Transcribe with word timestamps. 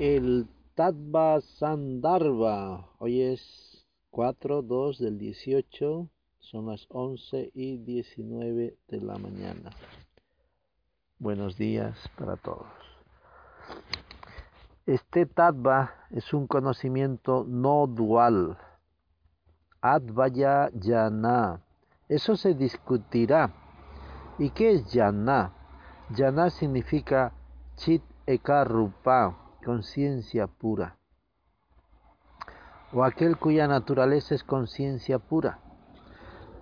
El 0.00 0.48
Tatva 0.76 1.42
Sandharva. 1.42 2.88
Hoy 3.00 3.20
es 3.20 3.86
4-2 4.12 4.96
del 4.96 5.18
18. 5.18 6.08
Son 6.38 6.66
las 6.68 6.86
11 6.88 7.50
y 7.52 7.76
19 7.76 8.78
de 8.88 9.00
la 9.02 9.18
mañana. 9.18 9.68
Buenos 11.18 11.58
días 11.58 11.98
para 12.16 12.36
todos. 12.36 12.66
Este 14.86 15.26
Tattva 15.26 15.92
es 16.08 16.32
un 16.32 16.46
conocimiento 16.46 17.44
no 17.46 17.86
dual. 17.86 18.56
Advaya 19.82 20.70
Yana. 20.72 21.60
Eso 22.08 22.36
se 22.36 22.54
discutirá. 22.54 23.52
¿Y 24.38 24.48
qué 24.48 24.70
es 24.70 24.90
Yana? 24.90 25.52
Yana 26.16 26.48
significa 26.48 27.34
Chit 27.76 28.02
Ekarupa 28.24 29.49
conciencia 29.64 30.46
pura, 30.46 30.96
o 32.92 33.04
aquel 33.04 33.36
cuya 33.36 33.68
naturaleza 33.68 34.34
es 34.34 34.42
conciencia 34.42 35.18
pura, 35.18 35.60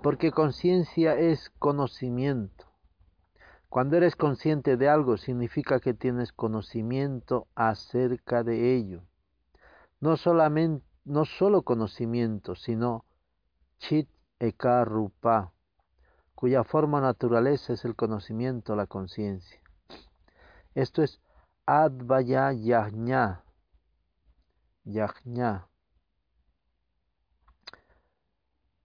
porque 0.03 0.33
conciencia 0.33 1.15
es 1.15 1.51
conocimiento. 1.59 2.67
Cuando 3.69 3.97
eres 3.97 4.17
consciente 4.17 4.77
de 4.77 4.89
algo 4.89 5.17
significa 5.17 5.81
que 5.81 5.95
tienes 5.95 6.33
conocimiento 6.33 7.47
acerca 7.55 8.43
de 8.43 8.75
ello. 8.75 9.03
No 10.01 10.17
solamente 10.17 10.87
no 11.05 11.25
solo 11.25 11.63
conocimiento, 11.63 12.55
sino 12.55 13.05
chit 13.79 14.09
ekarupa, 14.39 15.53
cuya 16.35 16.63
forma 16.63 17.01
naturaleza 17.01 17.73
es 17.73 17.85
el 17.85 17.97
conocimiento, 17.97 18.77
la 18.77 18.87
conciencia. 18.87 19.61
Esto 20.75 21.03
es 21.03 21.21
Advaya 21.71 22.51
Yajna. 22.55 23.45
Yajna. 24.87 25.69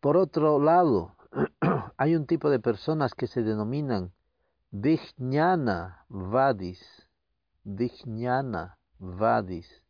Por 0.02 0.18
otro 0.18 0.60
lado, 0.60 1.16
hay 1.98 2.18
un 2.18 2.26
tipo 2.28 2.50
de 2.50 2.60
personas 2.60 3.14
que 3.14 3.28
se 3.28 3.42
denominan 3.42 4.12
Vijnana 4.72 6.04
Vadis. 6.10 7.08
Vijnana 7.64 8.78
Vadis. 9.00 9.82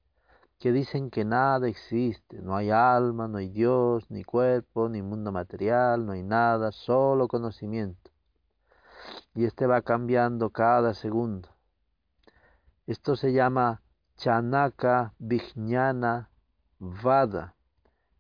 Que 0.60 0.72
dicen 0.72 1.10
que 1.10 1.26
nada 1.26 1.68
existe, 1.68 2.44
no 2.44 2.56
hay 2.56 2.70
alma, 2.70 3.28
no 3.28 3.40
hay 3.40 3.50
Dios, 3.50 4.06
ni 4.12 4.24
cuerpo, 4.24 4.88
ni 4.88 5.02
mundo 5.02 5.32
material, 5.32 6.06
no 6.06 6.12
hay 6.12 6.22
nada, 6.22 6.72
solo 6.72 7.28
conocimiento. 7.28 8.12
Y 9.34 9.46
este 9.46 9.66
va 9.66 9.82
cambiando 9.82 10.52
cada 10.52 10.94
segundo. 10.94 11.53
Esto 12.86 13.16
se 13.16 13.32
llama 13.32 13.82
Chanaka 14.18 15.14
Vijnana 15.18 16.30
Vada. 16.80 17.56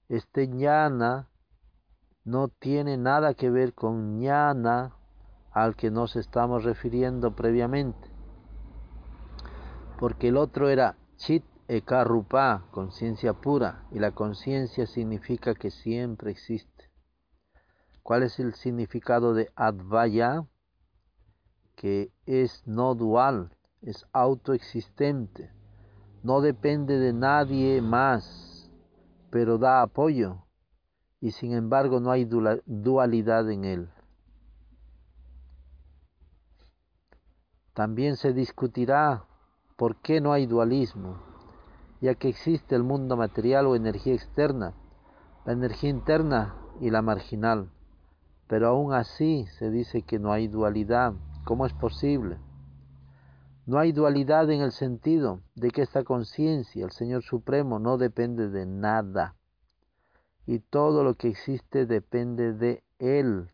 Este 0.07 0.47
ñana 0.47 1.27
no 2.23 2.47
tiene 2.47 2.95
nada 2.95 3.33
que 3.33 3.49
ver 3.49 3.73
con 3.73 4.19
ñana 4.19 4.95
al 5.51 5.75
que 5.75 5.91
nos 5.91 6.15
estamos 6.15 6.63
refiriendo 6.63 7.35
previamente. 7.35 8.09
Porque 9.99 10.29
el 10.29 10.37
otro 10.37 10.69
era 10.69 10.95
Chit 11.17 11.43
Ekarupa, 11.67 12.65
conciencia 12.71 13.33
pura, 13.33 13.85
y 13.91 13.99
la 13.99 14.11
conciencia 14.11 14.87
significa 14.87 15.55
que 15.55 15.71
siempre 15.71 16.31
existe. 16.31 16.89
¿Cuál 18.01 18.23
es 18.23 18.39
el 18.39 18.53
significado 18.53 19.33
de 19.33 19.51
Advaya? 19.55 20.45
Que 21.75 22.13
es 22.25 22.65
no 22.65 22.95
dual, 22.95 23.57
es 23.83 24.05
autoexistente, 24.13 25.51
no 26.23 26.39
depende 26.41 26.97
de 26.99 27.11
nadie 27.11 27.81
más, 27.81 28.71
pero 29.29 29.57
da 29.57 29.81
apoyo 29.81 30.45
y 31.19 31.31
sin 31.31 31.53
embargo 31.53 31.99
no 31.99 32.11
hay 32.11 32.25
dualidad 32.65 33.49
en 33.49 33.65
él. 33.65 33.89
También 37.73 38.17
se 38.17 38.33
discutirá 38.33 39.25
por 39.77 39.97
qué 39.97 40.21
no 40.21 40.31
hay 40.31 40.45
dualismo, 40.45 41.17
ya 42.01 42.15
que 42.15 42.29
existe 42.29 42.75
el 42.75 42.83
mundo 42.83 43.17
material 43.17 43.65
o 43.67 43.75
energía 43.75 44.13
externa, 44.13 44.73
la 45.45 45.53
energía 45.53 45.89
interna 45.89 46.55
y 46.79 46.89
la 46.89 47.01
marginal. 47.01 47.71
Pero 48.47 48.67
aún 48.67 48.93
así 48.93 49.45
se 49.57 49.71
dice 49.71 50.03
que 50.03 50.19
no 50.19 50.31
hay 50.31 50.47
dualidad. 50.47 51.13
¿Cómo 51.45 51.65
es 51.65 51.73
posible? 51.73 52.37
No 53.65 53.79
hay 53.79 53.93
dualidad 53.93 54.51
en 54.51 54.59
el 54.59 54.73
sentido 54.73 55.39
de 55.55 55.71
que 55.71 55.83
esta 55.83 56.03
conciencia, 56.03 56.83
el 56.83 56.91
Señor 56.91 57.23
Supremo, 57.23 57.79
no 57.79 57.97
depende 57.97 58.49
de 58.49 58.65
nada. 58.65 59.37
Y 60.45 60.59
todo 60.59 61.05
lo 61.05 61.13
que 61.13 61.29
existe 61.29 61.85
depende 61.85 62.51
de 62.51 62.83
Él. 62.99 63.51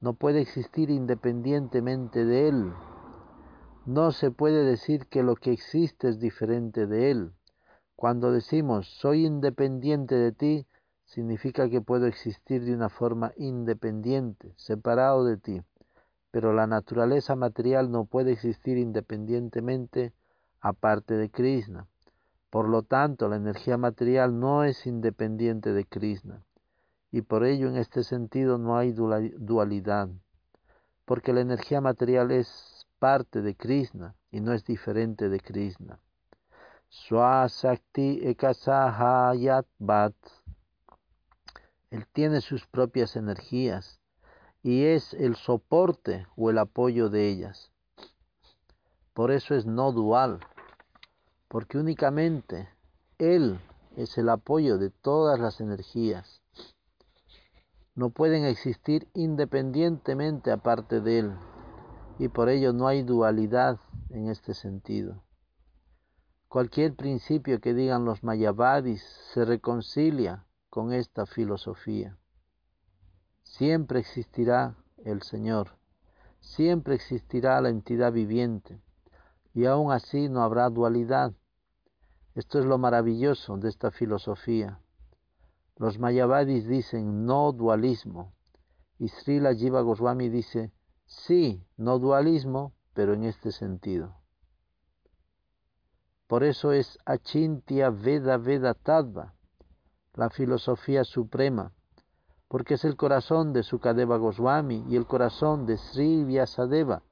No 0.00 0.14
puede 0.14 0.40
existir 0.40 0.90
independientemente 0.90 2.24
de 2.24 2.48
Él. 2.48 2.72
No 3.84 4.10
se 4.10 4.32
puede 4.32 4.64
decir 4.64 5.06
que 5.06 5.22
lo 5.22 5.36
que 5.36 5.52
existe 5.52 6.08
es 6.08 6.18
diferente 6.18 6.88
de 6.88 7.12
Él. 7.12 7.32
Cuando 7.94 8.32
decimos 8.32 8.88
soy 8.88 9.24
independiente 9.24 10.16
de 10.16 10.32
ti, 10.32 10.66
significa 11.04 11.70
que 11.70 11.80
puedo 11.80 12.06
existir 12.06 12.64
de 12.64 12.74
una 12.74 12.88
forma 12.88 13.32
independiente, 13.36 14.52
separado 14.56 15.24
de 15.24 15.36
ti 15.36 15.62
pero 16.36 16.52
la 16.52 16.66
naturaleza 16.66 17.34
material 17.34 17.90
no 17.90 18.04
puede 18.04 18.32
existir 18.32 18.76
independientemente 18.76 20.12
aparte 20.60 21.14
de 21.14 21.30
Krishna. 21.30 21.88
Por 22.50 22.68
lo 22.68 22.82
tanto, 22.82 23.26
la 23.30 23.36
energía 23.36 23.78
material 23.78 24.38
no 24.38 24.62
es 24.62 24.86
independiente 24.86 25.72
de 25.72 25.86
Krishna. 25.86 26.44
Y 27.10 27.22
por 27.22 27.46
ello 27.46 27.68
en 27.68 27.78
este 27.78 28.04
sentido 28.04 28.58
no 28.58 28.76
hay 28.76 28.92
dualidad, 28.92 30.10
porque 31.06 31.32
la 31.32 31.40
energía 31.40 31.80
material 31.80 32.30
es 32.30 32.86
parte 32.98 33.40
de 33.40 33.54
Krishna 33.54 34.14
y 34.30 34.42
no 34.42 34.52
es 34.52 34.62
diferente 34.66 35.30
de 35.30 35.40
Krishna. 35.40 36.00
Swasakti 36.90 38.20
ekasahayat 38.28 39.66
bat. 39.78 40.14
Él 41.88 42.06
tiene 42.12 42.42
sus 42.42 42.66
propias 42.66 43.16
energías 43.16 44.00
y 44.62 44.84
es 44.84 45.14
el 45.14 45.36
soporte 45.36 46.26
o 46.36 46.50
el 46.50 46.58
apoyo 46.58 47.08
de 47.08 47.28
ellas. 47.28 47.70
Por 49.14 49.30
eso 49.30 49.54
es 49.54 49.66
no 49.66 49.92
dual, 49.92 50.40
porque 51.48 51.78
únicamente 51.78 52.68
Él 53.18 53.58
es 53.96 54.18
el 54.18 54.28
apoyo 54.28 54.78
de 54.78 54.90
todas 54.90 55.40
las 55.40 55.60
energías. 55.60 56.42
No 57.94 58.10
pueden 58.10 58.44
existir 58.44 59.08
independientemente 59.14 60.52
aparte 60.52 61.00
de 61.00 61.20
Él, 61.20 61.32
y 62.18 62.28
por 62.28 62.48
ello 62.48 62.72
no 62.72 62.88
hay 62.88 63.02
dualidad 63.02 63.78
en 64.10 64.28
este 64.28 64.52
sentido. 64.52 65.22
Cualquier 66.48 66.94
principio 66.94 67.60
que 67.60 67.74
digan 67.74 68.04
los 68.04 68.22
mayavadis 68.22 69.02
se 69.32 69.44
reconcilia 69.44 70.46
con 70.70 70.92
esta 70.92 71.26
filosofía. 71.26 72.18
Siempre 73.56 74.00
existirá 74.00 74.76
el 74.98 75.22
Señor, 75.22 75.78
siempre 76.40 76.94
existirá 76.94 77.58
la 77.62 77.70
entidad 77.70 78.12
viviente 78.12 78.82
y 79.54 79.64
aún 79.64 79.92
así 79.92 80.28
no 80.28 80.42
habrá 80.42 80.68
dualidad. 80.68 81.32
Esto 82.34 82.58
es 82.58 82.66
lo 82.66 82.76
maravilloso 82.76 83.56
de 83.56 83.70
esta 83.70 83.90
filosofía. 83.90 84.82
Los 85.76 85.98
Mayavadis 85.98 86.66
dicen 86.66 87.24
no 87.24 87.50
dualismo 87.52 88.34
y 88.98 89.08
Srila 89.08 89.54
Jiva 89.54 89.80
Goswami 89.80 90.28
dice 90.28 90.70
sí, 91.06 91.64
no 91.78 91.98
dualismo, 91.98 92.74
pero 92.92 93.14
en 93.14 93.24
este 93.24 93.52
sentido. 93.52 94.18
Por 96.26 96.44
eso 96.44 96.72
es 96.72 96.98
Achintya 97.06 97.88
Veda 97.88 98.36
Veda 98.36 98.74
Tattva, 98.74 99.32
la 100.12 100.28
filosofía 100.28 101.04
suprema, 101.04 101.72
porque 102.48 102.74
es 102.74 102.84
el 102.84 102.96
corazón 102.96 103.52
de 103.52 103.62
Sukadeva 103.62 104.16
Goswami 104.16 104.84
y 104.88 104.96
el 104.96 105.06
corazón 105.06 105.66
de 105.66 105.76
Sri 105.78 106.24
Vyasadeva, 106.24 107.02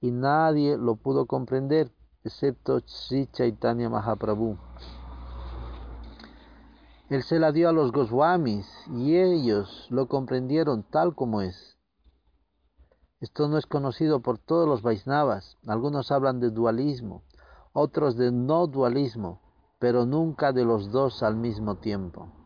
y 0.00 0.10
nadie 0.10 0.76
lo 0.76 0.96
pudo 0.96 1.26
comprender 1.26 1.90
excepto 2.24 2.80
Sri 2.86 3.26
Chaitanya 3.32 3.88
Mahaprabhu. 3.88 4.58
Él 7.08 7.22
se 7.22 7.38
la 7.38 7.52
dio 7.52 7.68
a 7.68 7.72
los 7.72 7.92
Goswamis 7.92 8.66
y 8.90 9.16
ellos 9.16 9.86
lo 9.90 10.08
comprendieron 10.08 10.82
tal 10.82 11.14
como 11.14 11.42
es. 11.42 11.76
Esto 13.20 13.48
no 13.48 13.58
es 13.58 13.66
conocido 13.66 14.20
por 14.20 14.38
todos 14.38 14.66
los 14.66 14.82
Vaisnavas. 14.82 15.58
Algunos 15.66 16.10
hablan 16.10 16.40
de 16.40 16.50
dualismo, 16.50 17.22
otros 17.72 18.16
de 18.16 18.32
no 18.32 18.66
dualismo, 18.66 19.40
pero 19.78 20.06
nunca 20.06 20.52
de 20.52 20.64
los 20.64 20.90
dos 20.90 21.22
al 21.22 21.36
mismo 21.36 21.76
tiempo. 21.76 22.41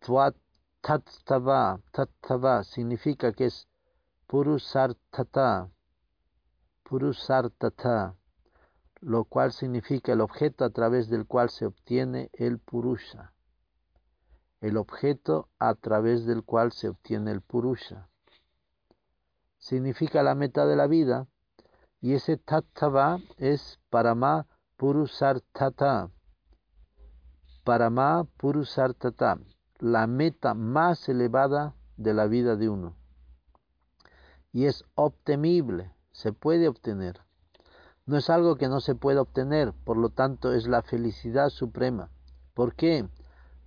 Tattava, 0.00 1.78
tattava 1.92 2.64
significa 2.64 3.32
que 3.32 3.46
es 3.46 3.68
purusartata, 4.26 5.70
purusartata, 6.84 8.16
lo 9.02 9.24
cual 9.24 9.52
significa 9.52 10.12
el 10.12 10.22
objeto 10.22 10.64
a 10.64 10.70
través 10.70 11.10
del 11.10 11.26
cual 11.26 11.50
se 11.50 11.66
obtiene 11.66 12.30
el 12.32 12.58
purusha. 12.58 13.34
El 14.62 14.78
objeto 14.78 15.48
a 15.58 15.74
través 15.74 16.24
del 16.24 16.44
cual 16.44 16.72
se 16.72 16.88
obtiene 16.88 17.30
el 17.32 17.42
purusha. 17.42 18.08
Significa 19.58 20.22
la 20.22 20.34
meta 20.34 20.64
de 20.64 20.76
la 20.76 20.86
vida 20.86 21.26
y 22.00 22.14
ese 22.14 22.38
tattva 22.38 23.18
es 23.36 23.78
parama 23.90 24.46
purusartata. 24.78 26.10
Parama 27.64 28.24
purusartata, 28.38 29.38
la 29.80 30.06
meta 30.06 30.52
más 30.52 31.08
elevada 31.08 31.74
de 31.96 32.12
la 32.12 32.26
vida 32.26 32.56
de 32.56 32.68
uno. 32.68 32.94
Y 34.52 34.66
es 34.66 34.84
obtenible, 34.94 35.92
se 36.12 36.32
puede 36.32 36.68
obtener. 36.68 37.20
No 38.04 38.18
es 38.18 38.28
algo 38.28 38.56
que 38.56 38.68
no 38.68 38.80
se 38.80 38.94
pueda 38.94 39.22
obtener, 39.22 39.72
por 39.72 39.96
lo 39.96 40.10
tanto 40.10 40.52
es 40.52 40.66
la 40.66 40.82
felicidad 40.82 41.48
suprema. 41.48 42.10
¿Por 42.54 42.74
qué? 42.74 43.08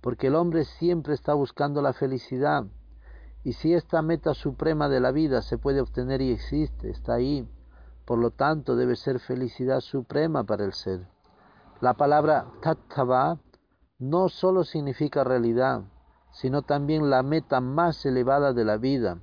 Porque 0.00 0.28
el 0.28 0.36
hombre 0.36 0.64
siempre 0.64 1.14
está 1.14 1.34
buscando 1.34 1.82
la 1.82 1.92
felicidad. 1.92 2.64
Y 3.42 3.54
si 3.54 3.74
esta 3.74 4.00
meta 4.02 4.34
suprema 4.34 4.88
de 4.88 5.00
la 5.00 5.10
vida 5.10 5.42
se 5.42 5.58
puede 5.58 5.80
obtener 5.80 6.22
y 6.22 6.30
existe, 6.30 6.90
está 6.90 7.14
ahí, 7.14 7.48
por 8.04 8.18
lo 8.18 8.30
tanto 8.30 8.76
debe 8.76 8.96
ser 8.96 9.18
felicidad 9.18 9.80
suprema 9.80 10.44
para 10.44 10.64
el 10.64 10.74
ser. 10.74 11.08
La 11.80 11.94
palabra 11.94 12.46
tattva 12.62 13.38
no 13.98 14.28
solo 14.28 14.64
significa 14.64 15.24
realidad, 15.24 15.84
sino 16.34 16.62
también 16.62 17.10
la 17.10 17.22
meta 17.22 17.60
más 17.60 18.04
elevada 18.04 18.52
de 18.52 18.64
la 18.64 18.76
vida 18.76 19.18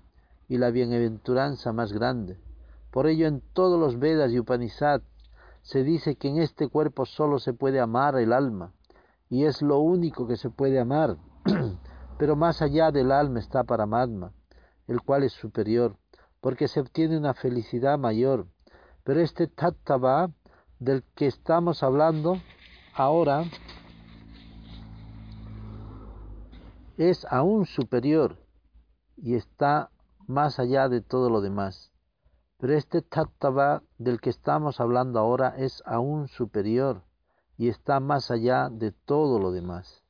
y 0.48 0.58
la 0.58 0.72
bienaventuranza 0.72 1.74
más 1.74 1.94
grande. 1.94 2.40
Por 2.90 3.08
ello 3.08 3.28
en 3.28 3.42
todos 3.54 3.80
los 3.80 4.00
Vedas 4.00 4.32
y 4.32 4.40
Upanishads 4.40 5.06
se 5.62 5.84
dice 5.84 6.16
que 6.16 6.30
en 6.30 6.42
este 6.42 6.68
cuerpo 6.68 7.06
solo 7.06 7.40
se 7.40 7.54
puede 7.54 7.80
amar 7.80 8.16
el 8.16 8.34
alma, 8.34 8.74
y 9.30 9.46
es 9.46 9.62
lo 9.62 9.80
único 9.80 10.26
que 10.26 10.38
se 10.38 10.50
puede 10.50 10.80
amar. 10.80 11.18
Pero 12.18 12.36
más 12.36 12.62
allá 12.62 12.92
del 12.92 13.12
alma 13.12 13.40
está 13.40 13.64
Paramatma, 13.64 14.32
el 14.88 15.02
cual 15.02 15.24
es 15.24 15.34
superior, 15.34 15.98
porque 16.40 16.68
se 16.68 16.80
obtiene 16.80 17.18
una 17.18 17.34
felicidad 17.34 18.00
mayor. 18.00 18.48
Pero 19.04 19.22
este 19.22 19.48
tattva 19.48 20.32
del 20.80 21.04
que 21.16 21.28
estamos 21.28 21.84
hablando 21.84 22.42
ahora 22.94 23.44
es 27.10 27.26
aún 27.32 27.66
superior 27.66 28.38
y 29.18 29.34
está 29.34 29.90
más 30.28 30.60
allá 30.60 30.88
de 30.88 31.02
todo 31.02 31.32
lo 31.32 31.42
demás. 31.42 31.92
Pero 32.58 32.74
este 32.74 33.02
tattva 33.02 33.82
del 33.98 34.22
que 34.22 34.30
estamos 34.30 34.80
hablando 34.80 35.20
ahora 35.20 35.56
es 35.58 35.82
aún 35.88 36.28
superior 36.28 37.02
y 37.58 37.70
está 37.70 38.00
más 38.00 38.30
allá 38.30 38.70
de 38.70 38.92
todo 38.92 39.40
lo 39.40 39.52
demás. 39.52 40.04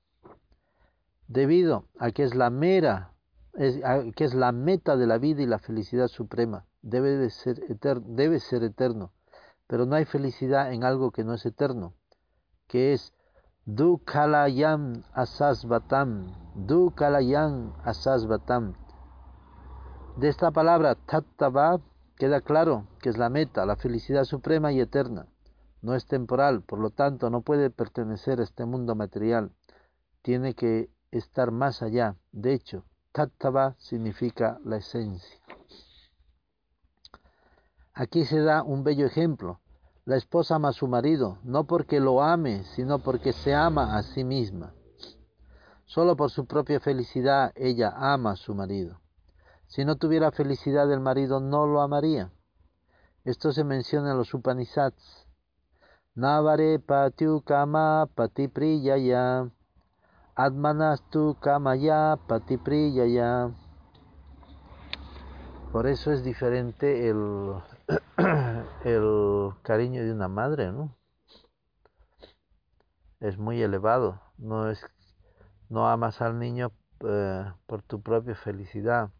Debido 1.28 1.86
a 1.98 2.12
que 2.12 2.24
es 2.24 2.36
la 2.36 2.50
mera, 2.50 3.14
que 3.54 4.26
es 4.26 4.34
la 4.34 4.52
meta 4.52 4.98
de 4.98 5.08
la 5.08 5.18
vida 5.18 5.42
y 5.42 5.46
la 5.46 5.60
felicidad 5.60 6.10
suprema, 6.10 6.66
debe, 6.82 7.16
de 7.16 7.30
ser 7.30 7.64
eterno, 7.70 8.06
debe 8.10 8.42
ser 8.42 8.64
eterno. 8.64 9.14
Pero 9.66 9.86
no 9.86 9.96
hay 9.96 10.04
felicidad 10.04 10.74
en 10.74 10.84
algo 10.84 11.12
que 11.12 11.24
no 11.24 11.34
es 11.34 11.46
eterno, 11.46 11.94
que 12.68 12.92
es 12.92 13.14
Dukalayam 13.66 15.04
asasvatam, 15.14 16.34
Dukalayam 16.56 17.74
asasvatam. 17.86 18.74
De 20.18 20.28
esta 20.30 20.52
palabra 20.52 20.96
tattva 20.96 21.80
Queda 22.22 22.40
claro 22.40 22.86
que 23.02 23.10
es 23.10 23.18
la 23.18 23.30
meta, 23.30 23.66
la 23.66 23.76
felicidad 23.76 24.26
suprema 24.26 24.72
y 24.72 24.80
eterna. 24.80 25.26
No 25.82 25.96
es 25.96 26.06
temporal, 26.06 26.62
por 26.62 26.78
lo 26.78 26.92
tanto 26.92 27.32
no 27.32 27.42
puede 27.42 27.72
pertenecer 27.72 28.40
a 28.40 28.44
este 28.44 28.64
mundo 28.66 28.94
material. 28.94 29.52
Tiene 30.22 30.54
que 30.54 30.92
estar 31.10 31.50
más 31.50 31.82
allá. 31.82 32.18
De 32.32 32.54
hecho, 32.54 32.86
tattva 33.12 33.74
significa 33.80 34.60
la 34.64 34.78
esencia. 34.78 35.40
Aquí 37.96 38.24
se 38.26 38.40
da 38.42 38.62
un 38.62 38.84
bello 38.84 39.08
ejemplo. 39.08 39.60
La 40.06 40.16
esposa 40.16 40.56
ama 40.56 40.70
a 40.70 40.74
su 40.74 40.88
marido, 40.88 41.38
no 41.44 41.66
porque 41.66 42.00
lo 42.00 42.24
ame, 42.24 42.64
sino 42.64 43.00
porque 43.00 43.34
se 43.34 43.54
ama 43.54 43.98
a 43.98 44.04
sí 44.04 44.24
misma. 44.24 44.74
Solo 45.86 46.16
por 46.16 46.32
su 46.32 46.46
propia 46.46 46.80
felicidad 46.80 47.52
ella 47.56 47.94
ama 47.96 48.32
a 48.32 48.36
su 48.36 48.56
marido. 48.56 49.00
Si 49.68 49.86
no 49.86 49.98
tuviera 49.98 50.32
felicidad 50.32 50.88
del 50.88 51.00
marido, 51.02 51.40
no 51.40 51.68
lo 51.68 51.82
amaría. 51.82 52.32
Esto 53.24 53.52
se 53.52 53.64
menciona 53.64 54.12
en 54.12 54.18
los 54.18 54.34
Upanishads. 54.34 55.28
Navare 56.16 56.80
patiu 56.80 57.42
kama 57.42 58.08
patipriyaya. 58.16 59.52
Admanastu 60.36 61.38
kamaya 61.40 62.18
patipriyaya. 62.28 63.52
Por 65.72 65.88
eso 65.88 66.12
es 66.12 66.24
diferente 66.24 67.08
el, 67.08 67.62
el 68.84 69.54
cariño 69.62 70.04
de 70.04 70.12
una 70.12 70.28
madre, 70.28 70.72
¿no? 70.72 70.96
Es 73.20 73.38
muy 73.38 73.62
elevado. 73.62 74.22
No 74.38 74.70
es 74.70 74.86
no 75.70 75.88
amas 75.88 76.22
al 76.22 76.40
niño 76.40 76.72
eh, 77.02 77.52
por 77.66 77.82
tu 77.82 78.02
propia 78.02 78.36
felicidad 78.36 79.12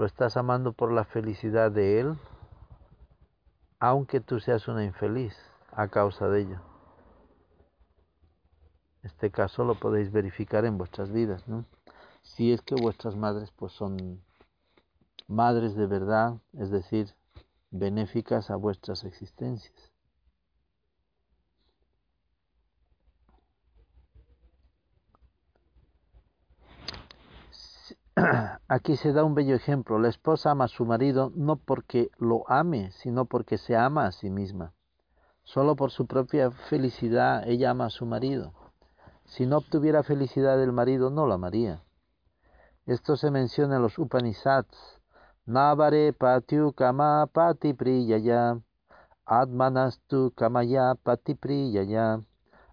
lo 0.00 0.06
estás 0.06 0.38
amando 0.38 0.72
por 0.72 0.92
la 0.92 1.04
felicidad 1.04 1.70
de 1.70 2.00
Él, 2.00 2.18
aunque 3.78 4.20
tú 4.20 4.40
seas 4.40 4.66
una 4.66 4.82
infeliz 4.82 5.36
a 5.72 5.88
causa 5.88 6.28
de 6.28 6.40
ello. 6.40 6.60
Este 9.02 9.30
caso 9.30 9.64
lo 9.64 9.74
podéis 9.74 10.10
verificar 10.10 10.64
en 10.64 10.78
vuestras 10.78 11.10
vidas, 11.10 11.46
¿no? 11.48 11.66
Si 12.22 12.50
es 12.50 12.62
que 12.62 12.74
vuestras 12.74 13.14
madres 13.16 13.50
pues 13.50 13.72
son 13.72 14.22
madres 15.26 15.74
de 15.74 15.86
verdad, 15.86 16.38
es 16.54 16.70
decir, 16.70 17.14
benéficas 17.70 18.50
a 18.50 18.56
vuestras 18.56 19.04
existencias. 19.04 19.92
Aquí 28.68 28.96
se 28.96 29.12
da 29.12 29.24
un 29.24 29.34
bello 29.34 29.54
ejemplo. 29.54 29.98
La 29.98 30.08
esposa 30.08 30.50
ama 30.50 30.64
a 30.64 30.68
su 30.68 30.84
marido 30.84 31.32
no 31.34 31.56
porque 31.56 32.10
lo 32.18 32.48
ame, 32.50 32.90
sino 32.92 33.24
porque 33.24 33.58
se 33.58 33.76
ama 33.76 34.06
a 34.06 34.12
sí 34.12 34.30
misma. 34.30 34.74
Solo 35.42 35.76
por 35.76 35.90
su 35.90 36.06
propia 36.06 36.50
felicidad 36.50 37.48
ella 37.48 37.70
ama 37.70 37.86
a 37.86 37.90
su 37.90 38.06
marido. 38.06 38.52
Si 39.24 39.46
no 39.46 39.58
obtuviera 39.58 40.02
felicidad 40.02 40.58
del 40.58 40.72
marido, 40.72 41.10
no 41.10 41.26
lo 41.26 41.34
amaría. 41.34 41.82
Esto 42.86 43.16
se 43.16 43.30
menciona 43.30 43.76
en 43.76 43.82
los 43.82 43.98
Upanishads. 43.98 44.99
Navare 45.50 46.12
patiu 46.12 46.70
kama 46.72 47.26
pati 47.26 47.74
priyaya. 47.74 48.62
Admanastu 49.26 50.30
kamaya 50.38 50.94
pati 50.94 51.34
priyaya. 51.34 52.22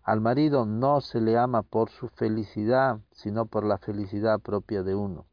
Al 0.03 0.22
marido 0.22 0.63
no 0.63 1.01
se 1.01 1.19
le 1.19 1.39
ama 1.39 1.63
por 1.63 1.89
su 1.89 2.07
felicidad, 2.07 3.00
sino 3.12 3.48
por 3.48 3.63
la 3.63 3.79
felicidad 3.79 4.39
propia 4.41 4.84
de 4.84 4.93
uno. 4.93 5.25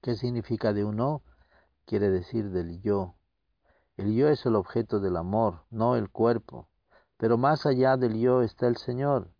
¿Qué 0.00 0.14
significa 0.14 0.72
de 0.72 0.84
uno? 0.84 1.22
Quiere 1.84 2.10
decir 2.10 2.50
del 2.50 2.80
yo. 2.80 3.16
El 3.96 4.14
yo 4.14 4.28
es 4.28 4.46
el 4.46 4.54
objeto 4.54 5.00
del 5.00 5.16
amor, 5.16 5.64
no 5.70 5.96
el 5.96 6.10
cuerpo. 6.10 6.68
Pero 7.16 7.38
más 7.38 7.66
allá 7.66 7.96
del 7.96 8.20
yo 8.20 8.42
está 8.42 8.68
el 8.68 8.76
Señor. 8.76 9.32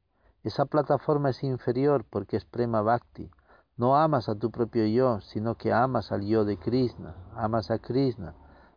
Esa 0.42 0.64
plataforma 0.64 1.30
es 1.30 1.44
inferior 1.44 2.04
porque 2.10 2.36
es 2.36 2.44
prema 2.44 2.82
bhakti. 2.82 3.30
No 3.76 3.94
amas 3.94 4.28
a 4.30 4.34
tu 4.34 4.50
propio 4.50 4.86
yo, 4.86 5.20
sino 5.20 5.56
que 5.56 5.72
amas 5.72 6.10
al 6.10 6.22
yo 6.22 6.44
de 6.46 6.56
Krishna, 6.56 7.14
amas 7.34 7.70
a 7.70 7.78
Krishna. 7.78 8.34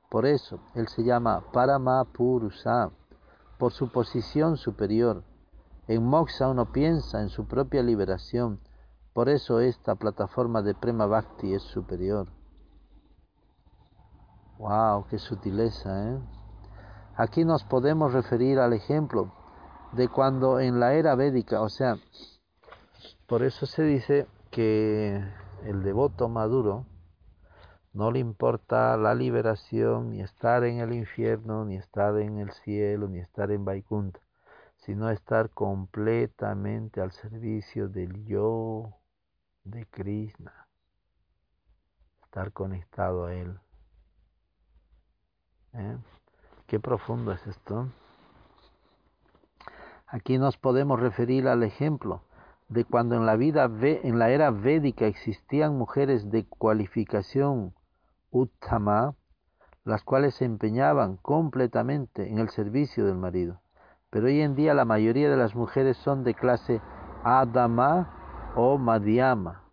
Por 0.10 0.26
eso 0.26 0.60
él 0.76 0.90
se 0.90 1.04
llama 1.04 1.42
Parama 1.54 2.04
Purusa, 2.04 2.92
por 3.58 3.72
su 3.72 3.92
posición 3.92 4.58
superior. 4.58 5.24
En 5.88 6.04
Moksha 6.04 6.50
uno 6.50 6.72
piensa 6.72 7.22
en 7.22 7.30
su 7.30 7.48
propia 7.48 7.82
liberación, 7.82 8.60
por 9.14 9.30
eso 9.30 9.60
esta 9.62 9.96
plataforma 9.96 10.62
de 10.62 10.76
Prema 10.76 11.06
Bhakti 11.06 11.54
es 11.54 11.64
superior. 11.64 12.28
¡Wow! 14.58 15.06
¡Qué 15.10 15.18
sutileza! 15.18 16.10
¿eh? 16.10 16.20
Aquí 17.16 17.46
nos 17.46 17.64
podemos 17.64 18.12
referir 18.12 18.60
al 18.60 18.74
ejemplo 18.74 19.32
de 19.94 20.10
cuando 20.10 20.60
en 20.60 20.80
la 20.80 20.94
era 20.94 21.16
védica, 21.16 21.62
o 21.62 21.70
sea, 21.70 21.98
por 23.28 23.44
eso 23.44 23.66
se 23.66 23.84
dice 23.84 24.28
que 24.52 25.24
el 25.64 25.84
devoto 25.84 26.30
maduro 26.30 26.86
no 27.94 28.12
le 28.12 28.20
importa 28.20 28.98
la 28.98 29.16
liberación, 29.16 30.12
ni 30.12 30.22
estar 30.22 30.64
en 30.64 30.80
el 30.80 30.94
infierno, 30.94 31.66
ni 31.66 31.76
estar 31.76 32.18
en 32.18 32.38
el 32.38 32.52
cielo, 32.52 33.08
ni 33.08 33.20
estar 33.20 33.52
en 33.52 33.66
Vaikunta, 33.66 34.20
sino 34.78 35.10
estar 35.10 35.50
completamente 35.50 37.02
al 37.02 37.12
servicio 37.12 37.90
del 37.90 38.26
yo 38.26 38.94
de 39.64 39.86
Krishna, 39.88 40.68
estar 42.24 42.52
conectado 42.52 43.26
a 43.26 43.34
él. 43.34 43.60
¿Eh? 45.74 45.98
Qué 46.68 46.80
profundo 46.80 47.32
es 47.32 47.46
esto. 47.48 47.90
Aquí 50.08 50.38
nos 50.38 50.58
podemos 50.58 51.00
referir 51.00 51.48
al 51.48 51.64
ejemplo 51.64 52.24
de 52.70 52.86
cuando 52.86 53.16
en 53.16 53.26
la 53.26 53.36
vida 53.36 53.70
en 53.82 54.20
la 54.20 54.30
era 54.30 54.52
védica 54.52 55.06
existían 55.08 55.76
mujeres 55.76 56.30
de 56.30 56.46
cualificación 56.46 57.74
uttama, 58.30 59.16
las 59.84 60.04
cuales 60.04 60.36
se 60.36 60.46
empeñaban 60.46 61.18
completamente 61.18 62.30
en 62.30 62.38
el 62.38 62.50
servicio 62.50 63.06
del 63.06 63.18
marido. 63.18 63.60
Pero 64.12 64.28
hoy 64.28 64.42
en 64.42 64.56
día 64.56 64.76
la 64.76 64.86
mayoría 64.86 65.30
de 65.30 65.38
las 65.38 65.56
mujeres 65.56 65.98
son 65.98 66.24
de 66.24 66.36
clase 66.36 66.80
Adama 67.24 68.54
o 68.56 68.78
Madhyama. 68.78 69.64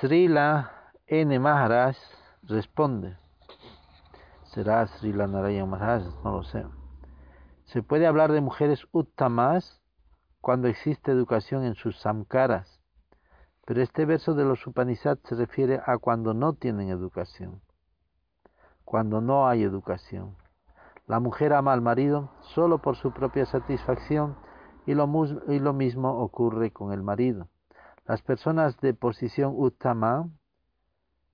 Srila 0.00 0.92
N. 1.06 1.38
Maharaj 1.38 1.96
responde. 2.42 3.16
¿Será 4.44 4.86
Srila 4.86 5.26
Narayana 5.26 5.66
Maharaj? 5.66 6.02
No 6.22 6.32
lo 6.32 6.42
sé. 6.42 6.66
Se 7.64 7.82
puede 7.82 8.06
hablar 8.06 8.30
de 8.32 8.42
mujeres 8.42 8.86
uttamas 8.92 9.82
cuando 10.46 10.68
existe 10.68 11.10
educación 11.10 11.64
en 11.64 11.74
sus 11.74 11.98
samkaras, 11.98 12.80
pero 13.64 13.82
este 13.82 14.04
verso 14.04 14.32
de 14.32 14.44
los 14.44 14.64
Upanishads 14.64 15.20
se 15.24 15.34
refiere 15.34 15.80
a 15.84 15.98
cuando 15.98 16.34
no 16.34 16.52
tienen 16.52 16.88
educación, 16.88 17.62
cuando 18.84 19.20
no 19.20 19.48
hay 19.48 19.64
educación. 19.64 20.36
La 21.08 21.18
mujer 21.18 21.52
ama 21.52 21.72
al 21.72 21.82
marido 21.82 22.30
solo 22.42 22.78
por 22.78 22.94
su 22.94 23.10
propia 23.10 23.44
satisfacción 23.44 24.36
y 24.86 24.94
lo, 24.94 25.08
mismo 25.08 26.16
ocurre 26.20 26.70
con 26.70 26.92
el 26.92 27.02
marido. 27.02 27.48
Las 28.06 28.22
personas 28.22 28.78
de 28.80 28.94
posición 28.94 29.52
uttama 29.56 30.28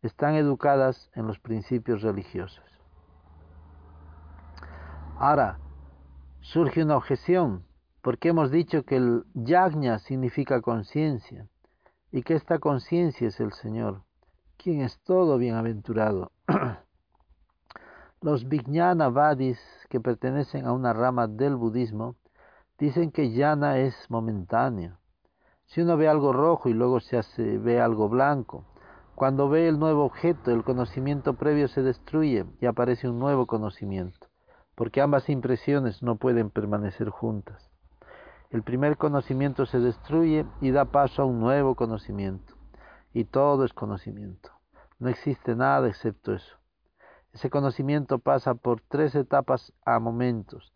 están 0.00 0.36
educadas 0.36 1.10
en 1.14 1.26
los 1.26 1.38
principios 1.38 2.00
religiosos. 2.00 2.64
Ahora, 5.18 5.58
surge 6.40 6.82
una 6.82 6.96
objeción, 6.96 7.66
porque 8.02 8.28
hemos 8.28 8.50
dicho 8.50 8.82
que 8.84 8.96
el 8.96 9.24
yagna 9.32 9.98
significa 10.00 10.60
conciencia 10.60 11.46
y 12.10 12.22
que 12.22 12.34
esta 12.34 12.58
conciencia 12.58 13.28
es 13.28 13.40
el 13.40 13.52
Señor, 13.52 14.02
quien 14.56 14.82
es 14.82 14.98
todo 15.00 15.38
bienaventurado. 15.38 16.32
Los 18.20 18.48
Vijnana 18.48 19.08
Vadis, 19.08 19.60
que 19.88 20.00
pertenecen 20.00 20.66
a 20.66 20.72
una 20.72 20.92
rama 20.92 21.26
del 21.26 21.56
budismo, 21.56 22.16
dicen 22.78 23.10
que 23.10 23.32
yana 23.32 23.78
es 23.78 23.94
momentáneo, 24.10 24.98
si 25.66 25.80
uno 25.80 25.96
ve 25.96 26.06
algo 26.06 26.34
rojo 26.34 26.68
y 26.68 26.74
luego 26.74 27.00
se 27.00 27.16
hace, 27.16 27.56
ve 27.56 27.80
algo 27.80 28.10
blanco, 28.10 28.66
cuando 29.14 29.48
ve 29.48 29.68
el 29.68 29.78
nuevo 29.78 30.04
objeto, 30.04 30.50
el 30.50 30.64
conocimiento 30.64 31.34
previo 31.34 31.66
se 31.66 31.82
destruye 31.82 32.44
y 32.60 32.66
aparece 32.66 33.08
un 33.08 33.18
nuevo 33.18 33.46
conocimiento, 33.46 34.26
porque 34.74 35.00
ambas 35.00 35.30
impresiones 35.30 36.02
no 36.02 36.16
pueden 36.16 36.50
permanecer 36.50 37.08
juntas. 37.08 37.71
El 38.52 38.62
primer 38.62 38.96
conocimiento 38.96 39.66
se 39.66 39.80
destruye 39.80 40.46
y 40.60 40.70
da 40.70 40.84
paso 40.84 41.22
a 41.22 41.24
un 41.24 41.40
nuevo 41.40 41.74
conocimiento, 41.74 42.54
y 43.12 43.24
todo 43.24 43.64
es 43.64 43.72
conocimiento. 43.72 44.50
No 45.00 45.08
existe 45.08 45.56
nada 45.56 45.88
excepto 45.88 46.32
eso. 46.34 46.56
Ese 47.32 47.50
conocimiento 47.50 48.20
pasa 48.20 48.54
por 48.54 48.80
tres 48.80 49.14
etapas 49.16 49.72
a 49.84 49.98
momentos, 49.98 50.72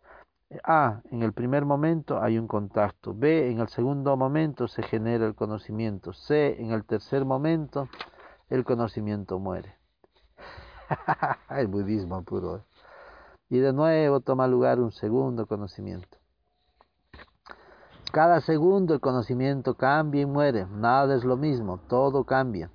a, 0.63 1.01
en 1.11 1.23
el 1.23 1.33
primer 1.33 1.65
momento 1.65 2.21
hay 2.21 2.37
un 2.37 2.47
contacto. 2.47 3.13
B, 3.13 3.51
en 3.51 3.59
el 3.59 3.67
segundo 3.67 4.15
momento 4.15 4.67
se 4.67 4.81
genera 4.81 5.25
el 5.25 5.35
conocimiento. 5.35 6.13
C, 6.13 6.61
en 6.61 6.71
el 6.71 6.85
tercer 6.85 7.25
momento 7.25 7.89
el 8.49 8.63
conocimiento 8.63 9.39
muere. 9.39 9.75
el 11.49 11.67
budismo 11.67 12.23
puro. 12.23 12.57
¿eh? 12.57 12.61
Y 13.49 13.59
de 13.59 13.73
nuevo 13.73 14.21
toma 14.21 14.47
lugar 14.47 14.79
un 14.79 14.91
segundo 14.91 15.45
conocimiento. 15.47 16.16
Cada 18.11 18.39
segundo 18.41 18.93
el 18.93 19.01
conocimiento 19.01 19.75
cambia 19.75 20.21
y 20.21 20.25
muere. 20.25 20.65
Nada 20.67 21.15
es 21.15 21.23
lo 21.23 21.35
mismo, 21.35 21.79
todo 21.87 22.23
cambia. 22.23 22.71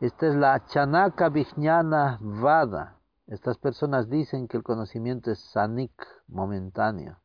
Esta 0.00 0.28
es 0.28 0.34
la 0.34 0.64
Chanaka 0.66 1.28
Vijnana 1.28 2.18
Vada. 2.20 2.98
Estas 3.26 3.58
personas 3.58 4.08
dicen 4.08 4.48
que 4.48 4.56
el 4.56 4.62
conocimiento 4.62 5.30
es 5.30 5.40
sanik, 5.40 5.92
momentáneo. 6.28 7.18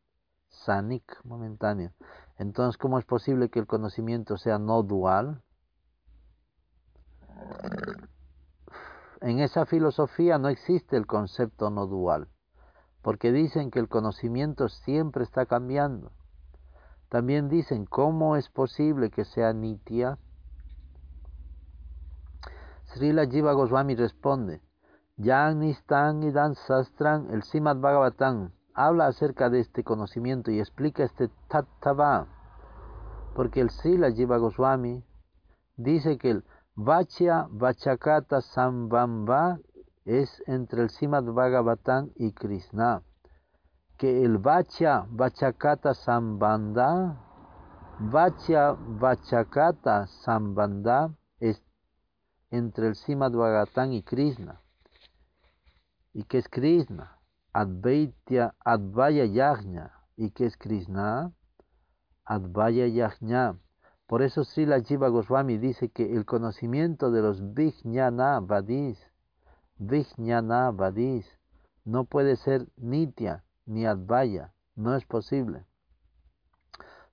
Sanik, 0.50 1.20
momentáneo. 1.24 1.92
Entonces, 2.38 2.78
¿cómo 2.78 3.00
es 3.00 3.06
posible 3.06 3.50
que 3.50 3.60
el 3.60 3.68
conocimiento 3.68 4.38
sea 4.38 4.60
no 4.60 4.84
dual? 4.84 5.42
En 9.22 9.40
esa 9.40 9.66
filosofía 9.66 10.38
no 10.38 10.50
existe 10.50 10.98
el 10.98 11.06
concepto 11.06 11.70
no 11.70 11.88
dual, 11.88 12.28
porque 13.02 13.32
dicen 13.32 13.72
que 13.72 13.80
el 13.80 13.88
conocimiento 13.88 14.68
siempre 14.68 15.24
está 15.24 15.46
cambiando. 15.46 16.12
También 17.16 17.48
dicen, 17.48 17.86
¿cómo 17.86 18.36
es 18.36 18.50
posible 18.50 19.10
que 19.10 19.24
sea 19.24 19.54
nitya? 19.54 20.18
Srila 22.88 23.26
Jiva 23.26 23.54
Goswami 23.54 23.96
responde, 23.96 24.62
Yang 25.16 25.60
Nistan 25.60 26.24
y 26.24 26.34
Sastran, 26.56 27.32
el 27.32 27.44
Simad 27.44 27.78
Bhagavatam, 27.78 28.52
habla 28.74 29.08
acerca 29.08 29.50
de 29.50 29.62
este 29.62 29.86
conocimiento 29.86 30.52
y 30.52 30.60
explica 30.60 31.06
este 31.06 31.30
Tattva, 31.48 32.28
porque 33.34 33.62
el 33.62 33.70
Sila 33.70 34.12
Jiva 34.12 34.36
Goswami 34.36 35.02
dice 35.78 36.18
que 36.18 36.32
el 36.32 36.44
Vachya 36.76 37.48
Vachakata 37.50 38.42
Sambamba 38.42 39.58
es 40.04 40.44
entre 40.48 40.82
el 40.82 40.90
Simad 40.90 41.24
Bhagavatam 41.24 42.10
y 42.18 42.34
Krishna, 42.34 43.04
que 43.98 44.24
el 44.24 44.38
Vachya 44.38 45.06
Vachakata 45.10 45.94
Sambanda, 45.94 47.18
Vachya 48.00 48.76
Vachakata 48.78 50.08
Sambanda 50.08 51.14
es 51.40 51.62
entre 52.52 52.88
el 52.88 52.96
Simad 52.96 53.32
Bhagavatam 53.32 53.94
y 53.94 54.04
Krishna 54.04 54.62
¿Y 56.14 56.24
qué 56.24 56.40
es 56.40 56.50
Krishna? 56.50 57.20
Advaitya, 57.54 58.56
Advaya 58.64 59.26
Yajna. 59.26 59.92
¿Y 60.18 60.32
qué 60.32 60.46
es 60.46 60.58
Krishna? 60.58 61.32
Advaya 62.26 62.88
Yajna. 62.88 63.60
Por 64.08 64.22
eso 64.22 64.44
Srila 64.44 64.82
Jiva 64.82 65.10
Goswami 65.10 65.58
dice 65.58 65.90
que 65.90 66.14
el 66.14 66.26
conocimiento 66.26 67.12
de 67.12 67.22
los 67.22 67.54
Vijnana 67.54 68.40
Vadis, 68.40 69.00
Vijnana 69.78 70.72
Vadis, 70.72 71.26
no 71.86 72.04
puede 72.06 72.36
ser 72.36 72.68
Nitya 72.78 73.45
ni 73.66 73.86
Advaya, 73.86 74.54
no 74.76 74.96
es 74.96 75.06
posible. 75.06 75.66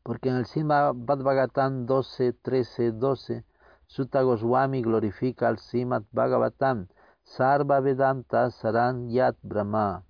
Porque 0.03 0.29
en 0.29 0.37
el 0.37 0.47
Sima 0.47 0.93
Bhagavatam 0.93 1.87
12, 1.87 2.33
13, 2.33 2.93
12, 2.93 3.45
Sutta 3.87 4.23
Goswami 4.23 4.83
glorifica 4.83 5.49
al 5.49 5.59
Simad 5.59 6.03
Bhagavatam 6.13 6.89
Sarva 7.25 7.81
Vedanta 7.81 8.51
Saran 8.51 9.11
Yat 9.11 9.37
Brahma. 9.43 10.05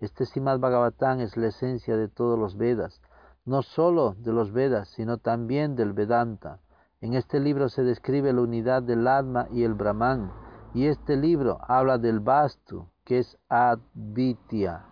Este 0.00 0.26
Simad 0.26 0.58
Bhagavatam 0.58 1.20
es 1.20 1.36
la 1.36 1.48
esencia 1.48 1.96
de 1.96 2.08
todos 2.08 2.38
los 2.38 2.56
Vedas, 2.56 3.00
no 3.44 3.62
solo 3.62 4.14
de 4.18 4.32
los 4.32 4.52
Vedas, 4.52 4.88
sino 4.88 5.18
también 5.18 5.76
del 5.76 5.92
Vedanta. 5.92 6.60
En 7.00 7.14
este 7.14 7.40
libro 7.40 7.68
se 7.68 7.82
describe 7.82 8.32
la 8.32 8.42
unidad 8.42 8.82
del 8.82 9.06
Atma 9.06 9.48
y 9.50 9.64
el 9.64 9.74
Brahman, 9.74 10.32
y 10.72 10.86
este 10.86 11.16
libro 11.16 11.58
habla 11.66 11.98
del 11.98 12.20
Vastu, 12.20 12.88
que 13.04 13.18
es 13.18 13.38
Advitya. 13.48 14.86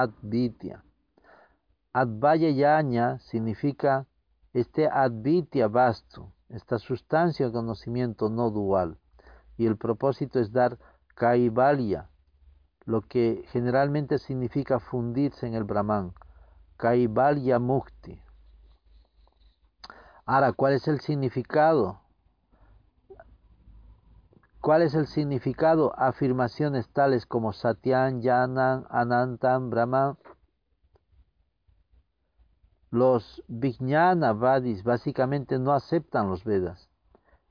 Advitya. 0.00 0.82
Advaya 1.92 2.50
Yaña 2.50 3.18
significa 3.20 4.06
este 4.52 4.88
Advitya 4.88 5.68
Vastu, 5.68 6.32
esta 6.48 6.78
sustancia 6.78 7.46
de 7.46 7.52
conocimiento 7.52 8.28
no 8.28 8.50
dual 8.50 8.98
y 9.56 9.66
el 9.66 9.76
propósito 9.76 10.40
es 10.40 10.52
dar 10.52 10.78
kaivalya, 11.14 12.08
lo 12.84 13.02
que 13.02 13.44
generalmente 13.48 14.18
significa 14.18 14.80
fundirse 14.80 15.46
en 15.46 15.54
el 15.54 15.64
Brahman, 15.64 16.12
kaivalya 16.76 17.58
mukti. 17.58 18.20
Ahora, 20.26 20.52
¿cuál 20.52 20.74
es 20.74 20.88
el 20.88 21.00
significado? 21.00 22.00
¿Cuál 24.64 24.80
es 24.80 24.94
el 24.94 25.06
significado? 25.08 25.92
Afirmaciones 25.94 26.88
tales 26.88 27.26
como 27.26 27.52
Satyan, 27.52 28.22
Yanan, 28.22 28.86
Anantam, 28.88 29.68
Brahman. 29.68 30.16
Los 32.90 33.44
Vijnana 33.46 34.32
Vadis 34.32 34.82
básicamente 34.82 35.58
no 35.58 35.74
aceptan 35.74 36.30
los 36.30 36.44
Vedas 36.44 36.88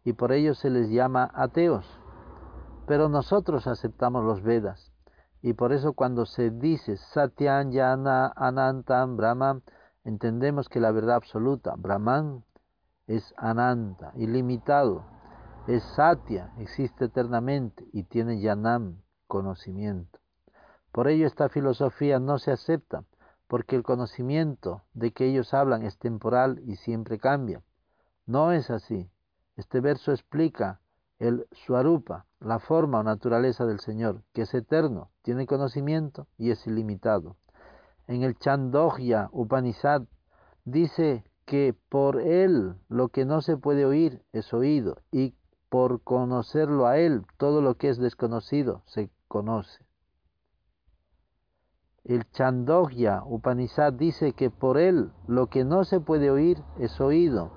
y 0.04 0.14
por 0.14 0.32
ello 0.32 0.56
se 0.56 0.72
les 0.72 0.90
llama 0.90 1.30
ateos. 1.36 1.86
Pero 2.88 3.10
nosotros 3.10 3.68
aceptamos 3.68 4.24
los 4.24 4.42
Vedas 4.42 4.92
y 5.44 5.54
por 5.54 5.72
eso 5.72 5.94
cuando 5.94 6.26
se 6.26 6.50
dice 6.50 6.98
Satyan, 6.98 7.72
Yana, 7.72 8.34
Anantam, 8.36 9.18
Brahman, 9.18 9.62
entendemos 10.04 10.68
que 10.68 10.80
la 10.80 10.90
verdad 10.90 11.18
absoluta, 11.18 11.76
Brahman, 11.78 12.44
es 13.06 13.36
Ananta, 13.38 14.14
ilimitado, 14.16 15.13
es 15.68 15.84
Satya, 15.96 16.52
existe 16.58 17.06
eternamente 17.06 17.88
y 17.94 18.04
tiene 18.04 18.42
Yanam, 18.42 19.02
conocimiento. 19.28 20.20
Por 20.92 21.08
ello 21.08 21.26
esta 21.26 21.48
filosofía 21.48 22.20
no 22.20 22.38
se 22.38 22.52
acepta, 22.52 23.06
porque 23.48 23.76
el 23.76 23.84
conocimiento 23.84 24.84
de 24.94 25.12
que 25.12 25.26
ellos 25.26 25.54
hablan 25.54 25.84
es 25.84 25.98
temporal 25.98 26.62
y 26.66 26.76
siempre 26.76 27.18
cambia. 27.18 27.62
No 28.26 28.52
es 28.52 28.70
así. 28.70 29.10
Este 29.56 29.80
verso 29.80 30.12
explica 30.12 30.82
el 31.20 31.48
Swarupa, 31.52 32.26
la 32.40 32.60
forma 32.60 33.00
o 33.00 33.04
naturaleza 33.04 33.66
del 33.66 33.80
Señor, 33.80 34.24
que 34.34 34.42
es 34.42 34.54
eterno, 34.54 35.12
tiene 35.22 35.46
conocimiento 35.46 36.28
y 36.38 36.52
es 36.52 36.68
ilimitado. 36.68 37.38
En 38.08 38.24
el 38.24 38.38
Chandogya 38.38 39.30
Upanishad 39.32 40.04
dice 40.66 41.24
que 41.46 41.76
por 41.90 42.20
él 42.20 42.76
lo 42.90 43.10
que 43.10 43.24
no 43.24 43.42
se 43.42 43.56
puede 43.56 43.86
oír 43.86 44.22
es 44.34 44.54
oído 44.54 44.98
y 45.12 45.36
por 45.74 46.04
conocerlo 46.04 46.86
a 46.86 47.00
Él, 47.00 47.26
todo 47.38 47.60
lo 47.60 47.78
que 47.78 47.90
es 47.90 47.98
desconocido 47.98 48.84
se 48.86 49.10
conoce. 49.28 49.84
El 52.04 52.30
Chandogya 52.30 53.24
Upanishad 53.26 53.94
dice 53.94 54.34
que 54.34 54.52
por 54.52 54.78
Él 54.78 55.12
lo 55.26 55.48
que 55.48 55.66
no 55.66 55.84
se 55.84 56.00
puede 56.00 56.30
oír 56.30 56.64
es 56.78 57.02
oído, 57.02 57.50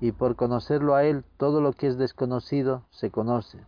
y 0.00 0.10
por 0.10 0.34
conocerlo 0.34 0.96
a 0.96 1.04
Él, 1.04 1.24
todo 1.36 1.60
lo 1.60 1.74
que 1.74 1.86
es 1.86 1.96
desconocido 1.96 2.86
se 2.90 3.12
conoce. 3.12 3.64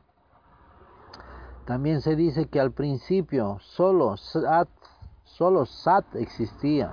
También 1.64 2.00
se 2.00 2.16
dice 2.16 2.46
que 2.46 2.58
al 2.58 2.72
principio 2.72 3.58
solo 3.60 4.16
Sat, 4.16 4.68
solo 5.22 5.64
Sat 5.64 6.16
existía. 6.16 6.92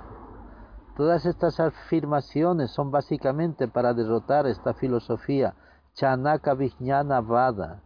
Todas 0.96 1.26
estas 1.26 1.58
afirmaciones 1.58 2.70
son 2.70 2.92
básicamente 2.92 3.66
para 3.66 3.94
derrotar 3.94 4.46
esta 4.46 4.74
filosofía 4.74 5.56
Chanaka 5.98 6.54
Vijnana 6.54 7.20
Vada. 7.20 7.82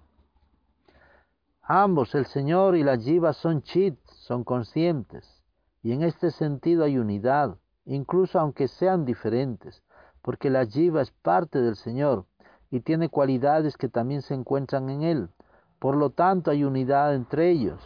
Ambos, 1.62 2.14
el 2.14 2.26
Señor 2.26 2.76
y 2.76 2.82
la 2.82 2.98
Jiva, 2.98 3.32
son 3.32 3.62
chit, 3.62 3.98
son 4.04 4.44
conscientes, 4.44 5.42
y 5.82 5.92
en 5.92 6.02
este 6.02 6.30
sentido 6.30 6.84
hay 6.84 6.98
unidad, 6.98 7.56
incluso 7.86 8.38
aunque 8.38 8.68
sean 8.68 9.06
diferentes, 9.06 9.82
porque 10.20 10.50
la 10.50 10.66
Jiva 10.66 11.00
es 11.00 11.10
parte 11.10 11.62
del 11.62 11.74
Señor 11.74 12.26
y 12.70 12.80
tiene 12.80 13.08
cualidades 13.08 13.78
que 13.78 13.88
también 13.88 14.20
se 14.20 14.34
encuentran 14.34 14.90
en 14.90 15.04
Él. 15.04 15.30
Por 15.78 15.96
lo 15.96 16.10
tanto, 16.10 16.50
hay 16.50 16.64
unidad 16.64 17.14
entre 17.14 17.48
ellos. 17.48 17.80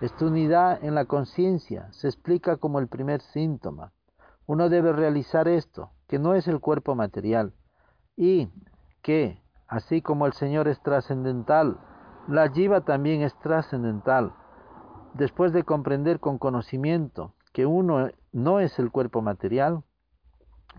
Esta 0.00 0.24
unidad 0.24 0.82
en 0.82 0.94
la 0.94 1.04
conciencia 1.04 1.92
se 1.92 2.08
explica 2.08 2.56
como 2.56 2.78
el 2.78 2.88
primer 2.88 3.20
síntoma. 3.20 3.92
Uno 4.46 4.70
debe 4.70 4.94
realizar 4.94 5.46
esto, 5.46 5.90
que 6.06 6.18
no 6.18 6.34
es 6.34 6.48
el 6.48 6.58
cuerpo 6.58 6.94
material, 6.94 7.52
y 8.16 8.48
que 9.02 9.42
Así 9.68 10.00
como 10.00 10.26
el 10.26 10.32
Señor 10.32 10.66
es 10.66 10.80
trascendental, 10.80 11.78
la 12.26 12.48
jiva 12.50 12.80
también 12.80 13.22
es 13.22 13.38
trascendental. 13.38 14.32
Después 15.14 15.52
de 15.52 15.64
comprender 15.64 16.20
con 16.20 16.38
conocimiento 16.38 17.34
que 17.52 17.66
uno 17.66 18.08
no 18.32 18.60
es 18.60 18.78
el 18.78 18.90
cuerpo 18.90 19.20
material, 19.22 19.82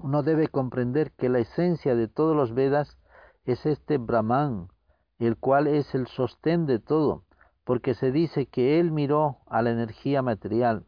uno 0.01 0.23
debe 0.23 0.47
comprender 0.47 1.11
que 1.11 1.29
la 1.29 1.39
esencia 1.39 1.95
de 1.95 2.07
todos 2.07 2.35
los 2.35 2.53
Vedas 2.53 2.97
es 3.45 3.65
este 3.65 3.97
Brahman, 3.97 4.69
el 5.19 5.37
cual 5.37 5.67
es 5.67 5.93
el 5.93 6.07
sostén 6.07 6.65
de 6.65 6.79
todo, 6.79 7.23
porque 7.65 7.93
se 7.93 8.11
dice 8.11 8.47
que 8.47 8.79
él 8.79 8.91
miró 8.91 9.37
a 9.47 9.61
la 9.61 9.71
energía 9.71 10.21
material 10.21 10.85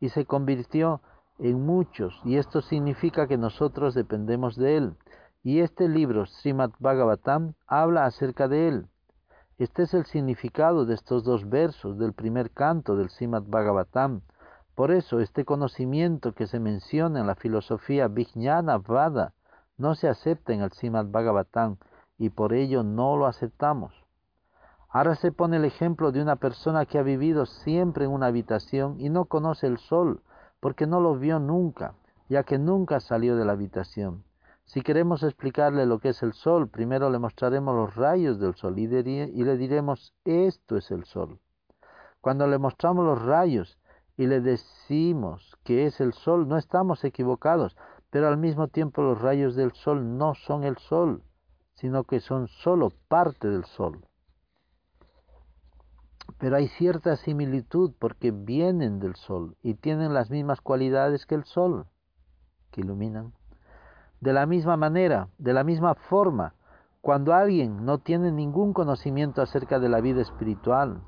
y 0.00 0.08
se 0.08 0.24
convirtió 0.24 1.02
en 1.38 1.64
muchos, 1.64 2.20
y 2.24 2.36
esto 2.36 2.62
significa 2.62 3.26
que 3.26 3.36
nosotros 3.36 3.94
dependemos 3.94 4.56
de 4.56 4.76
él. 4.76 4.96
Y 5.46 5.60
este 5.60 5.90
libro, 5.90 6.24
Srimad 6.24 6.70
Bhagavatam, 6.78 7.52
habla 7.66 8.06
acerca 8.06 8.48
de 8.48 8.66
él. 8.66 8.86
Este 9.58 9.82
es 9.82 9.92
el 9.92 10.06
significado 10.06 10.86
de 10.86 10.94
estos 10.94 11.22
dos 11.22 11.50
versos 11.50 11.98
del 11.98 12.14
primer 12.14 12.50
canto 12.50 12.96
del 12.96 13.10
Srimad 13.10 13.42
Bhagavatam. 13.42 14.22
Por 14.74 14.90
eso, 14.90 15.20
este 15.20 15.44
conocimiento 15.44 16.32
que 16.32 16.46
se 16.46 16.60
menciona 16.60 17.20
en 17.20 17.26
la 17.26 17.34
filosofía 17.34 18.08
Vijnana 18.08 18.78
Vada 18.78 19.34
no 19.76 19.94
se 19.94 20.08
acepta 20.08 20.54
en 20.54 20.62
el 20.62 20.72
Srimad 20.72 21.08
Bhagavatam 21.10 21.76
y 22.16 22.30
por 22.30 22.54
ello 22.54 22.82
no 22.82 23.18
lo 23.18 23.26
aceptamos. 23.26 23.92
Ahora 24.88 25.14
se 25.14 25.30
pone 25.30 25.58
el 25.58 25.66
ejemplo 25.66 26.10
de 26.10 26.22
una 26.22 26.36
persona 26.36 26.86
que 26.86 26.98
ha 26.98 27.02
vivido 27.02 27.44
siempre 27.44 28.06
en 28.06 28.12
una 28.12 28.28
habitación 28.28 28.98
y 28.98 29.10
no 29.10 29.26
conoce 29.26 29.66
el 29.66 29.76
sol, 29.76 30.22
porque 30.60 30.86
no 30.86 31.00
lo 31.00 31.18
vio 31.18 31.38
nunca, 31.38 31.92
ya 32.30 32.44
que 32.44 32.56
nunca 32.56 32.98
salió 33.00 33.36
de 33.36 33.44
la 33.44 33.52
habitación. 33.52 34.24
Si 34.64 34.80
queremos 34.80 35.22
explicarle 35.22 35.86
lo 35.86 35.98
que 35.98 36.08
es 36.08 36.22
el 36.22 36.32
sol, 36.32 36.68
primero 36.68 37.10
le 37.10 37.18
mostraremos 37.18 37.74
los 37.74 37.94
rayos 37.94 38.38
del 38.38 38.54
sol 38.54 38.78
y, 38.78 38.86
le 38.86 39.56
diremos, 39.56 40.14
esto 40.24 40.76
es 40.76 40.90
el 40.90 41.04
sol. 41.04 41.38
Cuando 42.20 42.46
le 42.46 42.58
mostramos 42.58 43.04
los 43.04 43.22
rayos 43.22 43.78
y 44.16 44.26
le 44.26 44.40
decimos 44.40 45.56
que 45.64 45.86
es 45.86 46.00
el 46.00 46.14
sol, 46.14 46.48
no 46.48 46.56
estamos 46.56 47.04
equivocados, 47.04 47.76
pero 48.10 48.28
al 48.28 48.38
mismo 48.38 48.68
tiempo 48.68 49.02
los 49.02 49.20
rayos 49.20 49.54
del 49.54 49.72
sol 49.72 50.16
no 50.16 50.34
son 50.34 50.64
el 50.64 50.78
sol, 50.78 51.22
sino 51.74 52.04
que 52.04 52.20
son 52.20 52.48
solo 52.48 52.90
parte 53.08 53.48
del 53.48 53.64
sol. 53.64 54.06
Pero 56.38 56.56
hay 56.56 56.68
cierta 56.68 57.16
similitud 57.16 57.92
porque 57.98 58.30
vienen 58.30 58.98
del 58.98 59.14
sol 59.14 59.56
y 59.62 59.74
tienen 59.74 60.14
las 60.14 60.30
mismas 60.30 60.60
cualidades 60.60 61.26
que 61.26 61.34
el 61.34 61.44
sol, 61.44 61.86
que 62.70 62.80
iluminan. 62.80 63.34
De 64.24 64.32
la 64.32 64.46
misma 64.46 64.78
manera, 64.78 65.28
de 65.36 65.52
la 65.52 65.64
misma 65.64 65.94
forma, 65.94 66.54
cuando 67.02 67.34
alguien 67.34 67.84
no 67.84 67.98
tiene 67.98 68.32
ningún 68.32 68.72
conocimiento 68.72 69.42
acerca 69.42 69.78
de 69.78 69.90
la 69.90 70.00
vida 70.00 70.22
espiritual 70.22 71.02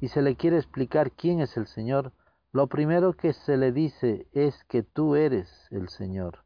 y 0.00 0.08
se 0.08 0.22
le 0.22 0.36
quiere 0.36 0.56
explicar 0.56 1.12
quién 1.12 1.40
es 1.40 1.58
el 1.58 1.66
Señor, 1.66 2.14
lo 2.50 2.68
primero 2.68 3.12
que 3.12 3.34
se 3.34 3.58
le 3.58 3.72
dice 3.72 4.26
es 4.32 4.64
que 4.70 4.82
tú 4.82 5.16
eres 5.16 5.68
el 5.70 5.90
Señor, 5.90 6.44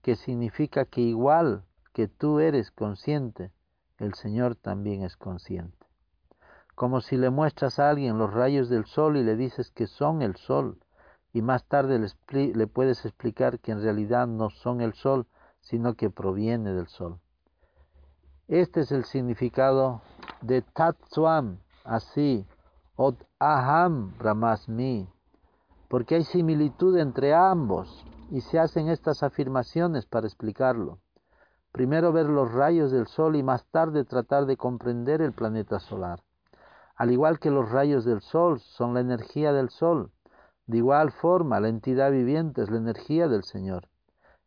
que 0.00 0.14
significa 0.14 0.84
que 0.84 1.00
igual 1.00 1.64
que 1.92 2.06
tú 2.06 2.38
eres 2.38 2.70
consciente, 2.70 3.50
el 3.98 4.14
Señor 4.14 4.54
también 4.54 5.02
es 5.02 5.16
consciente. 5.16 5.88
Como 6.76 7.00
si 7.00 7.16
le 7.16 7.30
muestras 7.30 7.80
a 7.80 7.90
alguien 7.90 8.16
los 8.16 8.32
rayos 8.32 8.68
del 8.68 8.84
sol 8.84 9.16
y 9.16 9.24
le 9.24 9.34
dices 9.34 9.72
que 9.72 9.88
son 9.88 10.22
el 10.22 10.36
sol, 10.36 10.78
y 11.32 11.42
más 11.42 11.64
tarde 11.64 11.98
le, 12.54 12.66
puedes 12.66 13.04
explicar 13.04 13.58
que 13.58 13.72
en 13.72 13.82
realidad 13.82 14.26
no 14.26 14.50
son 14.50 14.80
el 14.80 14.92
sol, 14.92 15.26
sino 15.60 15.94
que 15.94 16.10
proviene 16.10 16.72
del 16.74 16.88
sol. 16.88 17.18
Este 18.48 18.80
es 18.80 18.92
el 18.92 19.04
significado 19.04 20.02
de 20.42 20.62
Tatswam, 20.62 21.58
así, 21.84 22.46
Od 22.96 23.14
Aham 23.38 24.16
Brahmasmi, 24.18 25.08
porque 25.88 26.16
hay 26.16 26.24
similitud 26.24 26.98
entre 26.98 27.34
ambos 27.34 28.04
y 28.30 28.40
se 28.42 28.58
hacen 28.58 28.88
estas 28.88 29.22
afirmaciones 29.22 30.04
para 30.06 30.26
explicarlo. 30.26 30.98
Primero 31.70 32.12
ver 32.12 32.26
los 32.26 32.52
rayos 32.52 32.92
del 32.92 33.06
sol 33.06 33.36
y 33.36 33.42
más 33.42 33.64
tarde 33.66 34.04
tratar 34.04 34.44
de 34.44 34.58
comprender 34.58 35.22
el 35.22 35.32
planeta 35.32 35.80
solar. 35.80 36.20
Al 36.96 37.10
igual 37.10 37.38
que 37.38 37.50
los 37.50 37.70
rayos 37.70 38.04
del 38.04 38.20
sol 38.20 38.60
son 38.60 38.92
la 38.92 39.00
energía 39.00 39.54
del 39.54 39.70
sol, 39.70 40.10
de 40.66 40.78
igual 40.78 41.12
forma 41.12 41.60
la 41.60 41.68
entidad 41.68 42.10
viviente 42.10 42.62
es 42.62 42.70
la 42.70 42.78
energía 42.78 43.28
del 43.28 43.44
Señor. 43.44 43.88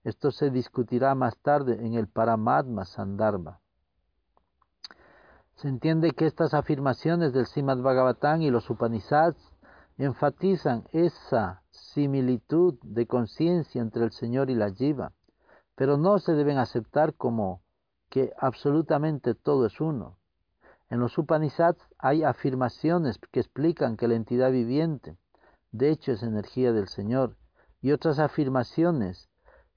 Esto 0.04 0.32
se 0.32 0.50
discutirá 0.50 1.16
más 1.16 1.38
tarde 1.38 1.86
en 1.86 1.96
el 1.96 2.08
Paramatma 2.08 2.86
Sandarbha. 2.86 3.60
Se 5.56 5.68
entiende 5.68 6.12
que 6.12 6.26
estas 6.26 6.54
afirmaciones 6.54 7.34
del 7.34 7.48
Srimad 7.48 7.78
Bhagavatam 7.78 8.42
y 8.42 8.52
los 8.52 8.70
Upanishads 8.70 9.40
enfatizan 9.98 10.84
esa 10.92 11.64
similitud 11.72 12.76
de 12.84 13.08
conciencia 13.08 13.82
entre 13.82 14.04
el 14.04 14.12
Señor 14.12 14.50
y 14.50 14.56
la 14.56 14.72
Jiva, 14.72 15.14
pero 15.76 15.98
no 15.98 16.20
se 16.20 16.34
deben 16.34 16.58
aceptar 16.58 17.14
como 17.14 17.62
que 18.10 18.34
absolutamente 18.38 19.34
todo 19.34 19.66
es 19.66 19.80
uno. 19.80 20.18
En 20.90 21.00
los 21.00 21.18
Upanishads 21.18 21.82
hay 21.98 22.24
afirmaciones 22.24 23.18
que 23.32 23.40
explican 23.40 23.98
que 23.98 24.08
la 24.08 24.16
entidad 24.16 24.52
viviente, 24.52 25.18
de 25.78 25.92
hecho, 25.92 26.14
es 26.14 26.24
energía 26.24 26.72
del 26.72 26.88
Señor, 26.88 27.36
y 27.82 27.92
otras 27.92 28.18
afirmaciones 28.20 29.30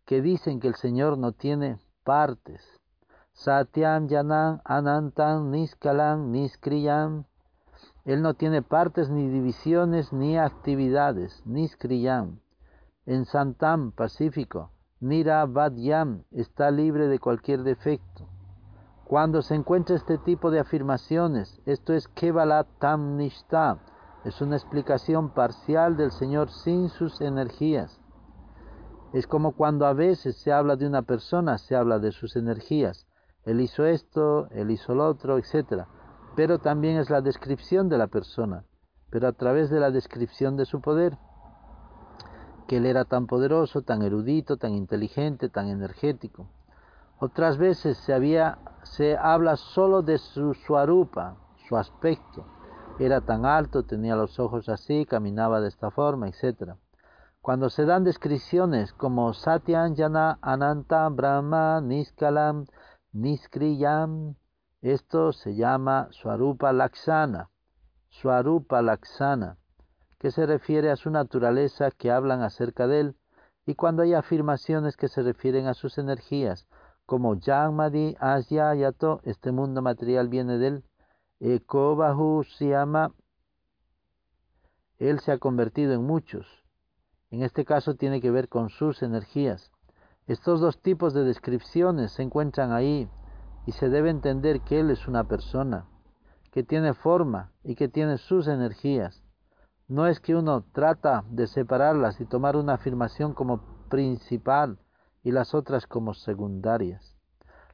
que 0.04 0.22
dicen 0.22 0.60
que 0.60 0.68
el 0.68 0.76
Señor 0.76 1.18
no 1.18 1.32
tiene 1.32 1.78
partes. 2.04 2.62
Satyam 3.32 4.06
Yanam 4.06 4.60
Anantam 4.64 5.50
Niskalam 5.50 6.30
Niskriyam. 6.30 7.24
Él 8.04 8.22
no 8.22 8.34
tiene 8.34 8.62
partes 8.62 9.10
ni 9.10 9.28
divisiones 9.28 10.12
ni 10.12 10.38
actividades, 10.38 11.42
Niskriyam. 11.44 12.38
En 13.04 13.24
Santam, 13.24 13.90
Pacífico, 13.90 14.70
Nira 15.00 15.46
Vadyam 15.46 16.22
está 16.30 16.70
libre 16.70 17.08
de 17.08 17.18
cualquier 17.18 17.64
defecto. 17.64 18.28
Cuando 19.04 19.42
se 19.42 19.56
encuentra 19.56 19.96
este 19.96 20.16
tipo 20.18 20.50
de 20.52 20.60
afirmaciones, 20.60 21.60
esto 21.66 21.92
es 21.92 22.06
Kevala 22.08 22.64
Tam 22.78 23.16
Nishta, 23.16 23.78
es 24.24 24.40
una 24.40 24.56
explicación 24.56 25.30
parcial 25.30 25.96
del 25.96 26.10
Señor 26.10 26.50
sin 26.50 26.88
sus 26.88 27.20
energías. 27.20 28.00
Es 29.12 29.26
como 29.26 29.52
cuando 29.52 29.86
a 29.86 29.92
veces 29.92 30.36
se 30.36 30.52
habla 30.52 30.76
de 30.76 30.86
una 30.86 31.02
persona, 31.02 31.58
se 31.58 31.76
habla 31.76 31.98
de 31.98 32.12
sus 32.12 32.36
energías. 32.36 33.06
Él 33.44 33.60
hizo 33.60 33.86
esto, 33.86 34.48
él 34.50 34.70
hizo 34.70 34.94
lo 34.94 35.06
otro, 35.06 35.38
etc. 35.38 35.84
Pero 36.36 36.58
también 36.58 36.98
es 36.98 37.08
la 37.08 37.20
descripción 37.20 37.88
de 37.88 37.98
la 37.98 38.08
persona, 38.08 38.64
pero 39.10 39.28
a 39.28 39.32
través 39.32 39.70
de 39.70 39.80
la 39.80 39.90
descripción 39.90 40.56
de 40.56 40.66
su 40.66 40.80
poder 40.80 41.16
que 42.68 42.76
él 42.76 42.86
era 42.86 43.06
tan 43.06 43.26
poderoso, 43.26 43.82
tan 43.82 44.02
erudito, 44.02 44.58
tan 44.58 44.74
inteligente, 44.74 45.48
tan 45.48 45.68
energético. 45.68 46.50
Otras 47.18 47.56
veces 47.56 47.96
se, 47.96 48.12
había, 48.12 48.58
se 48.82 49.16
habla 49.16 49.56
solo 49.56 50.02
de 50.02 50.18
su 50.18 50.52
suarupa, 50.54 51.36
su 51.66 51.76
aspecto. 51.76 52.44
Era 52.98 53.20
tan 53.20 53.46
alto, 53.46 53.84
tenía 53.84 54.16
los 54.16 54.38
ojos 54.38 54.68
así, 54.68 55.06
caminaba 55.06 55.60
de 55.60 55.68
esta 55.68 55.90
forma, 55.90 56.28
etc. 56.28 56.74
Cuando 57.40 57.70
se 57.70 57.84
dan 57.84 58.04
descripciones 58.04 58.92
como 58.92 59.32
Satyanjana, 59.32 60.38
Ananta, 60.42 61.08
Brahma, 61.08 61.80
Niskalam, 61.80 62.66
Niskriyam, 63.12 64.34
esto 64.82 65.32
se 65.32 65.54
llama 65.54 66.08
Swarupa 66.10 66.72
Laksana. 66.72 67.50
Swarupa 68.08 68.82
Laksana 68.82 69.56
que 70.18 70.30
se 70.30 70.46
refiere 70.46 70.90
a 70.90 70.96
su 70.96 71.10
naturaleza 71.10 71.90
que 71.90 72.10
hablan 72.10 72.42
acerca 72.42 72.86
de 72.86 73.00
él, 73.00 73.16
y 73.66 73.74
cuando 73.74 74.02
hay 74.02 74.14
afirmaciones 74.14 74.96
que 74.96 75.08
se 75.08 75.22
refieren 75.22 75.66
a 75.66 75.74
sus 75.74 75.98
energías, 75.98 76.66
como 77.06 77.36
Yangmadi 77.36 78.16
Asya 78.18 78.74
Yato, 78.74 79.20
este 79.24 79.52
mundo 79.52 79.80
material 79.80 80.28
viene 80.28 80.58
de 80.58 80.66
él, 80.66 80.84
Ekobahu 81.40 82.42
llama 82.58 83.12
él 84.98 85.20
se 85.20 85.30
ha 85.30 85.38
convertido 85.38 85.92
en 85.92 86.02
muchos. 86.02 86.46
En 87.30 87.42
este 87.42 87.64
caso 87.64 87.94
tiene 87.94 88.20
que 88.20 88.30
ver 88.30 88.48
con 88.48 88.68
sus 88.68 89.02
energías. 89.02 89.70
Estos 90.26 90.60
dos 90.60 90.82
tipos 90.82 91.14
de 91.14 91.24
descripciones 91.24 92.12
se 92.12 92.22
encuentran 92.22 92.72
ahí 92.72 93.08
y 93.66 93.72
se 93.72 93.88
debe 93.88 94.10
entender 94.10 94.60
que 94.62 94.80
él 94.80 94.90
es 94.90 95.06
una 95.06 95.24
persona, 95.24 95.86
que 96.50 96.64
tiene 96.64 96.94
forma 96.94 97.52
y 97.62 97.76
que 97.76 97.88
tiene 97.88 98.18
sus 98.18 98.48
energías. 98.48 99.22
No 99.86 100.06
es 100.06 100.20
que 100.20 100.34
uno 100.34 100.64
trata 100.72 101.24
de 101.30 101.46
separarlas 101.46 102.20
y 102.20 102.26
tomar 102.26 102.56
una 102.56 102.74
afirmación 102.74 103.34
como 103.34 103.60
principal 103.88 104.78
y 105.22 105.30
las 105.30 105.54
otras 105.54 105.86
como 105.86 106.12
secundarias. 106.12 107.17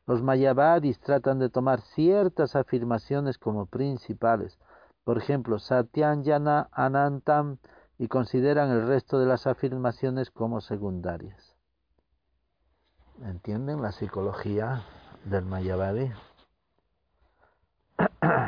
Los 0.06 0.22
mayavadis 0.22 1.00
tratan 1.00 1.38
de 1.38 1.48
tomar 1.48 1.80
ciertas 1.80 2.56
afirmaciones 2.56 3.38
como 3.38 3.66
principales, 3.66 4.58
por 5.04 5.18
ejemplo, 5.18 5.58
Satyanyana 5.58 6.68
Anantam, 6.72 7.58
y 7.98 8.08
consideran 8.08 8.70
el 8.70 8.86
resto 8.86 9.18
de 9.18 9.26
las 9.26 9.46
afirmaciones 9.46 10.30
como 10.30 10.60
secundarias. 10.60 11.54
¿Entienden 13.22 13.80
la 13.80 13.92
psicología 13.92 14.82
del 15.24 15.44
mayavadi? 15.44 16.10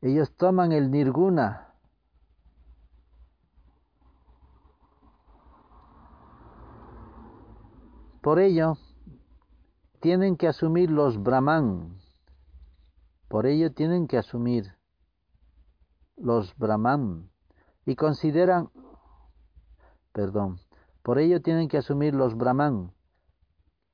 Ellos 0.00 0.32
toman 0.36 0.72
el 0.72 0.90
nirguna. 0.90 1.68
Por 8.22 8.38
ello, 8.38 8.78
tienen 10.02 10.36
que 10.36 10.48
asumir 10.48 10.90
los 10.90 11.22
brahman. 11.22 11.96
Por 13.28 13.46
ello 13.46 13.72
tienen 13.72 14.08
que 14.08 14.18
asumir 14.18 14.74
los 16.16 16.56
brahman. 16.58 17.30
Y 17.86 17.94
consideran, 17.94 18.68
perdón, 20.12 20.58
por 21.04 21.20
ello 21.20 21.40
tienen 21.40 21.68
que 21.68 21.78
asumir 21.78 22.16
los 22.16 22.36
brahman. 22.36 22.92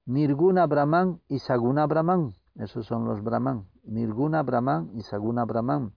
Nirguna 0.06 0.66
brahman 0.66 1.20
y 1.28 1.40
saguna 1.40 1.86
brahman. 1.86 2.32
Esos 2.54 2.86
son 2.86 3.04
los 3.04 3.22
brahman. 3.22 3.68
Nirguna 3.84 4.42
brahman 4.42 4.90
y 4.94 5.02
saguna 5.02 5.44
brahman. 5.44 5.92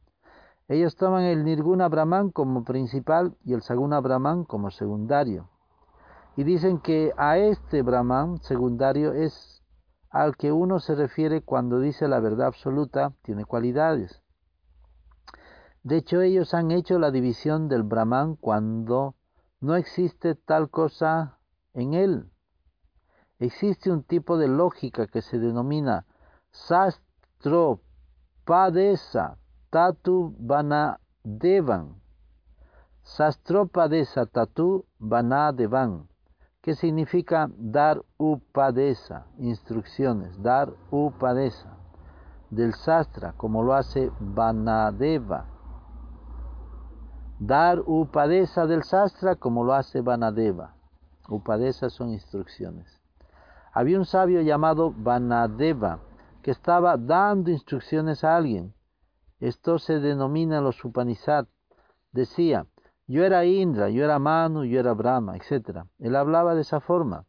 Ellos 0.68 0.98
toman 0.98 1.24
el 1.24 1.46
Nirguna 1.46 1.88
Brahman 1.88 2.32
como 2.32 2.64
principal 2.64 3.36
y 3.44 3.54
el 3.54 3.62
Saguna 3.62 4.00
Brahman 4.00 4.46
como 4.46 4.72
secundario. 4.72 5.50
Y 6.38 6.44
dicen 6.46 6.80
que 6.80 7.12
a 7.18 7.38
este 7.38 7.82
Brahman 7.82 8.38
secundario 8.42 9.12
es 9.12 9.61
al 10.12 10.36
que 10.36 10.52
uno 10.52 10.80
se 10.80 10.94
refiere 10.94 11.42
cuando 11.42 11.80
dice 11.80 12.08
la 12.08 12.20
verdad 12.20 12.46
absoluta, 12.48 13.14
tiene 13.24 13.46
cualidades. 13.46 14.22
De 15.84 15.98
hecho, 15.98 16.22
ellos 16.22 16.54
han 16.54 16.70
hecho 16.70 17.00
la 17.00 17.10
división 17.10 17.68
del 17.70 17.82
Brahman 17.84 18.36
cuando 18.36 19.16
no 19.62 19.76
existe 19.76 20.36
tal 20.36 20.70
cosa 20.70 21.40
en 21.74 21.94
él. 21.94 22.30
Existe 23.40 23.90
un 23.90 24.04
tipo 24.04 24.38
de 24.38 24.48
lógica 24.48 25.08
que 25.08 25.24
se 25.24 25.40
denomina 25.40 26.06
sastropadesa, 26.52 29.40
tatu 29.72 30.36
devan. 31.24 32.00
Sastropadesa 33.02 34.28
tatu 34.28 34.86
devan, 35.00 36.11
que 36.62 36.76
significa 36.76 37.50
dar 37.58 38.02
upadesa, 38.18 39.26
instrucciones, 39.40 40.42
dar 40.42 40.74
upadesa, 40.92 41.78
del 42.50 42.74
sastra, 42.74 43.34
como 43.34 43.64
lo 43.64 43.74
hace 43.74 44.12
Vanadeva. 44.20 45.46
Dar 47.40 47.80
upadesa 47.86 48.68
del 48.68 48.84
sastra, 48.84 49.36
como 49.36 49.64
lo 49.64 49.74
hace 49.74 50.02
Vanadeva. 50.02 50.76
Upadesa 51.30 51.90
son 51.90 52.12
instrucciones. 52.12 53.02
Había 53.74 53.98
un 53.98 54.06
sabio 54.06 54.42
llamado 54.42 54.94
Vanadeva 54.96 56.00
que 56.44 56.52
estaba 56.52 56.98
dando 56.98 57.50
instrucciones 57.50 58.24
a 58.24 58.36
alguien 58.36 58.74
esto 59.42 59.80
se 59.80 60.00
denomina 60.00 60.62
los 60.62 60.86
Upanishad. 60.86 61.48
Decía, 62.12 62.68
yo 63.08 63.26
era 63.26 63.46
Indra, 63.46 63.90
yo 63.90 64.04
era 64.04 64.20
Manu, 64.20 64.64
yo 64.64 64.80
era 64.80 64.94
Brahma, 64.94 65.36
etc. 65.36 65.86
Él 66.00 66.16
hablaba 66.16 66.56
de 66.56 66.62
esa 66.62 66.80
forma. 66.80 67.26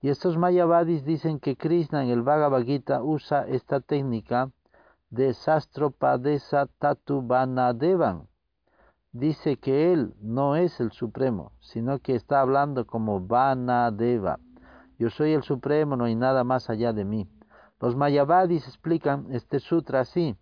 Y 0.00 0.10
estos 0.10 0.38
Mayavadis 0.38 1.04
dicen 1.04 1.40
que 1.40 1.56
Krishna 1.56 2.04
en 2.04 2.10
el 2.10 2.22
Bhagavad 2.22 2.62
Gita 2.62 3.02
usa 3.02 3.46
esta 3.48 3.80
técnica 3.80 4.50
de 5.10 5.34
Sastropadesa 5.34 6.66
Tatu 6.78 7.22
Vanadevan. 7.26 8.28
Dice 9.12 9.56
que 9.56 9.92
él 9.92 10.14
no 10.20 10.54
es 10.54 10.80
el 10.80 10.92
Supremo, 10.92 11.52
sino 11.60 11.98
que 11.98 12.14
está 12.14 12.40
hablando 12.40 12.86
como 12.86 13.20
Vanadeva. 13.20 14.38
Yo 14.98 15.10
soy 15.10 15.32
el 15.32 15.42
Supremo, 15.42 15.96
no 15.96 16.04
hay 16.04 16.14
nada 16.14 16.44
más 16.44 16.70
allá 16.70 16.92
de 16.92 17.04
mí. 17.04 17.28
Los 17.80 17.96
Mayavadis 17.96 18.68
explican 18.68 19.26
este 19.30 19.60
sutra 19.60 20.00
así. 20.00 20.36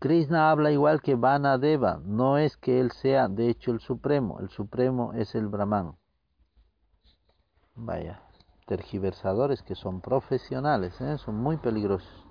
Krishna 0.00 0.52
habla 0.52 0.70
igual 0.70 1.02
que 1.02 1.16
Vanadeva, 1.16 2.00
no 2.04 2.38
es 2.38 2.56
que 2.56 2.78
él 2.78 2.92
sea 2.92 3.26
de 3.26 3.48
hecho 3.48 3.72
el 3.72 3.80
Supremo, 3.80 4.38
el 4.38 4.48
Supremo 4.48 5.12
es 5.12 5.34
el 5.34 5.48
Brahman. 5.48 5.96
Vaya, 7.74 8.22
tergiversadores 8.66 9.64
que 9.64 9.74
son 9.74 10.00
profesionales, 10.00 11.00
¿eh? 11.00 11.18
son 11.18 11.34
muy 11.34 11.56
peligrosos. 11.56 12.24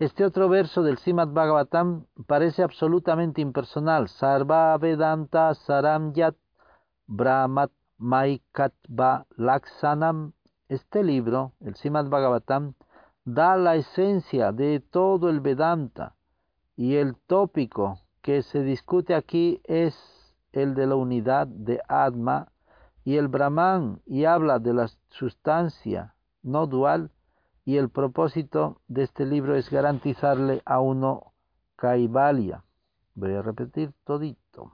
Este 0.00 0.24
otro 0.24 0.48
verso 0.48 0.82
del 0.82 0.98
Simad 0.98 1.28
Bhagavatam 1.28 2.06
parece 2.26 2.64
absolutamente 2.64 3.40
impersonal. 3.40 4.08
Sarva 4.08 4.76
Vedanta 4.78 5.54
Saramyat 5.54 6.34
Brahmat 7.06 7.70
Maikatva 7.98 9.26
Laksanam. 9.36 10.32
Este 10.68 11.04
libro, 11.04 11.52
el 11.60 11.76
Simad 11.76 12.08
Bhagavatam, 12.08 12.74
da 13.24 13.56
la 13.56 13.76
esencia 13.76 14.50
de 14.50 14.80
todo 14.80 15.30
el 15.30 15.40
Vedanta 15.40 16.15
y 16.76 16.96
el 16.96 17.16
tópico 17.26 18.00
que 18.22 18.42
se 18.42 18.62
discute 18.62 19.14
aquí 19.14 19.60
es 19.64 19.96
el 20.52 20.74
de 20.74 20.86
la 20.86 20.96
unidad 20.96 21.46
de 21.46 21.80
Atma 21.88 22.48
y 23.04 23.16
el 23.16 23.28
Brahman 23.28 24.00
y 24.04 24.24
habla 24.24 24.58
de 24.58 24.74
la 24.74 24.88
sustancia 25.08 26.14
no 26.42 26.66
dual 26.66 27.10
y 27.64 27.78
el 27.78 27.90
propósito 27.90 28.80
de 28.86 29.02
este 29.02 29.26
libro 29.26 29.56
es 29.56 29.70
garantizarle 29.70 30.62
a 30.64 30.80
uno 30.80 31.32
Kaivalya. 31.76 32.62
Voy 33.14 33.34
a 33.34 33.42
repetir 33.42 33.92
todito. 34.04 34.72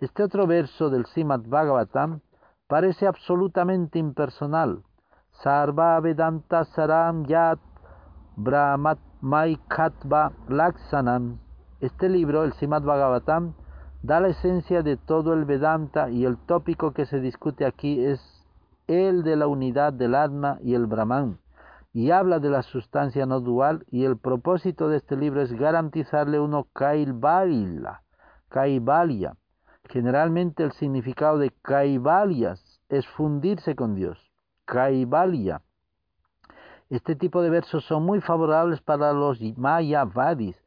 Este 0.00 0.22
otro 0.22 0.46
verso 0.46 0.90
del 0.90 1.06
Simad 1.06 1.42
Bhagavatam 1.46 2.20
parece 2.66 3.06
absolutamente 3.06 3.98
impersonal. 3.98 4.82
Sarva 5.30 6.00
Vedanta 6.00 6.64
Saram 6.64 7.24
Yat 7.26 7.60
Brahmat 8.36 8.98
Maikatva 9.22 10.32
Laksanam. 10.48 11.38
Este 11.80 12.08
libro, 12.08 12.44
el 12.44 12.54
Simad 12.54 12.82
Bhagavatam, 12.82 13.52
da 14.02 14.18
la 14.20 14.28
esencia 14.28 14.82
de 14.82 14.96
todo 14.96 15.34
el 15.34 15.44
Vedanta 15.44 16.08
y 16.08 16.24
el 16.24 16.38
tópico 16.38 16.92
que 16.92 17.04
se 17.04 17.20
discute 17.20 17.66
aquí 17.66 18.02
es 18.02 18.20
el 18.86 19.22
de 19.22 19.36
la 19.36 19.46
unidad 19.46 19.92
del 19.92 20.14
Atma 20.14 20.58
y 20.62 20.74
el 20.74 20.86
Brahman, 20.86 21.38
y 21.92 22.10
habla 22.10 22.38
de 22.38 22.48
la 22.48 22.62
sustancia 22.62 23.26
no 23.26 23.40
dual 23.40 23.84
y 23.90 24.04
el 24.04 24.16
propósito 24.16 24.88
de 24.88 24.96
este 24.96 25.16
libro 25.16 25.42
es 25.42 25.52
garantizarle 25.52 26.40
uno 26.40 26.68
Kaivalya, 26.72 28.02
Kaivalya. 28.48 29.36
Generalmente 29.84 30.62
el 30.62 30.72
significado 30.72 31.38
de 31.38 31.50
Kaivalyas 31.62 32.80
es 32.88 33.06
fundirse 33.08 33.74
con 33.74 33.94
Dios. 33.94 34.18
Kaivalya. 34.64 35.60
Este 36.90 37.14
tipo 37.14 37.40
de 37.40 37.50
versos 37.50 37.84
son 37.84 38.04
muy 38.04 38.20
favorables 38.20 38.80
para 38.80 39.12
los 39.12 39.40
Mayavadis, 39.56 40.60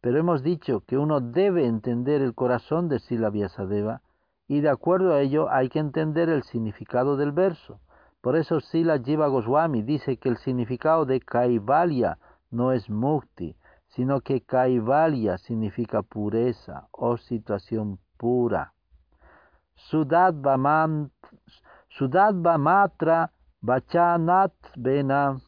pero 0.00 0.18
hemos 0.18 0.42
dicho 0.42 0.80
que 0.80 0.98
uno 0.98 1.20
debe 1.20 1.66
entender 1.66 2.20
el 2.20 2.34
corazón 2.34 2.88
de 2.88 2.98
Sila 2.98 3.30
Vyasadeva 3.30 4.02
y 4.48 4.60
de 4.60 4.70
acuerdo 4.70 5.14
a 5.14 5.20
ello 5.20 5.48
hay 5.50 5.68
que 5.68 5.78
entender 5.78 6.30
el 6.30 6.42
significado 6.42 7.16
del 7.16 7.30
verso. 7.30 7.78
Por 8.20 8.34
eso 8.34 8.58
Sila 8.58 8.98
Jiva 8.98 9.28
Goswami 9.28 9.82
dice 9.82 10.16
que 10.16 10.28
el 10.28 10.38
significado 10.38 11.04
de 11.04 11.20
Kaivalya 11.20 12.18
no 12.50 12.72
es 12.72 12.90
mukti, 12.90 13.54
sino 13.86 14.20
que 14.20 14.40
Kaivalya 14.40 15.38
significa 15.38 16.02
pureza 16.02 16.88
o 16.90 17.16
situación 17.18 18.00
pura. 18.16 18.72
Sudadva 19.76 20.56
Matra 22.58 23.30
Bachanat 23.60 24.52
Bena, 24.76 25.40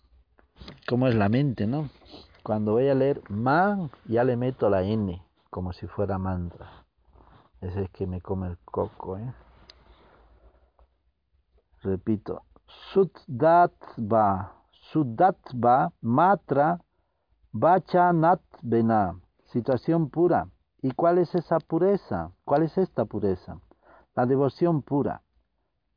como 0.88 1.06
es 1.06 1.14
la 1.14 1.28
mente, 1.28 1.66
¿no? 1.66 1.90
Cuando 2.42 2.72
voy 2.72 2.88
a 2.88 2.94
leer 2.94 3.22
man, 3.30 3.90
ya 4.06 4.24
le 4.24 4.36
meto 4.36 4.70
la 4.70 4.82
N, 4.82 5.22
como 5.50 5.72
si 5.72 5.86
fuera 5.86 6.18
mantra. 6.18 6.84
Ese 7.60 7.82
es 7.82 7.90
que 7.90 8.06
me 8.06 8.20
come 8.20 8.48
el 8.48 8.58
coco, 8.64 9.18
¿eh? 9.18 9.34
Repito, 11.82 12.42
Sudatva, 12.92 14.54
Sudatva 14.70 15.92
Matra 16.00 16.80
Bachanat 17.52 18.40
Bena, 18.62 19.20
situación 19.46 20.08
pura. 20.10 20.46
¿Y 20.82 20.92
cuál 20.92 21.18
es 21.18 21.34
esa 21.34 21.58
pureza? 21.58 22.32
¿Cuál 22.44 22.62
es 22.62 22.78
esta 22.78 23.04
pureza? 23.04 23.60
La 24.14 24.24
devoción 24.26 24.82
pura. 24.82 25.22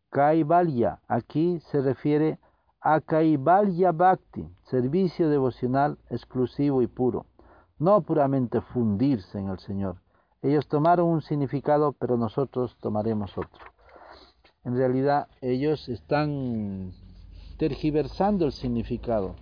Kaivalya, 0.10 1.00
aquí 1.08 1.60
se 1.72 1.82
refiere 1.82 2.40
a 2.84 3.00
Kaivalya 3.00 3.92
Bhakti, 3.94 4.46
servicio 4.64 5.30
devocional 5.30 5.98
exclusivo 6.10 6.82
y 6.82 6.88
puro, 6.88 7.26
no 7.80 8.02
puramente 8.02 8.60
fundirse 8.60 9.40
en 9.40 9.48
el 9.50 9.60
Señor. 9.60 10.02
Ellos 10.42 10.68
tomaron 10.68 11.08
un 11.08 11.22
significado, 11.22 11.94
pero 11.94 12.18
nosotros 12.18 12.76
tomaremos 12.82 13.38
otro. 13.38 13.66
En 14.66 14.76
realidad 14.76 15.28
ellos 15.42 15.88
están 15.88 16.92
tergiversando 17.58 18.46
el 18.46 18.52
significado, 18.52 19.36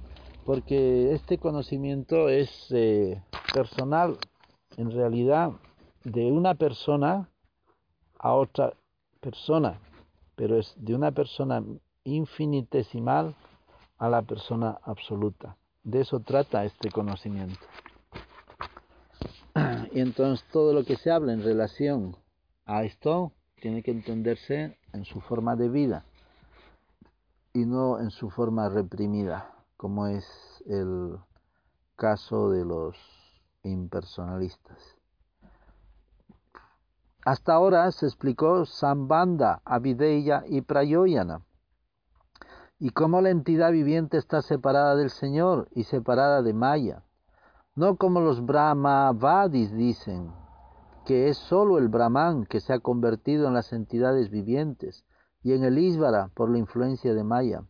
porque 0.46 1.14
este 1.14 1.40
conocimiento 1.40 2.30
es 2.30 2.68
eh, 2.70 3.24
personal, 3.54 4.18
en 4.78 4.92
realidad, 4.92 5.54
de 6.04 6.32
una 6.32 6.54
persona 6.54 7.30
a 8.20 8.34
otra 8.34 8.74
persona 9.20 9.80
pero 10.42 10.58
es 10.58 10.74
de 10.76 10.96
una 10.96 11.12
persona 11.12 11.64
infinitesimal 12.04 13.36
a 13.98 14.10
la 14.10 14.22
persona 14.22 14.80
absoluta. 14.84 15.58
De 15.84 16.02
eso 16.02 16.20
trata 16.20 16.66
este 16.66 16.92
conocimiento. 16.92 17.60
Y 19.94 20.00
entonces 20.00 20.46
todo 20.52 20.74
lo 20.74 20.86
que 20.86 20.96
se 20.96 21.12
habla 21.12 21.34
en 21.34 21.44
relación 21.44 22.16
a 22.66 22.84
esto 22.84 23.34
tiene 23.62 23.84
que 23.84 23.92
entenderse 23.92 24.78
en 24.94 25.06
su 25.06 25.20
forma 25.22 25.56
de 25.56 25.70
vida 25.70 26.06
y 27.54 27.66
no 27.66 28.00
en 28.00 28.12
su 28.12 28.30
forma 28.30 28.70
reprimida, 28.70 29.52
como 29.76 30.08
es 30.08 30.26
el 30.66 31.18
caso 31.96 32.50
de 32.50 32.64
los 32.64 32.96
impersonalistas. 33.64 34.96
Hasta 37.24 37.54
ahora 37.54 37.92
se 37.92 38.08
explicó 38.08 38.66
Sambanda, 38.66 39.62
Avideya 39.66 40.44
y 40.48 40.62
Prayoyana, 40.62 41.42
y 42.82 42.89
cómo 42.89 43.22
la 43.22 43.30
entidad 43.30 43.72
viviente 43.72 44.17
está 44.17 44.41
separada 44.41 44.98
del 44.98 45.10
Señor 45.10 45.70
y 45.72 45.84
separada 45.84 46.41
de 46.41 46.52
Maya, 46.52 47.04
no 47.76 47.96
como 47.96 48.20
los 48.20 48.46
Brahmavadis 48.46 49.72
dicen, 49.72 50.34
que 51.06 51.30
es 51.30 51.38
sólo 51.38 51.78
el 51.78 51.88
Brahman 51.88 52.46
que 52.46 52.60
se 52.60 52.74
ha 52.74 52.80
convertido 52.80 53.48
en 53.48 53.54
las 53.54 53.72
entidades 53.72 54.30
vivientes 54.30 55.06
y 55.41 55.54
en 55.54 55.63
el 55.63 55.78
Isvara 55.78 56.32
por 56.34 56.50
la 56.50 56.58
influencia 56.58 57.13
de 57.13 57.24
Maya. 57.24 57.63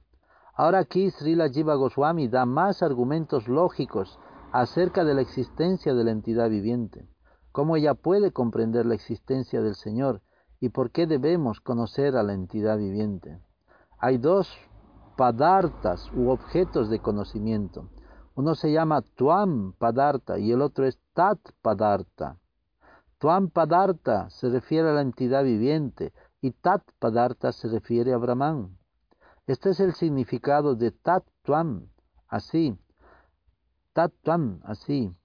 Ahora 0.56 0.80
aquí 0.80 1.12
Srila 1.12 1.50
Jiva 1.50 1.76
Goswami 1.76 2.28
da 2.28 2.47
más 2.47 2.82
argumentos 2.82 3.47
lógicos 3.47 4.17
acerca 4.52 5.04
de 5.04 5.13
la 5.13 5.21
existencia 5.21 5.93
de 5.93 6.04
la 6.04 6.12
entidad 6.12 6.50
viviente 6.50 7.08
cómo 7.52 7.76
ella 7.76 7.93
puede 7.95 8.32
comprender 8.32 8.86
la 8.86 8.95
existencia 8.95 9.62
del 9.62 9.76
Señor 9.76 10.21
y 10.60 10.69
por 10.69 10.91
qué 10.91 11.06
debemos 11.06 11.60
conocer 11.60 12.15
a 12.15 12.24
la 12.24 12.34
entidad 12.34 12.78
viviente. 12.78 13.39
Hay 13.97 14.17
dos 14.17 14.58
padartas 15.22 16.10
u 16.16 16.32
objetos 16.32 16.90
de 16.90 16.98
conocimiento. 16.98 17.92
Uno 18.34 18.56
se 18.56 18.72
llama 18.72 19.04
Tuam 19.04 19.74
Padarta 19.74 20.40
y 20.40 20.52
el 20.52 20.64
otro 20.64 20.88
es 20.88 20.98
Tat 21.14 21.38
Padarta. 21.62 22.38
Tuam 23.20 23.52
Padarta 23.52 24.32
se 24.32 24.50
refiere 24.50 24.90
a 24.90 24.94
la 24.94 25.02
entidad 25.02 25.44
viviente 25.44 26.12
y 26.42 26.50
Tat 26.50 26.82
Padarta 26.98 27.52
se 27.52 27.68
refiere 27.68 28.14
a 28.14 28.18
Brahman. 28.18 28.76
Este 29.46 29.70
es 29.70 29.80
el 29.80 29.94
significado 29.94 30.74
de 30.74 30.90
Tat 30.90 31.24
Tuam, 31.44 31.90
así. 32.28 32.76
Tat 33.94 34.12
Tuam, 34.24 34.60
así. 34.64 35.16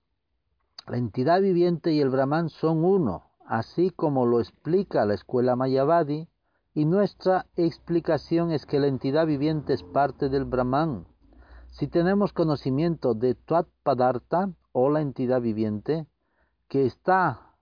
La 0.87 0.99
entidad 0.99 1.41
viviente 1.41 1.93
y 1.93 2.03
el 2.03 2.11
Brahman 2.11 2.51
son 2.51 2.85
uno, 2.85 3.31
así 3.47 3.89
como 3.89 4.27
lo 4.27 4.41
explica 4.41 5.07
la 5.07 5.15
escuela 5.15 5.57
Mayavadi, 5.57 6.29
y 6.77 6.85
nuestra 6.85 7.47
explicación 7.57 8.53
es 8.53 8.67
que 8.67 8.79
la 8.79 8.87
entidad 8.87 9.27
viviente 9.27 9.73
es 9.73 9.83
parte 9.83 10.29
del 10.29 10.45
Brahman. 10.45 11.07
Si 11.71 11.89
tenemos 11.89 12.35
conocimiento 12.35 13.15
de 13.15 13.35
Tuat 13.35 13.67
Padarta 13.83 14.51
o 14.73 14.91
la 14.91 15.01
entidad 15.01 15.41
viviente, 15.41 16.07
que 16.69 16.85
está, 16.85 17.55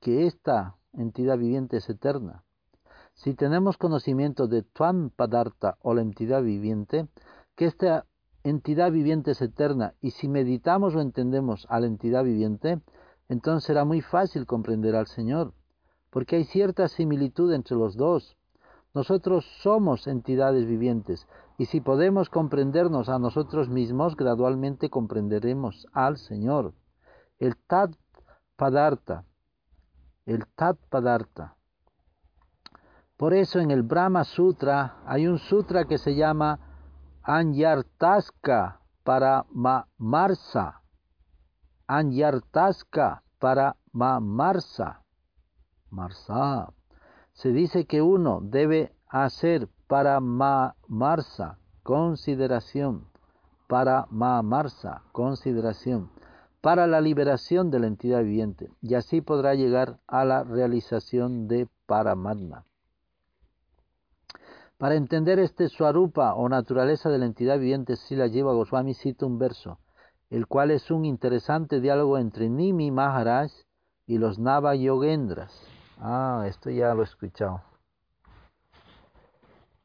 que 0.00 0.26
esta 0.26 0.74
entidad 0.92 1.38
viviente 1.38 1.76
es 1.76 1.88
eterna. 1.88 2.42
Si 3.14 3.34
tenemos 3.34 3.76
conocimiento 3.76 4.48
de 4.48 4.62
Tuan 4.64 5.10
Padarta 5.10 5.78
o 5.80 5.94
la 5.94 6.02
entidad 6.02 6.42
viviente, 6.42 7.06
que 7.54 7.66
esta 7.66 8.06
entidad 8.42 8.90
viviente 8.90 9.30
es 9.30 9.42
eterna 9.42 9.94
y 10.00 10.10
si 10.10 10.26
meditamos 10.26 10.96
o 10.96 11.00
entendemos 11.00 11.68
a 11.70 11.78
la 11.78 11.86
entidad 11.86 12.24
viviente, 12.24 12.80
entonces 13.28 13.62
será 13.62 13.84
muy 13.84 14.00
fácil 14.00 14.44
comprender 14.44 14.96
al 14.96 15.06
Señor, 15.06 15.54
porque 16.12 16.36
hay 16.36 16.44
cierta 16.44 16.88
similitud 16.88 17.52
entre 17.54 17.74
los 17.74 17.96
dos. 17.96 18.36
Nosotros 18.92 19.46
somos 19.62 20.06
entidades 20.06 20.66
vivientes 20.66 21.26
y 21.56 21.64
si 21.64 21.80
podemos 21.80 22.28
comprendernos 22.28 23.08
a 23.08 23.18
nosotros 23.18 23.70
mismos, 23.70 24.14
gradualmente 24.14 24.90
comprenderemos 24.90 25.86
al 25.94 26.18
Señor. 26.18 26.74
El 27.38 27.56
Tat 27.56 27.94
Padarta, 28.56 29.24
el 30.26 30.46
Tat 30.54 30.76
Padarta. 30.90 31.56
Por 33.16 33.32
eso 33.32 33.58
en 33.58 33.70
el 33.70 33.82
Brahma 33.82 34.24
Sutra 34.24 34.98
hay 35.06 35.26
un 35.26 35.38
sutra 35.38 35.86
que 35.86 35.96
se 35.96 36.14
llama 36.14 36.58
Anyartaska 37.22 38.80
para 39.02 39.46
Mamarsa. 39.50 40.82
Anyartaska 41.86 43.22
para 43.38 43.76
Mamarsa. 43.92 45.02
Marsa. 45.92 46.72
Se 47.32 47.52
dice 47.52 47.86
que 47.86 48.02
uno 48.02 48.40
debe 48.42 48.92
hacer 49.06 49.68
para 49.86 50.20
Mamarsa 50.20 51.58
consideración. 51.82 53.06
Para 53.68 54.06
Mamarsa 54.10 55.02
consideración. 55.12 56.10
Para 56.60 56.86
la 56.86 57.00
liberación 57.00 57.70
de 57.70 57.80
la 57.80 57.86
entidad 57.86 58.22
viviente. 58.22 58.70
Y 58.80 58.94
así 58.94 59.20
podrá 59.20 59.54
llegar 59.54 59.98
a 60.06 60.24
la 60.24 60.44
realización 60.44 61.46
de 61.46 61.68
Paramatma. 61.86 62.64
Para 64.78 64.96
entender 64.96 65.38
este 65.38 65.68
Swarupa 65.68 66.34
o 66.34 66.48
naturaleza 66.48 67.08
de 67.08 67.18
la 67.18 67.26
entidad 67.26 67.58
viviente, 67.58 67.96
Sila 67.96 68.28
Jiva 68.28 68.52
Goswami 68.52 68.94
cita 68.94 69.26
un 69.26 69.38
verso, 69.38 69.78
el 70.28 70.48
cual 70.48 70.72
es 70.72 70.90
un 70.90 71.04
interesante 71.04 71.80
diálogo 71.80 72.18
entre 72.18 72.48
Nimi 72.48 72.90
Maharaj 72.90 73.52
y 74.06 74.18
los 74.18 74.40
Nava 74.40 74.74
Yogendras. 74.74 75.71
Ah, 76.04 76.46
esto 76.48 76.68
ya 76.68 76.92
lo 76.94 77.02
he 77.02 77.04
escuchado. 77.04 77.62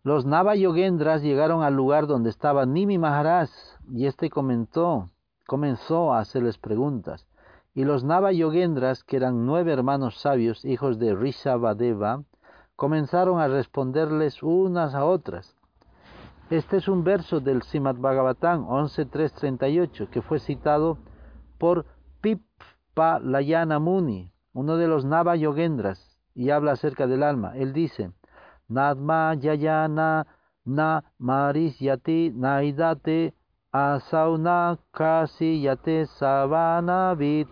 Los 0.02 0.26
Navayogendras 0.26 1.22
llegaron 1.22 1.62
al 1.62 1.76
lugar 1.76 2.08
donde 2.08 2.32
estaba 2.32 2.66
Nimi 2.66 2.98
Maharaj 2.98 3.52
y 3.92 4.08
este 4.08 4.32
comentó, 4.32 5.12
comenzó 5.46 6.14
a 6.14 6.20
hacerles 6.20 6.58
preguntas. 6.58 7.28
Y 7.76 7.84
los 7.84 8.04
Navayogendras, 8.04 9.04
que 9.04 9.18
eran 9.18 9.46
nueve 9.46 9.72
hermanos 9.72 10.20
sabios, 10.20 10.66
hijos 10.66 10.98
de 10.98 11.14
Rishabhadeva, 11.14 12.24
comenzaron 12.76 13.40
a 13.40 13.48
responderles 13.48 14.42
unas 14.42 14.96
a 14.96 15.06
otras. 15.06 15.56
Este 16.50 16.78
es 16.78 16.88
un 16.88 17.04
verso 17.04 17.42
del 17.42 17.62
Simad 17.62 17.98
Bhagavatam 17.98 18.66
11.338 18.66 20.10
que 20.10 20.24
fue 20.24 20.40
citado 20.40 20.98
por 21.60 21.86
Pippa 22.22 23.20
Layana 23.20 23.78
Muni, 23.78 24.32
uno 24.54 24.78
de 24.78 24.88
los 24.88 25.06
Navayogendras, 25.06 26.07
y 26.38 26.52
habla 26.52 26.74
acerca 26.74 27.08
del 27.08 27.24
alma. 27.24 27.54
Él 27.58 27.74
dice, 27.74 28.12
Nadma 28.70 29.34
Yayana 29.34 30.28
Na 30.66 31.04
Maris 31.18 31.80
Yati 31.80 32.32
Naidate 32.36 33.34
Asauna 33.74 34.78
Kasi 34.92 35.62
Yate 35.62 36.06
Savanavit. 36.06 37.48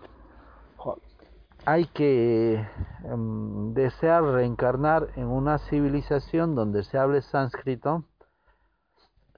Hay 1.64 1.86
que 1.86 2.64
em, 3.04 3.74
desear 3.74 4.22
reencarnar 4.22 5.08
en 5.16 5.26
una 5.26 5.58
civilización 5.58 6.54
donde 6.54 6.84
se 6.84 6.96
hable 6.96 7.22
sánscrito, 7.22 8.04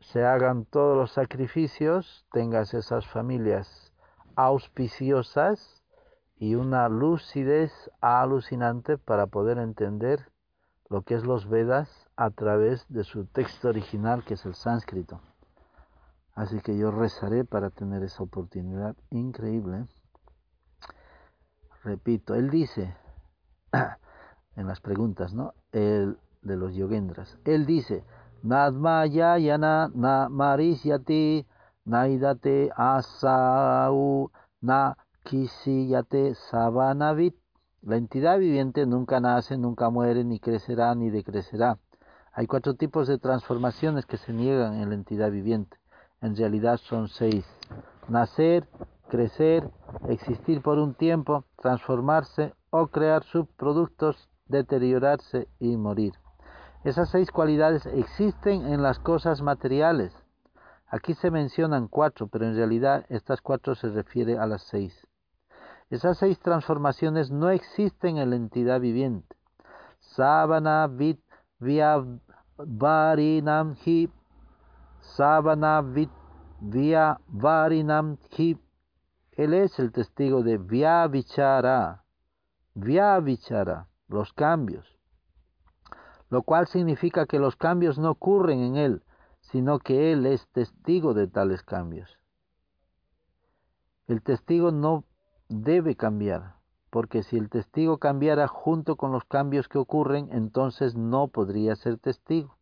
se 0.01 0.27
hagan 0.27 0.67
todos 0.67 0.95
los 0.95 1.13
sacrificios, 1.13 2.27
tengas 2.33 2.75
esas 2.75 3.07
familias 3.07 3.95
auspiciosas 4.37 5.78
y 6.39 6.55
una 6.55 6.89
lucidez 6.89 7.73
alucinante 8.01 8.97
para 8.97 9.27
poder 9.27 9.59
entender 9.59 10.31
lo 10.89 11.03
que 11.03 11.15
es 11.15 11.25
los 11.25 11.49
Vedas 11.49 12.09
a 12.17 12.31
través 12.31 12.87
de 12.89 13.05
su 13.05 13.27
texto 13.27 13.69
original 13.69 14.25
que 14.25 14.35
es 14.35 14.47
el 14.47 14.55
sánscrito. 14.55 15.21
Así 16.35 16.61
que 16.61 16.79
yo 16.79 16.91
rezaré 16.91 17.45
para 17.45 17.71
tener 17.71 18.03
esa 18.05 18.23
oportunidad 18.23 18.97
increíble. 19.11 19.87
Repito, 21.83 22.35
él 22.35 22.51
dice 22.51 22.97
en 24.57 24.67
las 24.67 24.81
preguntas, 24.81 25.35
¿no? 25.35 25.55
El 25.73 26.17
de 26.43 26.57
los 26.57 26.75
yogendras. 26.75 27.37
Él 27.45 27.67
dice, 27.67 28.05
Nadmaya 28.43 29.37
yana 29.39 29.91
na 29.95 30.29
marisyati 30.29 31.45
naidate 31.85 32.71
asau 32.77 34.31
na 34.63 34.97
kisiyate 35.29 36.35
la 37.83 37.97
entidad 37.97 38.39
viviente 38.39 38.87
nunca 38.87 39.21
nace, 39.21 39.59
nunca 39.59 39.91
muere, 39.91 40.25
ni 40.25 40.41
crecerá, 40.41 40.95
ni 40.95 41.11
decrecerá. 41.11 41.79
Hay 42.33 42.47
cuatro 42.47 42.77
tipos 42.77 43.07
de 43.07 43.19
transformaciones 43.19 44.07
que 44.07 44.17
se 44.17 44.33
niegan 44.33 44.81
en 44.81 44.89
la 44.89 44.95
entidad 44.95 45.31
viviente. 45.31 45.77
En 46.23 46.35
realidad 46.35 46.79
son 46.79 47.09
seis. 47.09 47.45
Nacer, 48.09 48.67
crecer, 49.11 49.71
existir 50.09 50.63
por 50.63 50.79
un 50.79 50.95
tiempo, 50.95 51.45
transformarse 51.61 52.55
o 52.71 52.87
crear 52.87 53.23
subproductos, 53.25 54.31
deteriorarse 54.47 55.47
y 55.61 55.77
morir. 55.77 56.15
Esas 56.85 57.11
seis 57.11 57.31
cualidades 57.31 57.85
existen 57.85 58.65
en 58.67 58.83
las 58.83 58.99
cosas 58.99 59.43
materiales. 59.43 60.15
Aquí 60.89 61.13
se 61.13 61.31
mencionan 61.31 61.87
cuatro, 61.87 62.29
pero 62.29 62.47
en 62.47 62.57
realidad 62.57 63.05
estas 63.11 63.43
cuatro 63.43 63.75
se 63.75 63.91
refiere 63.91 64.39
a 64.39 64.47
las 64.47 64.63
seis. 64.63 65.08
Esas 65.91 66.19
seis 66.19 66.39
transformaciones 66.39 67.31
no 67.31 67.49
existen 67.49 68.19
en 68.19 68.31
la 68.31 68.37
entidad 68.37 68.81
viviente. 68.81 69.37
Sabana 70.01 70.87
vit 70.87 71.19
varinam 72.59 73.75
hi. 73.85 74.11
Sabana 75.01 75.81
vit 75.81 76.11
varinam 76.61 78.19
hi. 78.37 78.59
Él 79.33 79.55
es 79.55 79.79
el 79.79 79.93
testigo 79.93 80.43
de 80.43 80.59
via 80.59 81.07
vichara. 81.07 82.05
Via 82.75 83.19
vichara, 83.21 83.89
los 84.09 84.35
cambios. 84.35 84.99
Lo 86.29 86.43
cual 86.43 86.67
significa 86.67 87.25
que 87.25 87.39
los 87.39 87.57
cambios 87.57 87.99
no 87.99 88.11
ocurren 88.11 88.61
en 88.61 88.77
él, 88.77 89.03
sino 89.41 89.79
que 89.79 90.13
él 90.13 90.27
es 90.27 90.47
testigo 90.49 91.15
de 91.15 91.29
tales 91.29 91.63
cambios. 91.63 92.19
El 94.07 94.23
testigo 94.23 94.71
no 94.71 95.05
debe 95.49 95.97
cambiar, 95.97 96.55
porque 96.91 97.23
si 97.23 97.37
el 97.37 97.49
testigo 97.49 97.99
cambiara 97.99 98.49
junto 98.49 98.97
con 98.97 99.13
los 99.13 99.25
cambios 99.25 99.69
que 99.69 99.79
ocurren, 99.79 100.29
entonces 100.33 100.95
no 100.95 101.29
podría 101.29 101.77
ser 101.77 101.99
testigo. 101.99 102.57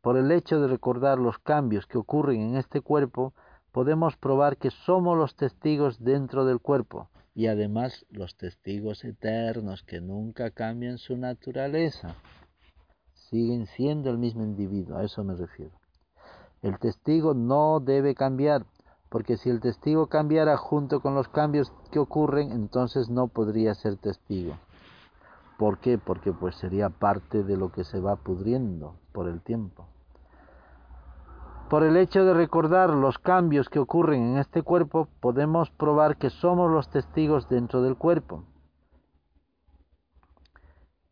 Por 0.00 0.16
el 0.16 0.30
hecho 0.30 0.60
de 0.60 0.68
recordar 0.68 1.18
los 1.18 1.38
cambios 1.38 1.86
que 1.86 1.98
ocurren 1.98 2.40
en 2.40 2.56
este 2.56 2.80
cuerpo, 2.80 3.34
podemos 3.72 4.16
probar 4.16 4.56
que 4.56 4.70
somos 4.70 5.16
los 5.16 5.36
testigos 5.36 6.02
dentro 6.02 6.44
del 6.44 6.60
cuerpo 6.60 7.08
y 7.38 7.46
además 7.46 8.04
los 8.10 8.36
testigos 8.36 9.04
eternos 9.04 9.84
que 9.84 10.00
nunca 10.00 10.50
cambian 10.50 10.98
su 10.98 11.16
naturaleza. 11.16 12.16
Siguen 13.14 13.66
siendo 13.66 14.10
el 14.10 14.18
mismo 14.18 14.42
individuo, 14.42 14.96
a 14.96 15.04
eso 15.04 15.22
me 15.22 15.36
refiero. 15.36 15.78
El 16.62 16.80
testigo 16.80 17.34
no 17.34 17.78
debe 17.78 18.16
cambiar, 18.16 18.66
porque 19.08 19.36
si 19.36 19.50
el 19.50 19.60
testigo 19.60 20.06
cambiara 20.06 20.56
junto 20.56 21.00
con 21.00 21.14
los 21.14 21.28
cambios 21.28 21.72
que 21.90 21.98
ocurren, 21.98 22.52
entonces 22.52 23.08
no 23.08 23.28
podría 23.28 23.74
ser 23.74 23.96
testigo. 23.96 24.56
¿Por 25.56 25.78
qué? 25.78 25.98
Porque 25.98 26.32
pues 26.32 26.54
sería 26.56 26.90
parte 26.90 27.42
de 27.42 27.56
lo 27.56 27.72
que 27.72 27.84
se 27.84 28.00
va 28.00 28.16
pudriendo 28.16 28.94
por 29.12 29.28
el 29.28 29.40
tiempo. 29.40 29.86
Por 31.68 31.82
el 31.82 31.96
hecho 31.96 32.24
de 32.24 32.32
recordar 32.32 32.90
los 32.90 33.18
cambios 33.18 33.68
que 33.68 33.78
ocurren 33.78 34.22
en 34.22 34.38
este 34.38 34.62
cuerpo, 34.62 35.08
podemos 35.20 35.70
probar 35.70 36.16
que 36.16 36.30
somos 36.30 36.70
los 36.70 36.88
testigos 36.88 37.48
dentro 37.48 37.82
del 37.82 37.96
cuerpo. 37.96 38.44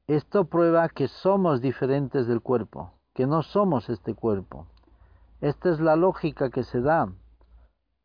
Esto 0.06 0.44
prueba 0.44 0.88
que 0.88 1.08
somos 1.08 1.60
diferentes 1.60 2.26
del 2.26 2.40
cuerpo, 2.40 2.92
que 3.12 3.26
no 3.26 3.42
somos 3.42 3.90
este 3.90 4.14
cuerpo. 4.14 4.66
Esta 5.40 5.70
es 5.70 5.80
la 5.80 5.96
lógica 5.96 6.48
que 6.48 6.62
se 6.62 6.80
da 6.80 7.08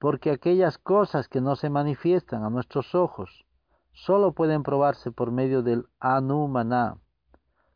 porque 0.02 0.32
aquellas 0.32 0.80
cosas 0.80 1.28
que 1.28 1.42
no 1.42 1.56
se 1.56 1.70
manifiestan 1.70 2.44
a 2.44 2.50
nuestros 2.50 2.96
ojos 2.96 3.46
solo 3.94 4.32
pueden 4.32 4.64
probarse 4.64 5.12
por 5.12 5.32
medio 5.32 5.62
del 5.62 5.86
anumana. 6.00 6.98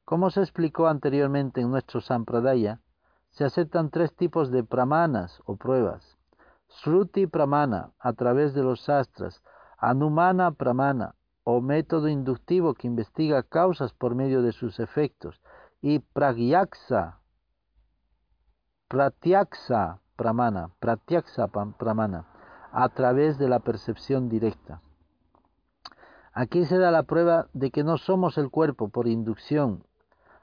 Como 0.06 0.32
se 0.32 0.42
explicó 0.42 0.88
anteriormente 0.88 1.62
en 1.62 1.70
nuestro 1.70 2.02
Sampradaya, 2.02 2.82
se 3.30 3.46
aceptan 3.46 3.92
tres 3.92 4.16
tipos 4.16 4.50
de 4.50 4.64
pramanas 4.64 5.40
o 5.46 5.56
pruebas. 5.56 6.18
Sruti 6.68 7.28
pramana, 7.28 7.92
a 8.00 8.14
través 8.14 8.56
de 8.56 8.64
los 8.64 8.90
astras, 8.90 9.44
anumana 9.78 10.50
pramana, 10.50 11.14
o 11.44 11.62
método 11.62 12.08
inductivo 12.08 12.74
que 12.74 12.88
investiga 12.88 13.44
causas 13.44 13.94
por 13.94 14.16
medio 14.16 14.42
de 14.42 14.52
sus 14.52 14.80
efectos, 14.80 15.40
y 15.80 16.00
pragyaksa, 16.00 17.20
pratyaksa, 18.88 20.02
pramana, 20.16 20.70
pratyaksa 20.80 21.48
pramana, 21.78 22.26
a 22.72 22.90
través 22.90 23.38
de 23.38 23.48
la 23.48 23.60
percepción 23.60 24.30
directa. 24.30 24.82
Aquí 26.34 26.66
se 26.66 26.78
da 26.78 26.92
la 26.92 27.04
prueba 27.04 27.48
de 27.54 27.72
que 27.72 27.84
no 27.84 27.98
somos 27.98 28.38
el 28.38 28.50
cuerpo 28.50 28.90
por 28.90 29.08
inducción. 29.08 29.84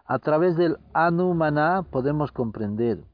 A 0.06 0.18
través 0.18 0.56
del 0.56 0.78
anumana 0.94 1.82
podemos 1.90 2.32
comprender. 2.32 3.04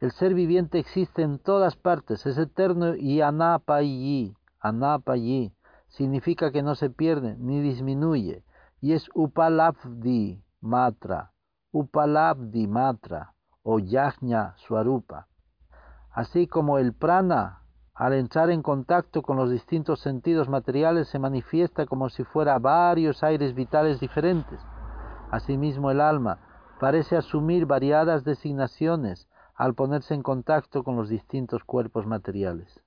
El 0.00 0.10
ser 0.12 0.34
viviente 0.34 0.78
existe 0.78 1.22
en 1.22 1.38
todas 1.38 1.76
partes, 1.76 2.26
es 2.26 2.38
eterno 2.38 2.96
y 2.96 3.20
anapayi, 3.20 4.34
anapayi, 4.58 5.52
significa 5.88 6.50
que 6.50 6.62
no 6.62 6.74
se 6.74 6.90
pierde 6.90 7.36
ni 7.38 7.60
disminuye, 7.60 8.42
y 8.80 8.94
es 8.94 9.08
upalabdi 9.14 10.42
matra, 10.60 11.32
upalabdi 11.70 12.66
matra, 12.66 13.34
o 13.62 13.78
yajna 13.78 14.54
swarupa 14.56 15.28
así 16.12 16.46
como 16.46 16.78
el 16.78 16.92
prana, 16.92 17.60
al 17.94 18.14
entrar 18.14 18.50
en 18.50 18.62
contacto 18.62 19.22
con 19.22 19.36
los 19.36 19.50
distintos 19.50 20.00
sentidos 20.00 20.48
materiales, 20.48 21.08
se 21.08 21.18
manifiesta 21.18 21.86
como 21.86 22.08
si 22.08 22.24
fuera 22.24 22.58
varios 22.58 23.22
aires 23.22 23.54
vitales 23.54 24.00
diferentes. 24.00 24.60
Asimismo, 25.30 25.90
el 25.90 26.00
alma 26.00 26.38
parece 26.80 27.16
asumir 27.16 27.66
variadas 27.66 28.24
designaciones 28.24 29.28
al 29.54 29.74
ponerse 29.74 30.14
en 30.14 30.22
contacto 30.22 30.82
con 30.82 30.96
los 30.96 31.10
distintos 31.10 31.62
cuerpos 31.64 32.06
materiales. 32.06 32.80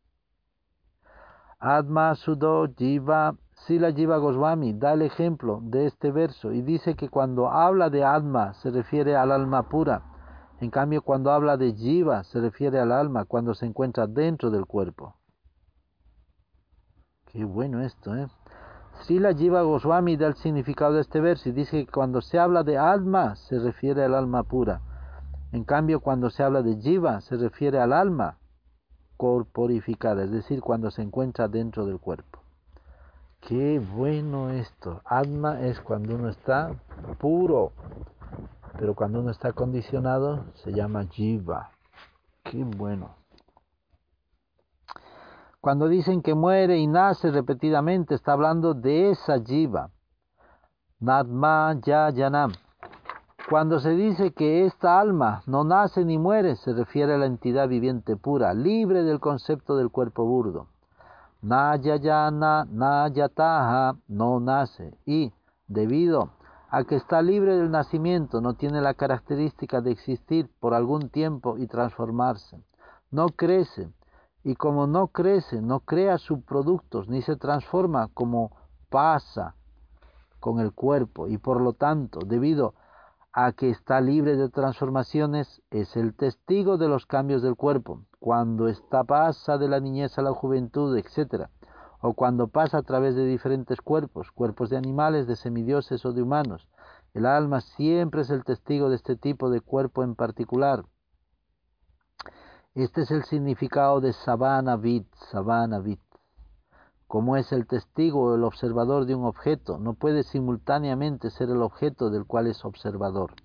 Atma 1.59 2.15
Sudo 2.15 2.67
Jiva 2.75 3.35
Sila 3.53 3.93
Jiva 3.93 4.17
Goswami 4.17 4.73
da 4.73 4.93
el 4.93 5.03
ejemplo 5.03 5.59
de 5.61 5.85
este 5.85 6.11
verso 6.11 6.51
y 6.51 6.61
dice 6.61 6.95
que 6.95 7.07
cuando 7.07 7.49
habla 7.49 7.89
de 7.89 8.03
Atma 8.03 8.53
se 8.55 8.71
refiere 8.71 9.15
al 9.15 9.31
alma 9.31 9.69
pura 9.69 10.01
en 10.63 10.69
cambio, 10.69 11.01
cuando 11.01 11.31
habla 11.31 11.57
de 11.57 11.73
jiva, 11.73 12.23
se 12.23 12.39
refiere 12.39 12.79
al 12.79 12.93
alma 12.93 13.25
cuando 13.25 13.53
se 13.53 13.65
encuentra 13.65 14.07
dentro 14.07 14.49
del 14.49 14.65
cuerpo. 14.65 15.15
Qué 17.25 17.43
bueno 17.43 17.81
esto, 17.81 18.15
¿eh? 18.15 18.27
Srila 19.01 19.33
Jiva 19.33 19.63
Goswami 19.63 20.15
da 20.15 20.27
el 20.27 20.35
significado 20.35 20.93
de 20.93 21.01
este 21.01 21.19
verso 21.19 21.49
y 21.49 21.51
dice 21.51 21.85
que 21.85 21.91
cuando 21.91 22.21
se 22.21 22.39
habla 22.39 22.63
de 22.63 22.77
alma, 22.77 23.35
se 23.35 23.59
refiere 23.59 24.05
al 24.05 24.15
alma 24.15 24.43
pura. 24.43 24.79
En 25.51 25.65
cambio, 25.65 25.99
cuando 25.99 26.29
se 26.29 26.43
habla 26.43 26.61
de 26.61 26.77
jiva, 26.77 27.19
se 27.19 27.35
refiere 27.35 27.81
al 27.81 27.91
alma 27.91 28.37
corporificada, 29.17 30.23
es 30.23 30.31
decir, 30.31 30.61
cuando 30.61 30.91
se 30.91 31.01
encuentra 31.01 31.49
dentro 31.49 31.85
del 31.85 31.99
cuerpo. 31.99 32.39
Qué 33.41 33.79
bueno 33.79 34.51
esto. 34.51 35.01
Alma 35.03 35.59
es 35.61 35.81
cuando 35.81 36.15
uno 36.15 36.29
está 36.29 36.73
puro, 37.19 37.73
pero 38.77 38.95
cuando 38.95 39.19
uno 39.19 39.31
está 39.31 39.53
condicionado 39.53 40.45
se 40.55 40.71
llama 40.71 41.05
jiva. 41.05 41.69
Qué 42.43 42.63
bueno. 42.63 43.15
Cuando 45.61 45.87
dicen 45.87 46.21
que 46.21 46.35
muere 46.35 46.77
y 46.77 46.87
nace 46.87 47.31
repetidamente, 47.31 48.15
está 48.15 48.33
hablando 48.33 48.73
de 48.73 49.11
esa 49.11 49.39
jiva. 49.39 49.89
Nadma 50.99 51.79
ya 51.85 52.09
yanam. 52.09 52.51
Cuando 53.49 53.79
se 53.79 53.91
dice 53.91 54.31
que 54.31 54.65
esta 54.65 54.99
alma 54.99 55.43
no 55.45 55.63
nace 55.63 56.03
ni 56.03 56.17
muere, 56.17 56.55
se 56.55 56.73
refiere 56.73 57.13
a 57.13 57.17
la 57.17 57.27
entidad 57.27 57.67
viviente 57.67 58.15
pura, 58.15 58.53
libre 58.53 59.03
del 59.03 59.19
concepto 59.19 59.75
del 59.77 59.89
cuerpo 59.89 60.25
burdo. 60.25 60.67
Nayayana, 61.41 62.65
Nayataha, 62.69 63.95
no 64.07 64.39
nace. 64.39 64.97
Y, 65.05 65.31
debido 65.67 66.29
a 66.73 66.85
que 66.85 66.95
está 66.95 67.21
libre 67.21 67.55
del 67.55 67.69
nacimiento, 67.69 68.41
no 68.41 68.55
tiene 68.55 68.81
la 68.81 68.95
característica 68.95 69.79
de 69.79 69.91
existir 69.91 70.49
por 70.59 70.73
algún 70.73 71.09
tiempo 71.09 71.55
y 71.59 71.67
transformarse. 71.67 72.63
No 73.11 73.27
crece. 73.27 73.91
Y 74.43 74.55
como 74.55 74.87
no 74.87 75.09
crece, 75.09 75.61
no 75.61 75.81
crea 75.81 76.17
subproductos, 76.17 77.07
ni 77.07 77.21
se 77.21 77.35
transforma 77.35 78.09
como 78.15 78.57
pasa 78.89 79.53
con 80.39 80.59
el 80.59 80.73
cuerpo. 80.73 81.27
Y 81.27 81.37
por 81.37 81.61
lo 81.61 81.73
tanto, 81.73 82.21
debido 82.25 82.73
a 83.33 83.51
que 83.51 83.69
está 83.69 84.01
libre 84.01 84.35
de 84.35 84.49
transformaciones, 84.49 85.61
es 85.69 85.95
el 85.95 86.15
testigo 86.15 86.79
de 86.79 86.87
los 86.87 87.05
cambios 87.05 87.43
del 87.43 87.55
cuerpo, 87.55 88.01
cuando 88.17 88.67
está 88.67 89.03
pasa 89.03 89.59
de 89.59 89.67
la 89.67 89.79
niñez 89.79 90.17
a 90.17 90.23
la 90.23 90.31
juventud, 90.31 90.97
etc., 90.97 91.49
o 92.03 92.13
cuando 92.13 92.49
pasa 92.49 92.77
a 92.77 92.83
través 92.83 93.15
de 93.15 93.25
diferentes 93.25 93.81
cuerpos, 93.81 94.29
cuerpos 94.31 94.69
de 94.69 94.77
animales, 94.77 95.25
de 95.25 95.35
semidioses 95.35 96.05
o 96.05 96.13
de 96.13 96.21
humanos. 96.21 96.67
El 97.15 97.25
alma 97.25 97.61
siempre 97.61 98.21
es 98.21 98.29
el 98.29 98.43
testigo 98.43 98.89
de 98.89 98.97
este 98.97 99.15
tipo 99.15 99.49
de 99.49 99.61
cuerpo 99.61 100.03
en 100.03 100.13
particular. 100.13 100.85
Este 102.75 103.01
es 103.01 103.11
el 103.11 103.23
significado 103.23 104.01
de 104.01 104.13
sabana 104.13 104.75
vid, 104.75 105.05
sabana 105.31 105.79
vid 105.79 105.99
como 107.13 107.37
es 107.37 107.51
el 107.51 107.67
testigo 107.67 108.23
o 108.23 108.35
el 108.35 108.43
observador 108.43 109.05
de 109.05 109.13
un 109.13 109.25
objeto, 109.25 109.77
no 109.77 109.93
puede 109.93 110.23
simultáneamente 110.23 111.29
ser 111.29 111.51
el 111.51 111.61
objeto 111.61 112.09
del 112.09 112.25
cual 112.25 112.47
es 112.47 112.65
observador. 112.65 113.35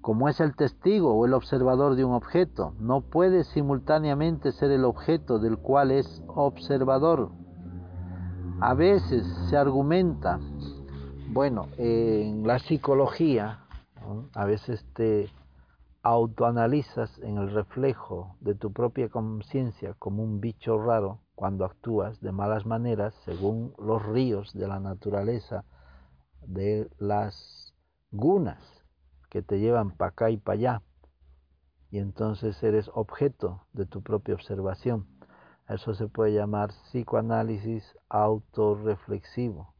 Como 0.00 0.28
es 0.28 0.40
el 0.40 0.54
testigo 0.54 1.12
o 1.12 1.26
el 1.26 1.34
observador 1.34 1.96
de 1.96 2.04
un 2.04 2.12
objeto, 2.12 2.74
no 2.78 3.00
puede 3.00 3.44
simultáneamente 3.44 4.52
ser 4.52 4.70
el 4.70 4.84
objeto 4.84 5.38
del 5.38 5.58
cual 5.58 5.90
es 5.90 6.22
observador. 6.28 7.30
A 8.60 8.74
veces 8.74 9.26
se 9.50 9.56
argumenta, 9.56 10.38
bueno, 11.30 11.68
en 11.76 12.46
la 12.46 12.58
psicología, 12.60 13.60
a 14.34 14.44
veces 14.44 14.84
te 14.94 15.30
autoanalizas 16.02 17.18
en 17.18 17.38
el 17.38 17.50
reflejo 17.50 18.36
de 18.40 18.54
tu 18.54 18.72
propia 18.72 19.08
conciencia 19.08 19.94
como 19.98 20.22
un 20.22 20.40
bicho 20.40 20.78
raro 20.78 21.20
cuando 21.34 21.64
actúas 21.64 22.20
de 22.20 22.32
malas 22.32 22.66
maneras 22.66 23.14
según 23.24 23.74
los 23.78 24.04
ríos 24.06 24.52
de 24.54 24.68
la 24.68 24.80
naturaleza 24.80 25.64
de 26.40 26.88
las 26.98 27.74
gunas 28.10 28.77
que 29.28 29.42
te 29.42 29.58
llevan 29.58 29.90
para 29.90 30.10
acá 30.10 30.30
y 30.30 30.36
para 30.36 30.54
allá. 30.54 30.82
Y 31.90 31.98
entonces 31.98 32.62
eres 32.62 32.90
objeto 32.94 33.62
de 33.72 33.86
tu 33.86 34.02
propia 34.02 34.34
observación. 34.34 35.06
Eso 35.68 35.94
se 35.94 36.08
puede 36.08 36.32
llamar 36.32 36.70
psicoanálisis 36.70 37.96
autorreflexivo, 38.08 39.74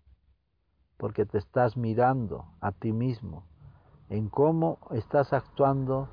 porque 0.97 1.25
te 1.27 1.39
estás 1.39 1.77
mirando 1.77 2.47
a 2.61 2.73
ti 2.73 2.93
mismo 2.93 3.45
en 4.11 4.29
cómo 4.29 4.79
estás 4.91 5.33
actuando 5.33 6.09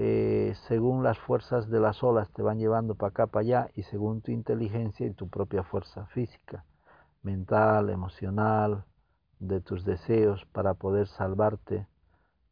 eh, 0.00 0.54
según 0.68 1.02
las 1.02 1.18
fuerzas 1.18 1.68
de 1.68 1.80
las 1.80 2.04
olas 2.04 2.30
te 2.30 2.42
van 2.42 2.58
llevando 2.58 2.94
para 2.94 3.10
acá, 3.10 3.26
para 3.26 3.40
allá, 3.40 3.70
y 3.74 3.82
según 3.82 4.20
tu 4.20 4.30
inteligencia 4.30 5.06
y 5.06 5.12
tu 5.12 5.28
propia 5.28 5.64
fuerza 5.64 6.06
física, 6.06 6.64
mental, 7.22 7.90
emocional, 7.90 8.84
de 9.40 9.60
tus 9.60 9.84
deseos 9.84 10.44
para 10.52 10.74
poder 10.74 11.08
salvarte, 11.08 11.88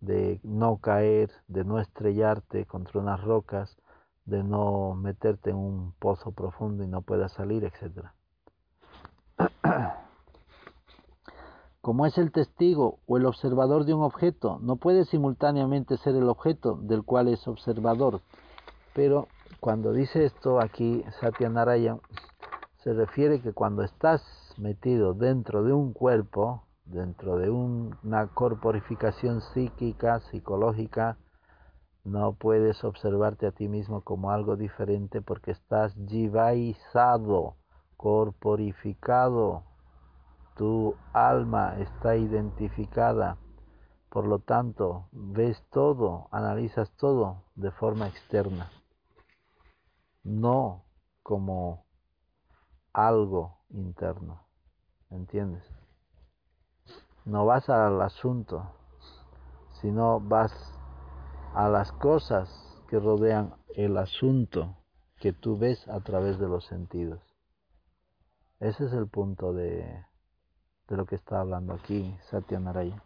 de 0.07 0.41
no 0.43 0.79
caer, 0.79 1.31
de 1.49 1.65
no 1.65 1.81
estrellarte 1.81 2.65
contra 2.65 3.01
unas 3.01 3.21
rocas, 3.21 3.77
de 4.25 4.43
no 4.43 4.95
meterte 4.95 5.51
en 5.51 5.57
un 5.57 5.93
pozo 5.99 6.33
profundo 6.33 6.85
y 6.85 6.89
no 6.89 7.03
puedas 7.03 7.33
salir, 7.33 7.65
etc. 7.65 8.07
Como 11.81 12.07
es 12.07 12.19
el 12.19 12.33
testigo 12.33 12.99
o 13.07 13.17
el 13.17 13.27
observador 13.27 13.85
de 13.85 13.95
un 13.95 14.03
objeto, 14.03 14.59
no 14.61 14.77
puede 14.77 15.05
simultáneamente 15.05 15.97
ser 15.99 16.17
el 16.17 16.29
objeto 16.29 16.77
del 16.77 17.05
cual 17.05 17.29
es 17.29 17.47
observador. 17.47 18.21
Pero 18.95 19.29
cuando 19.61 19.93
dice 19.93 20.25
esto 20.25 20.61
aquí 20.61 21.05
Satyanarayana, 21.21 22.01
se 22.83 22.93
refiere 22.93 23.41
que 23.41 23.53
cuando 23.53 23.83
estás 23.83 24.23
metido 24.57 25.15
dentro 25.15 25.63
de 25.65 25.73
un 25.73 25.93
cuerpo, 25.93 26.66
dentro 26.87 27.37
de 27.37 27.51
una 27.51 28.29
corporificación 28.29 29.41
psíquica, 29.41 30.21
psicológica, 30.21 31.19
no 32.05 32.35
puedes 32.35 32.85
observarte 32.85 33.47
a 33.47 33.53
ti 33.53 33.69
mismo 33.69 34.03
como 34.03 34.31
algo 34.31 34.57
diferente 34.57 35.21
porque 35.21 35.51
estás 35.51 35.95
jivaizado, 36.09 37.57
corporificado, 37.97 39.65
tu 40.57 40.95
alma 41.13 41.77
está 41.81 42.17
identificada, 42.17 43.37
por 44.09 44.27
lo 44.27 44.39
tanto, 44.39 45.09
ves 45.11 45.63
todo, 45.71 46.29
analizas 46.31 46.91
todo 46.93 47.43
de 47.57 47.73
forma 47.73 48.07
externa, 48.07 48.71
no 50.23 50.85
como 51.23 51.85
algo 52.93 53.59
interno, 53.69 54.47
¿entiendes? 55.11 55.65
No 57.27 57.45
vas 57.45 57.69
al 57.69 58.01
asunto, 58.01 58.73
sino 59.83 60.21
vas 60.21 60.53
a 61.55 61.69
las 61.69 61.93
cosas 61.93 62.49
que 62.89 62.99
rodean 62.99 63.55
el 63.75 63.99
asunto 63.99 64.77
que 65.19 65.35
tú 65.35 65.59
ves 65.59 65.87
a 65.89 66.01
través 66.01 66.39
de 66.39 66.49
los 66.49 66.65
sentidos. 66.65 67.21
Ese 68.59 68.87
es 68.87 68.93
el 68.95 69.07
punto 69.07 69.53
de 69.53 70.07
de 70.89 70.97
lo 70.97 71.07
que 71.07 71.17
está 71.17 71.41
hablando 71.41 71.75
aquí 71.75 72.17
Satya 72.31 72.61
Narayana. 72.61 73.03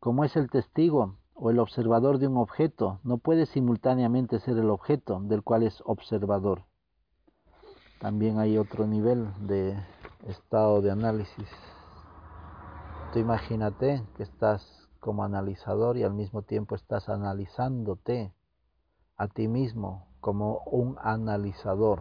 Como 0.00 0.24
es 0.24 0.34
el 0.36 0.50
testigo 0.50 1.16
o 1.34 1.50
el 1.50 1.58
observador 1.58 2.18
de 2.18 2.26
un 2.26 2.38
objeto, 2.38 3.00
no 3.04 3.18
puede 3.18 3.46
simultáneamente 3.46 4.40
ser 4.40 4.56
el 4.56 4.70
objeto 4.70 5.20
del 5.20 5.42
cual 5.42 5.62
es 5.62 5.82
observador. 5.84 6.64
También 8.00 8.38
hay 8.38 8.56
otro 8.56 8.86
nivel 8.86 9.28
de 9.46 9.78
estado 10.26 10.80
de 10.80 10.90
análisis. 10.90 11.48
Tú 13.12 13.18
imagínate 13.18 14.02
que 14.16 14.22
estás 14.22 14.88
como 15.00 15.22
analizador 15.22 15.98
y 15.98 16.02
al 16.02 16.14
mismo 16.14 16.40
tiempo 16.40 16.74
estás 16.74 17.10
analizándote 17.10 18.32
a 19.18 19.28
ti 19.28 19.48
mismo 19.48 20.08
como 20.20 20.60
un 20.60 20.96
analizador 21.02 22.00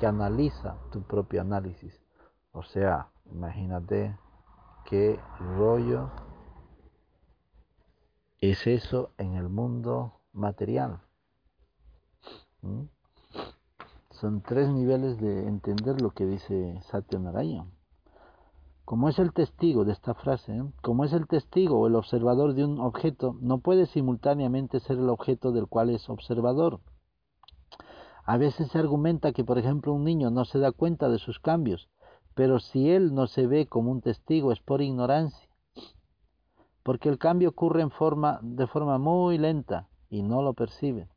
que 0.00 0.06
analiza 0.06 0.74
tu 0.90 1.02
propio 1.02 1.42
análisis. 1.42 2.02
O 2.50 2.64
sea, 2.64 3.08
imagínate 3.30 4.18
qué 4.84 5.20
rollo 5.56 6.10
es 8.40 8.66
eso 8.66 9.12
en 9.16 9.34
el 9.34 9.48
mundo 9.48 10.20
material. 10.32 11.00
¿Mm? 12.62 12.97
Son 14.20 14.42
tres 14.42 14.68
niveles 14.68 15.20
de 15.20 15.46
entender 15.46 16.02
lo 16.02 16.10
que 16.10 16.26
dice 16.26 16.80
Satya 16.90 17.20
Narayana. 17.20 17.70
Como 18.84 19.08
es 19.08 19.20
el 19.20 19.32
testigo 19.32 19.84
de 19.84 19.92
esta 19.92 20.12
frase, 20.14 20.60
como 20.82 21.04
es 21.04 21.12
el 21.12 21.28
testigo 21.28 21.78
o 21.78 21.86
el 21.86 21.94
observador 21.94 22.54
de 22.54 22.64
un 22.64 22.80
objeto, 22.80 23.36
no 23.40 23.58
puede 23.58 23.86
simultáneamente 23.86 24.80
ser 24.80 24.98
el 24.98 25.08
objeto 25.08 25.52
del 25.52 25.68
cual 25.68 25.90
es 25.90 26.10
observador. 26.10 26.80
A 28.24 28.38
veces 28.38 28.72
se 28.72 28.78
argumenta 28.80 29.30
que, 29.30 29.44
por 29.44 29.56
ejemplo, 29.56 29.92
un 29.92 30.02
niño 30.02 30.30
no 30.30 30.44
se 30.44 30.58
da 30.58 30.72
cuenta 30.72 31.08
de 31.08 31.20
sus 31.20 31.38
cambios, 31.38 31.88
pero 32.34 32.58
si 32.58 32.90
él 32.90 33.14
no 33.14 33.28
se 33.28 33.46
ve 33.46 33.66
como 33.66 33.92
un 33.92 34.00
testigo 34.00 34.50
es 34.50 34.58
por 34.58 34.82
ignorancia, 34.82 35.48
porque 36.82 37.08
el 37.08 37.18
cambio 37.18 37.50
ocurre 37.50 37.82
en 37.82 37.92
forma, 37.92 38.40
de 38.42 38.66
forma 38.66 38.98
muy 38.98 39.38
lenta 39.38 39.86
y 40.10 40.24
no 40.24 40.42
lo 40.42 40.54
percibe. 40.54 41.08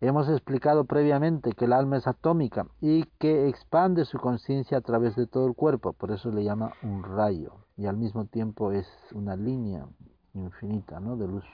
Hemos 0.00 0.30
explicado 0.30 0.86
previamente 0.86 1.52
que 1.52 1.66
el 1.66 1.74
alma 1.74 1.98
es 1.98 2.06
atómica 2.06 2.66
y 2.80 3.04
que 3.18 3.48
expande 3.48 4.06
su 4.06 4.18
conciencia 4.18 4.78
a 4.78 4.80
través 4.80 5.14
de 5.14 5.26
todo 5.26 5.46
el 5.46 5.54
cuerpo, 5.54 5.92
por 5.92 6.10
eso 6.10 6.30
le 6.30 6.42
llama 6.42 6.72
un 6.82 7.02
rayo 7.02 7.66
y 7.76 7.84
al 7.86 7.98
mismo 7.98 8.24
tiempo 8.24 8.72
es 8.72 8.88
una 9.12 9.36
línea 9.36 9.86
infinita 10.32 11.00
¿no? 11.00 11.16
de 11.16 11.28
luz. 11.28 11.44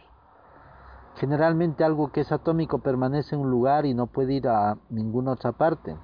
Generalmente 1.17 1.85
algo 1.85 2.13
que 2.13 2.23
es 2.23 2.33
atómico 2.33 2.79
permanece 2.79 3.35
en 3.35 3.43
un 3.43 3.51
lugar 3.51 3.87
y 3.87 3.95
no 3.95 4.07
puede 4.07 4.35
ir 4.35 4.49
a 4.49 4.79
ninguna 4.89 5.33
otra 5.33 5.53
parte. 5.53 5.97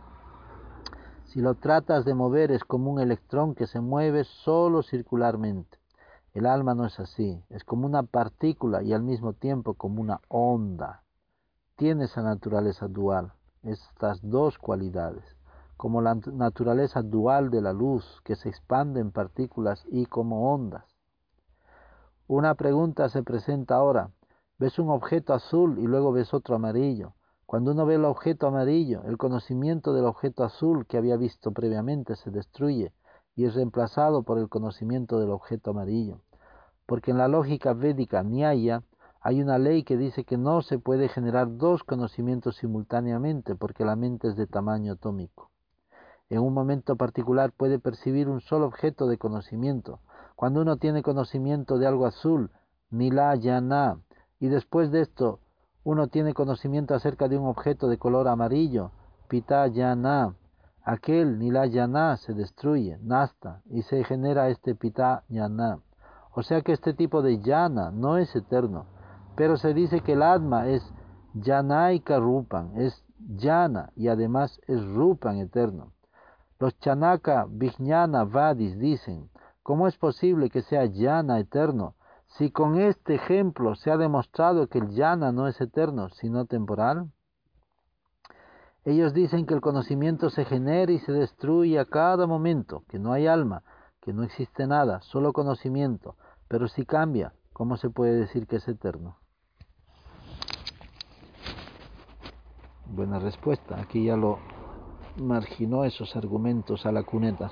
Si 1.24 1.40
lo 1.40 1.54
tratas 1.54 2.04
de 2.04 2.14
mover 2.14 2.50
es 2.52 2.64
como 2.64 2.90
un 2.90 3.00
electrón 3.00 3.54
que 3.54 3.66
se 3.66 3.80
mueve 3.80 4.24
solo 4.24 4.82
circularmente. 4.82 5.78
El 6.34 6.46
alma 6.46 6.74
no 6.74 6.84
es 6.84 7.00
así, 7.00 7.42
es 7.48 7.64
como 7.64 7.86
una 7.86 8.02
partícula 8.02 8.82
y 8.82 8.92
al 8.92 9.02
mismo 9.02 9.32
tiempo 9.32 9.74
como 9.74 10.02
una 10.02 10.20
onda 10.28 11.02
tiene 11.76 12.04
esa 12.04 12.22
naturaleza 12.22 12.88
dual, 12.88 13.32
estas 13.62 14.20
dos 14.22 14.58
cualidades, 14.58 15.24
como 15.76 16.00
la 16.00 16.14
naturaleza 16.14 17.02
dual 17.02 17.50
de 17.50 17.60
la 17.60 17.74
luz 17.74 18.22
que 18.24 18.34
se 18.34 18.48
expande 18.48 19.00
en 19.00 19.12
partículas 19.12 19.84
y 19.90 20.06
como 20.06 20.54
ondas. 20.54 20.84
Una 22.28 22.54
pregunta 22.54 23.08
se 23.10 23.22
presenta 23.22 23.76
ahora. 23.76 24.10
Ves 24.58 24.78
un 24.78 24.88
objeto 24.88 25.34
azul 25.34 25.78
y 25.78 25.86
luego 25.86 26.12
ves 26.12 26.32
otro 26.32 26.54
amarillo. 26.54 27.12
Cuando 27.44 27.72
uno 27.72 27.84
ve 27.84 27.96
el 27.96 28.06
objeto 28.06 28.46
amarillo, 28.46 29.02
el 29.04 29.18
conocimiento 29.18 29.92
del 29.92 30.06
objeto 30.06 30.44
azul 30.44 30.86
que 30.86 30.96
había 30.96 31.18
visto 31.18 31.52
previamente 31.52 32.16
se 32.16 32.30
destruye 32.30 32.94
y 33.34 33.44
es 33.44 33.54
reemplazado 33.54 34.22
por 34.22 34.38
el 34.38 34.48
conocimiento 34.48 35.20
del 35.20 35.28
objeto 35.30 35.72
amarillo. 35.72 36.22
Porque 36.86 37.10
en 37.10 37.18
la 37.18 37.28
lógica 37.28 37.74
védica 37.74 38.22
Nyaya 38.22 38.82
hay 39.20 39.42
una 39.42 39.58
ley 39.58 39.84
que 39.84 39.98
dice 39.98 40.24
que 40.24 40.38
no 40.38 40.62
se 40.62 40.78
puede 40.78 41.08
generar 41.08 41.58
dos 41.58 41.84
conocimientos 41.84 42.56
simultáneamente 42.56 43.56
porque 43.56 43.84
la 43.84 43.94
mente 43.94 44.28
es 44.28 44.36
de 44.36 44.46
tamaño 44.46 44.94
atómico. 44.94 45.50
En 46.30 46.38
un 46.40 46.54
momento 46.54 46.96
particular 46.96 47.52
puede 47.52 47.78
percibir 47.78 48.26
un 48.26 48.40
solo 48.40 48.66
objeto 48.66 49.06
de 49.06 49.18
conocimiento. 49.18 50.00
Cuando 50.34 50.62
uno 50.62 50.78
tiene 50.78 51.02
conocimiento 51.02 51.76
de 51.76 51.86
algo 51.86 52.06
azul, 52.06 52.50
nila 52.90 53.34
yana, 53.36 54.00
y 54.40 54.48
después 54.48 54.90
de 54.90 55.02
esto 55.02 55.40
uno 55.84 56.08
tiene 56.08 56.34
conocimiento 56.34 56.94
acerca 56.94 57.28
de 57.28 57.38
un 57.38 57.46
objeto 57.46 57.88
de 57.88 57.98
color 57.98 58.28
amarillo, 58.28 58.90
pita 59.28 59.66
yana, 59.68 60.34
aquel 60.84 61.38
nila 61.38 61.66
yana 61.66 62.16
se 62.16 62.34
destruye, 62.34 62.98
nasta, 63.02 63.62
y 63.70 63.82
se 63.82 64.02
genera 64.04 64.48
este 64.48 64.74
pita 64.74 65.22
yana. 65.28 65.80
O 66.32 66.42
sea 66.42 66.60
que 66.60 66.72
este 66.72 66.92
tipo 66.92 67.22
de 67.22 67.40
yana 67.40 67.90
no 67.92 68.18
es 68.18 68.34
eterno, 68.34 68.86
pero 69.36 69.56
se 69.56 69.74
dice 69.74 70.00
que 70.00 70.14
el 70.14 70.22
Atma 70.22 70.66
es 70.66 70.82
Yanaika 71.34 72.18
Rupan, 72.18 72.72
es 72.76 73.04
Yana 73.18 73.90
y 73.96 74.08
además 74.08 74.60
es 74.66 74.84
Rupan 74.84 75.38
eterno. 75.38 75.92
Los 76.58 76.78
Chanaka 76.78 77.46
Vijnana 77.48 78.24
Vadis 78.24 78.78
dicen, 78.78 79.28
¿cómo 79.62 79.86
es 79.86 79.96
posible 79.98 80.48
que 80.48 80.62
sea 80.62 80.86
Yana 80.86 81.38
eterno 81.38 81.94
si 82.36 82.50
con 82.50 82.78
este 82.78 83.14
ejemplo 83.14 83.74
se 83.76 83.90
ha 83.90 83.96
demostrado 83.96 84.66
que 84.68 84.78
el 84.78 84.90
Yana 84.90 85.32
no 85.32 85.48
es 85.48 85.60
eterno, 85.60 86.10
sino 86.10 86.44
temporal? 86.44 87.10
Ellos 88.84 89.14
dicen 89.14 89.46
que 89.46 89.54
el 89.54 89.60
conocimiento 89.60 90.30
se 90.30 90.44
genera 90.44 90.92
y 90.92 90.98
se 90.98 91.12
destruye 91.12 91.78
a 91.78 91.86
cada 91.86 92.26
momento, 92.26 92.84
que 92.88 92.98
no 92.98 93.12
hay 93.12 93.26
alma, 93.26 93.62
que 94.00 94.12
no 94.12 94.22
existe 94.22 94.66
nada, 94.66 95.00
solo 95.00 95.32
conocimiento, 95.32 96.16
pero 96.46 96.68
si 96.68 96.84
cambia, 96.84 97.32
¿cómo 97.52 97.76
se 97.76 97.90
puede 97.90 98.14
decir 98.14 98.46
que 98.46 98.56
es 98.56 98.68
eterno? 98.68 99.16
Buena 102.86 103.18
respuesta. 103.18 103.80
Aquí 103.80 104.04
ya 104.04 104.16
lo 104.16 104.38
marginó 105.18 105.84
esos 105.84 106.16
argumentos 106.16 106.86
a 106.86 106.92
la 106.92 107.02
cuneta. 107.02 107.50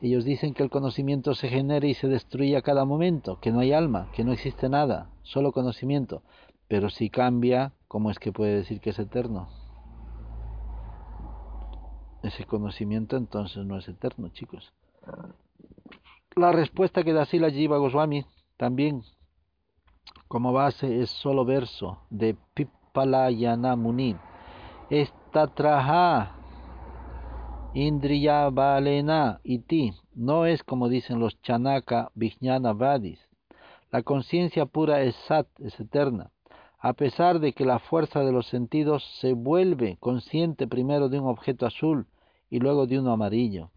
Ellos 0.00 0.24
dicen 0.24 0.54
que 0.54 0.62
el 0.62 0.70
conocimiento 0.70 1.34
se 1.34 1.48
genera 1.48 1.86
y 1.86 1.94
se 1.94 2.08
destruye 2.08 2.56
a 2.56 2.62
cada 2.62 2.84
momento, 2.84 3.38
que 3.40 3.52
no 3.52 3.60
hay 3.60 3.72
alma, 3.72 4.08
que 4.12 4.24
no 4.24 4.32
existe 4.32 4.68
nada, 4.68 5.10
solo 5.22 5.52
conocimiento. 5.52 6.22
Pero 6.68 6.90
si 6.90 7.10
cambia, 7.10 7.72
¿cómo 7.88 8.10
es 8.10 8.18
que 8.18 8.32
puede 8.32 8.56
decir 8.56 8.80
que 8.80 8.90
es 8.90 8.98
eterno? 8.98 9.48
Ese 12.22 12.44
conocimiento 12.44 13.16
entonces 13.16 13.64
no 13.64 13.76
es 13.78 13.88
eterno, 13.88 14.28
chicos. 14.28 14.72
La 16.34 16.52
respuesta 16.52 17.04
que 17.04 17.12
da 17.12 17.24
Sila 17.24 17.50
Jiva 17.50 17.78
Goswami 17.78 18.24
también 18.56 19.02
como 20.28 20.52
base 20.52 21.02
es 21.02 21.10
solo 21.10 21.44
verso 21.44 21.98
de 22.08 22.36
Pipalayana 22.54 23.76
Muni 23.76 24.16
Estatraha 24.88 26.41
Indriya 27.74 28.50
Valena 28.50 29.40
Iti 29.44 29.94
no 30.14 30.44
es 30.44 30.62
como 30.62 30.90
dicen 30.90 31.18
los 31.18 31.40
Chanaka 31.40 32.10
Vijnana 32.14 32.74
Vadis. 32.74 33.18
La 33.90 34.02
conciencia 34.02 34.66
pura 34.66 35.00
es 35.00 35.14
Sat, 35.26 35.48
es 35.58 35.80
eterna. 35.80 36.32
A 36.78 36.92
pesar 36.92 37.40
de 37.40 37.54
que 37.54 37.64
la 37.64 37.78
fuerza 37.78 38.20
de 38.20 38.30
los 38.30 38.46
sentidos 38.46 39.02
se 39.20 39.32
vuelve 39.32 39.96
consciente 40.00 40.66
primero 40.66 41.08
de 41.08 41.18
un 41.18 41.26
objeto 41.28 41.64
azul 41.64 42.08
y 42.50 42.58
luego 42.58 42.86
de 42.86 42.98
uno 42.98 43.10
amarillo. 43.12 43.70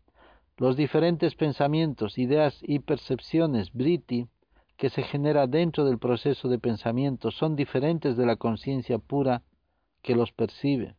Los 0.58 0.76
diferentes 0.76 1.34
pensamientos, 1.36 2.18
ideas 2.18 2.58
y 2.64 2.80
percepciones 2.80 3.72
Briti 3.72 4.28
que 4.76 4.90
se 4.90 5.04
genera 5.04 5.48
dentro 5.48 5.86
del 5.86 6.00
proceso 6.00 6.50
de 6.50 6.60
pensamiento 6.60 7.32
son 7.32 7.56
diferentes 7.56 8.18
de 8.18 8.26
la 8.26 8.36
conciencia 8.36 8.98
pura 8.98 9.42
que 10.02 10.16
los 10.16 10.34
percibe. 10.34 10.96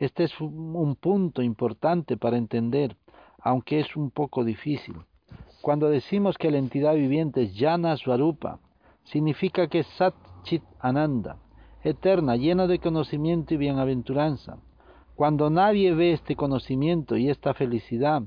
Este 0.00 0.24
es 0.24 0.40
un 0.40 0.96
punto 0.96 1.42
importante 1.42 2.16
para 2.16 2.38
entender, 2.38 2.96
aunque 3.38 3.80
es 3.80 3.96
un 3.96 4.10
poco 4.10 4.44
difícil. 4.44 4.96
Cuando 5.60 5.90
decimos 5.90 6.38
que 6.38 6.50
la 6.50 6.56
entidad 6.56 6.94
viviente 6.94 7.42
es 7.42 7.54
Jnana 7.54 7.98
Swarupa, 7.98 8.60
significa 9.04 9.68
que 9.68 9.80
es 9.80 9.86
Sat 9.98 10.14
Chit 10.42 10.62
Ananda, 10.78 11.36
eterna, 11.84 12.36
llena 12.36 12.66
de 12.66 12.78
conocimiento 12.78 13.52
y 13.52 13.58
bienaventuranza. 13.58 14.56
Cuando 15.16 15.50
nadie 15.50 15.94
ve 15.94 16.14
este 16.14 16.34
conocimiento 16.34 17.18
y 17.18 17.28
esta 17.28 17.52
felicidad, 17.52 18.22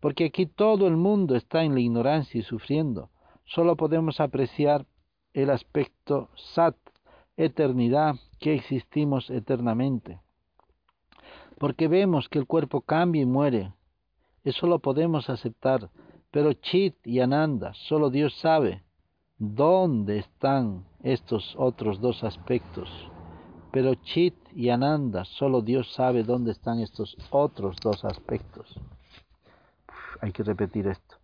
porque 0.00 0.26
aquí 0.26 0.44
todo 0.44 0.86
el 0.86 0.98
mundo 0.98 1.36
está 1.36 1.64
en 1.64 1.72
la 1.72 1.80
ignorancia 1.80 2.38
y 2.38 2.42
sufriendo, 2.42 3.08
solo 3.46 3.76
podemos 3.76 4.20
apreciar 4.20 4.84
el 5.32 5.48
aspecto 5.48 6.28
Sat, 6.36 6.76
eternidad, 7.38 8.16
que 8.38 8.52
existimos 8.52 9.30
eternamente 9.30 10.20
porque 11.64 11.88
vemos 11.88 12.28
que 12.28 12.38
el 12.38 12.46
cuerpo 12.46 12.82
cambia 12.82 13.22
y 13.22 13.24
muere. 13.24 13.72
Eso 14.44 14.66
lo 14.66 14.80
podemos 14.80 15.30
aceptar, 15.30 15.88
pero 16.30 16.52
Chit 16.52 16.94
y 17.06 17.20
Ananda, 17.20 17.72
solo 17.72 18.10
Dios 18.10 18.38
sabe 18.38 18.82
dónde 19.38 20.18
están 20.18 20.84
estos 21.02 21.54
otros 21.56 22.02
dos 22.02 22.22
aspectos. 22.22 22.90
Pero 23.72 23.94
Chit 23.94 24.34
y 24.54 24.68
Ananda, 24.68 25.24
solo 25.24 25.62
Dios 25.62 25.90
sabe 25.94 26.22
dónde 26.22 26.52
están 26.52 26.80
estos 26.80 27.16
otros 27.30 27.78
dos 27.82 28.04
aspectos. 28.04 28.78
hay 30.20 30.32
que 30.32 30.42
repetir 30.42 30.86
esto. 30.86 31.16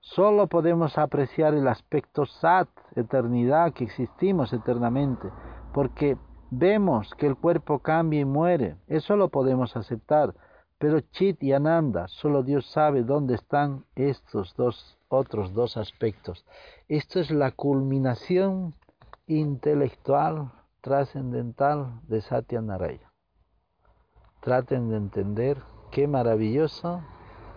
Solo 0.00 0.46
podemos 0.46 0.98
apreciar 0.98 1.54
el 1.54 1.66
aspecto 1.66 2.26
sat, 2.26 2.68
eternidad, 2.96 3.72
que 3.72 3.84
existimos 3.84 4.52
eternamente, 4.52 5.30
porque 5.72 6.18
vemos 6.50 7.14
que 7.14 7.26
el 7.26 7.36
cuerpo 7.36 7.80
cambia 7.80 8.20
y 8.20 8.24
muere. 8.24 8.76
Eso 8.86 9.16
lo 9.16 9.28
podemos 9.28 9.76
aceptar. 9.76 10.34
Pero 10.78 11.00
Chit 11.00 11.42
y 11.42 11.52
Ananda, 11.52 12.08
solo 12.08 12.42
Dios 12.42 12.66
sabe 12.66 13.02
dónde 13.02 13.34
están 13.34 13.84
estos 13.94 14.54
dos 14.56 14.98
otros 15.08 15.54
dos 15.54 15.76
aspectos. 15.76 16.44
Esto 16.88 17.20
es 17.20 17.30
la 17.30 17.52
culminación 17.52 18.74
intelectual 19.26 20.50
trascendental 20.80 22.00
de 22.08 22.20
Satya 22.20 22.60
Narayana. 22.60 23.12
Traten 24.40 24.90
de 24.90 24.96
entender 24.96 25.62
qué 25.90 26.06
maravilloso 26.06 27.02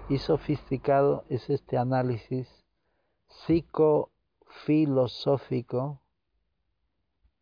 y 0.07 0.19
sofisticado 0.19 1.25
es 1.29 1.49
este 1.49 1.77
análisis 1.77 2.63
psicofilosófico 3.27 5.99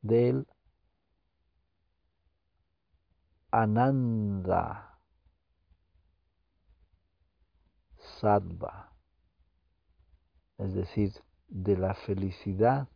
del 0.01 0.47
Ananda 3.51 4.99
Sattva, 8.19 8.91
es 10.57 10.73
decir, 10.73 11.13
de 11.47 11.77
la 11.77 11.93
felicidad 11.93 12.89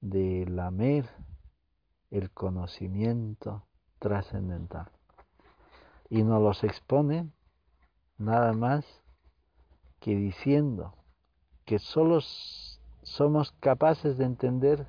de 0.00 0.44
lamer 0.46 1.08
el 2.10 2.30
conocimiento 2.30 3.66
trascendental. 3.98 4.90
Y 6.10 6.24
nos 6.24 6.42
los 6.42 6.64
expone 6.64 7.30
nada 8.18 8.52
más 8.52 8.84
que 10.00 10.14
diciendo 10.14 10.94
que 11.64 11.78
solo 11.78 12.20
somos 13.02 13.52
capaces 13.60 14.18
de 14.18 14.24
entender 14.24 14.86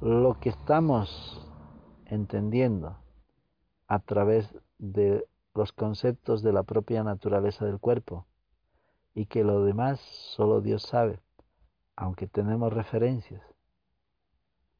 lo 0.00 0.38
que 0.40 0.50
estamos 0.50 1.48
entendiendo 2.06 2.98
a 3.92 3.98
través 3.98 4.54
de 4.78 5.28
los 5.54 5.74
conceptos 5.74 6.42
de 6.42 6.50
la 6.50 6.62
propia 6.62 7.04
naturaleza 7.04 7.66
del 7.66 7.78
cuerpo 7.78 8.24
y 9.14 9.26
que 9.26 9.44
lo 9.44 9.64
demás 9.64 10.00
solo 10.00 10.62
Dios 10.62 10.84
sabe, 10.84 11.20
aunque 11.94 12.26
tenemos 12.26 12.72
referencias, 12.72 13.42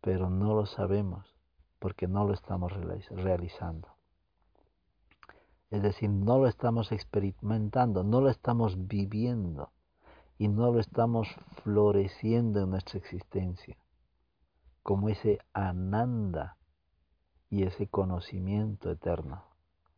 pero 0.01 0.31
no 0.31 0.55
lo 0.55 0.65
sabemos 0.65 1.37
porque 1.79 2.09
no 2.09 2.25
lo 2.27 2.33
estamos 2.33 2.73
realizando. 3.11 3.89
Es 5.71 5.83
decir, 5.83 6.09
no 6.09 6.39
lo 6.39 6.47
estamos 6.49 6.91
experimentando, 6.91 8.05
no 8.05 8.23
lo 8.23 8.31
estamos 8.31 8.89
viviendo 8.89 9.73
y 10.39 10.49
no 10.49 10.73
lo 10.73 10.81
estamos 10.81 11.29
floreciendo 11.63 12.63
en 12.63 12.71
nuestra 12.71 12.99
existencia, 12.99 13.77
como 14.83 15.11
ese 15.11 15.39
ananda 15.53 16.57
y 17.53 17.65
ese 17.65 17.87
conocimiento 17.87 18.91
eterno, 18.91 19.45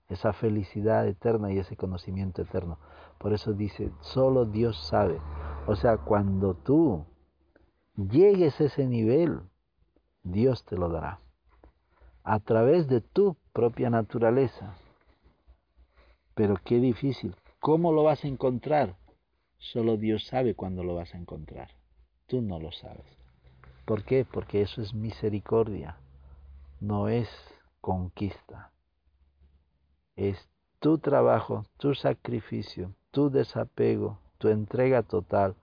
esa 0.08 0.32
felicidad 0.32 1.06
eterna 1.06 1.52
y 1.52 1.58
ese 1.58 1.76
conocimiento 1.76 2.42
eterno. 2.42 2.78
Por 3.18 3.32
eso 3.32 3.52
dice, 3.52 3.92
solo 4.00 4.44
Dios 4.44 4.76
sabe. 4.88 5.20
O 5.68 5.76
sea, 5.76 5.98
cuando 5.98 6.54
tú 6.54 7.06
llegues 7.96 8.60
a 8.60 8.64
ese 8.64 8.88
nivel, 8.88 9.40
Dios 10.24 10.64
te 10.64 10.76
lo 10.76 10.88
dará 10.88 11.20
a 12.24 12.40
través 12.40 12.88
de 12.88 13.00
tu 13.00 13.36
propia 13.52 13.88
naturaleza. 13.88 14.74
Pero 16.34 16.56
qué 16.64 16.80
difícil. 16.80 17.36
¿Cómo 17.60 17.92
lo 17.92 18.02
vas 18.02 18.24
a 18.24 18.28
encontrar? 18.28 18.96
Solo 19.58 19.96
Dios 19.96 20.26
sabe 20.26 20.54
cuándo 20.54 20.82
lo 20.82 20.96
vas 20.96 21.14
a 21.14 21.18
encontrar. 21.18 21.68
Tú 22.26 22.42
no 22.42 22.58
lo 22.58 22.72
sabes. 22.72 23.06
¿Por 23.84 24.02
qué? 24.02 24.24
Porque 24.24 24.60
eso 24.60 24.82
es 24.82 24.92
misericordia. 24.92 25.98
No 26.84 27.08
es 27.08 27.30
conquista. 27.80 28.70
Es 30.16 30.36
tu 30.80 30.98
trabajo, 30.98 31.64
tu 31.78 31.94
sacrificio, 31.94 32.94
tu 33.10 33.30
desapego, 33.30 34.18
tu 34.36 34.48
entrega 34.48 35.02
total. 35.02 35.56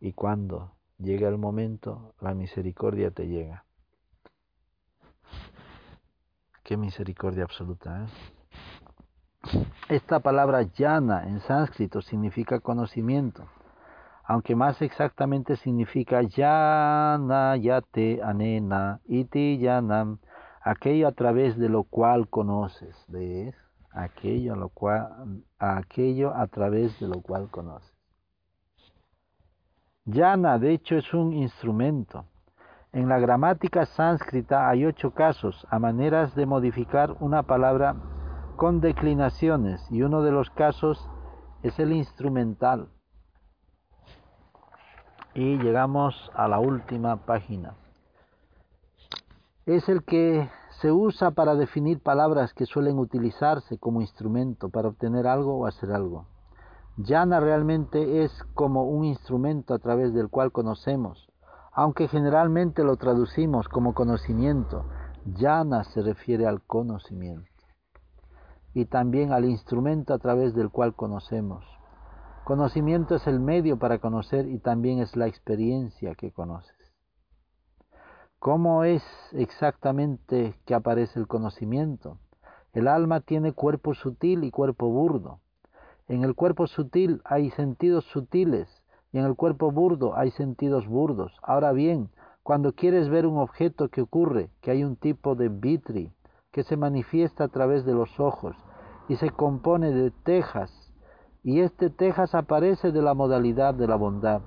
Y 0.00 0.14
cuando 0.14 0.72
llega 0.98 1.28
el 1.28 1.38
momento, 1.38 2.12
la 2.20 2.34
misericordia 2.34 3.12
te 3.12 3.28
llega. 3.28 3.64
Qué 6.64 6.76
misericordia 6.76 7.44
absoluta. 7.44 8.02
¿eh? 8.02 9.64
Esta 9.88 10.18
palabra 10.18 10.62
yana 10.62 11.28
en 11.28 11.38
sánscrito 11.38 12.02
significa 12.02 12.58
conocimiento, 12.58 13.46
aunque 14.24 14.56
más 14.56 14.82
exactamente 14.82 15.54
significa 15.54 16.20
yana 16.22 17.56
yate 17.56 18.20
anena 18.24 18.98
iti 19.06 19.58
yanam, 19.58 20.18
aquello 20.70 21.08
a 21.08 21.12
través 21.12 21.56
de 21.56 21.68
lo 21.68 21.84
cual 21.84 22.28
conoces, 22.28 22.96
¿ves? 23.08 23.54
Aquello 23.90 24.54
a, 24.54 24.56
lo 24.56 24.68
cual, 24.68 25.42
aquello 25.58 26.34
a 26.34 26.46
través 26.46 26.98
de 27.00 27.08
lo 27.08 27.22
cual 27.22 27.50
conoces. 27.50 27.92
Yana, 30.04 30.58
de 30.58 30.72
hecho, 30.72 30.96
es 30.96 31.12
un 31.14 31.32
instrumento 31.32 32.24
en 32.92 33.08
la 33.08 33.18
gramática 33.18 33.84
sánscrita 33.84 34.68
hay 34.68 34.86
ocho 34.86 35.12
casos 35.12 35.66
a 35.70 35.78
maneras 35.78 36.34
de 36.34 36.46
modificar 36.46 37.14
una 37.20 37.42
palabra 37.42 37.94
con 38.56 38.80
declinaciones 38.80 39.86
y 39.90 40.02
uno 40.02 40.22
de 40.22 40.32
los 40.32 40.48
casos 40.50 41.08
es 41.62 41.78
el 41.78 41.92
instrumental. 41.92 42.88
Y 45.34 45.58
llegamos 45.58 46.30
a 46.34 46.48
la 46.48 46.58
última 46.60 47.26
página. 47.26 47.74
Es 49.66 49.86
el 49.90 50.02
que 50.02 50.48
se 50.80 50.92
usa 50.92 51.32
para 51.32 51.56
definir 51.56 52.00
palabras 52.00 52.54
que 52.54 52.64
suelen 52.64 52.98
utilizarse 52.98 53.78
como 53.78 54.00
instrumento 54.00 54.68
para 54.68 54.88
obtener 54.88 55.26
algo 55.26 55.58
o 55.58 55.66
hacer 55.66 55.90
algo. 55.90 56.26
Yana 56.96 57.40
realmente 57.40 58.22
es 58.22 58.32
como 58.54 58.84
un 58.84 59.04
instrumento 59.04 59.74
a 59.74 59.78
través 59.78 60.14
del 60.14 60.28
cual 60.28 60.52
conocemos, 60.52 61.28
aunque 61.72 62.06
generalmente 62.08 62.84
lo 62.84 62.96
traducimos 62.96 63.68
como 63.68 63.94
conocimiento, 63.94 64.84
yana 65.24 65.84
se 65.84 66.02
refiere 66.02 66.46
al 66.46 66.62
conocimiento 66.62 67.48
y 68.74 68.84
también 68.84 69.32
al 69.32 69.44
instrumento 69.44 70.14
a 70.14 70.18
través 70.18 70.54
del 70.54 70.70
cual 70.70 70.94
conocemos. 70.94 71.64
Conocimiento 72.44 73.16
es 73.16 73.26
el 73.26 73.40
medio 73.40 73.78
para 73.78 73.98
conocer 73.98 74.46
y 74.46 74.60
también 74.60 75.00
es 75.00 75.16
la 75.16 75.26
experiencia 75.26 76.14
que 76.14 76.30
conoces. 76.30 76.77
¿Cómo 78.38 78.84
es 78.84 79.02
exactamente 79.32 80.54
que 80.64 80.72
aparece 80.72 81.18
el 81.18 81.26
conocimiento? 81.26 82.18
El 82.72 82.86
alma 82.86 83.20
tiene 83.20 83.52
cuerpo 83.52 83.94
sutil 83.94 84.44
y 84.44 84.52
cuerpo 84.52 84.88
burdo. 84.88 85.40
En 86.06 86.22
el 86.22 86.36
cuerpo 86.36 86.68
sutil 86.68 87.20
hay 87.24 87.50
sentidos 87.50 88.04
sutiles 88.04 88.68
y 89.10 89.18
en 89.18 89.24
el 89.24 89.34
cuerpo 89.34 89.72
burdo 89.72 90.16
hay 90.16 90.30
sentidos 90.30 90.86
burdos. 90.86 91.36
Ahora 91.42 91.72
bien, 91.72 92.10
cuando 92.44 92.74
quieres 92.74 93.08
ver 93.08 93.26
un 93.26 93.38
objeto 93.38 93.88
que 93.88 94.02
ocurre, 94.02 94.50
que 94.60 94.70
hay 94.70 94.84
un 94.84 94.94
tipo 94.94 95.34
de 95.34 95.48
vitri 95.48 96.12
que 96.52 96.62
se 96.62 96.76
manifiesta 96.76 97.42
a 97.42 97.48
través 97.48 97.84
de 97.84 97.94
los 97.94 98.20
ojos 98.20 98.54
y 99.08 99.16
se 99.16 99.30
compone 99.30 99.90
de 99.90 100.12
tejas, 100.12 100.70
y 101.42 101.58
este 101.58 101.90
tejas 101.90 102.36
aparece 102.36 102.92
de 102.92 103.02
la 103.02 103.14
modalidad 103.14 103.74
de 103.74 103.88
la 103.88 103.96
bondad. 103.96 104.42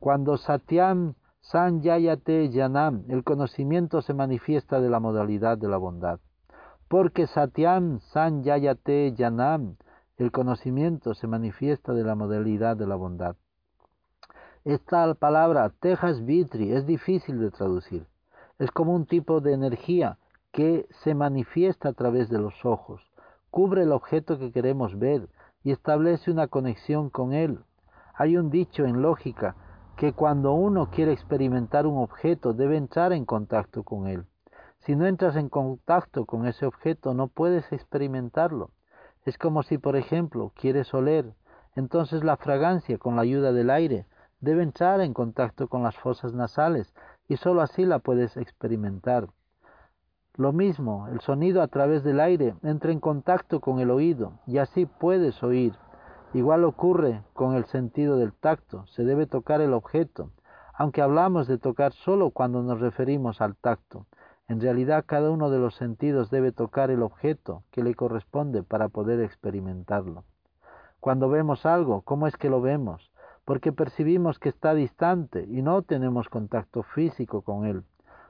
Cuando 0.00 0.36
Satyam 0.36 1.14
Sanyayate 1.42 2.50
Yanam, 2.50 3.04
el 3.08 3.24
conocimiento 3.24 4.00
se 4.00 4.14
manifiesta 4.14 4.80
de 4.80 4.88
la 4.88 5.00
modalidad 5.00 5.58
de 5.58 5.68
la 5.68 5.76
bondad. 5.76 6.20
Porque 6.88 7.26
Satyam 7.26 7.98
Sanyayate 7.98 9.12
Yanam, 9.12 9.76
el 10.18 10.30
conocimiento 10.30 11.14
se 11.14 11.26
manifiesta 11.26 11.94
de 11.94 12.04
la 12.04 12.14
modalidad 12.14 12.76
de 12.76 12.86
la 12.86 12.94
bondad. 12.94 13.34
Esta 14.64 15.12
palabra 15.14 15.70
tejas 15.80 16.24
vitri 16.24 16.72
es 16.72 16.86
difícil 16.86 17.40
de 17.40 17.50
traducir. 17.50 18.06
Es 18.60 18.70
como 18.70 18.94
un 18.94 19.06
tipo 19.06 19.40
de 19.40 19.52
energía 19.52 20.18
que 20.52 20.86
se 21.02 21.14
manifiesta 21.14 21.88
a 21.88 21.92
través 21.92 22.28
de 22.28 22.38
los 22.38 22.64
ojos, 22.64 23.02
cubre 23.50 23.82
el 23.82 23.90
objeto 23.90 24.38
que 24.38 24.52
queremos 24.52 24.96
ver 24.96 25.28
y 25.64 25.72
establece 25.72 26.30
una 26.30 26.46
conexión 26.46 27.10
con 27.10 27.32
él. 27.32 27.58
Hay 28.14 28.36
un 28.36 28.48
dicho 28.48 28.84
en 28.84 29.02
lógica 29.02 29.56
que 29.96 30.12
cuando 30.12 30.52
uno 30.52 30.90
quiere 30.90 31.12
experimentar 31.12 31.86
un 31.86 31.98
objeto 32.02 32.52
debe 32.52 32.76
entrar 32.76 33.12
en 33.12 33.24
contacto 33.24 33.82
con 33.82 34.06
él. 34.06 34.24
Si 34.80 34.96
no 34.96 35.06
entras 35.06 35.36
en 35.36 35.48
contacto 35.48 36.26
con 36.26 36.46
ese 36.46 36.66
objeto 36.66 37.14
no 37.14 37.28
puedes 37.28 37.70
experimentarlo. 37.72 38.70
Es 39.24 39.38
como 39.38 39.62
si, 39.62 39.78
por 39.78 39.94
ejemplo, 39.94 40.52
quieres 40.56 40.92
oler, 40.92 41.34
entonces 41.76 42.24
la 42.24 42.36
fragancia 42.36 42.98
con 42.98 43.16
la 43.16 43.22
ayuda 43.22 43.52
del 43.52 43.70
aire 43.70 44.06
debe 44.40 44.62
entrar 44.62 45.00
en 45.00 45.14
contacto 45.14 45.68
con 45.68 45.82
las 45.82 45.96
fosas 45.96 46.34
nasales 46.34 46.92
y 47.28 47.36
sólo 47.36 47.62
así 47.62 47.84
la 47.84 48.00
puedes 48.00 48.36
experimentar. 48.36 49.28
Lo 50.34 50.52
mismo, 50.52 51.08
el 51.08 51.20
sonido 51.20 51.62
a 51.62 51.68
través 51.68 52.02
del 52.02 52.18
aire 52.18 52.54
entra 52.62 52.90
en 52.90 53.00
contacto 53.00 53.60
con 53.60 53.80
el 53.80 53.90
oído 53.90 54.32
y 54.46 54.58
así 54.58 54.86
puedes 54.86 55.42
oír. 55.42 55.74
Igual 56.34 56.64
ocurre 56.64 57.20
con 57.34 57.54
el 57.54 57.66
sentido 57.66 58.16
del 58.16 58.32
tacto, 58.32 58.86
se 58.86 59.04
debe 59.04 59.26
tocar 59.26 59.60
el 59.60 59.74
objeto, 59.74 60.30
aunque 60.72 61.02
hablamos 61.02 61.46
de 61.46 61.58
tocar 61.58 61.92
solo 61.92 62.30
cuando 62.30 62.62
nos 62.62 62.80
referimos 62.80 63.42
al 63.42 63.54
tacto. 63.54 64.06
En 64.48 64.58
realidad 64.58 65.04
cada 65.06 65.30
uno 65.30 65.50
de 65.50 65.58
los 65.58 65.74
sentidos 65.74 66.30
debe 66.30 66.50
tocar 66.50 66.90
el 66.90 67.02
objeto 67.02 67.64
que 67.70 67.82
le 67.82 67.94
corresponde 67.94 68.62
para 68.62 68.88
poder 68.88 69.20
experimentarlo. 69.20 70.24
Cuando 71.00 71.28
vemos 71.28 71.66
algo, 71.66 72.00
¿cómo 72.00 72.26
es 72.26 72.36
que 72.38 72.48
lo 72.48 72.62
vemos? 72.62 73.12
Porque 73.44 73.70
percibimos 73.70 74.38
que 74.38 74.48
está 74.48 74.72
distante 74.72 75.44
y 75.46 75.60
no 75.60 75.82
tenemos 75.82 76.30
contacto 76.30 76.82
físico 76.82 77.42
con 77.42 77.66
él. 77.66 77.84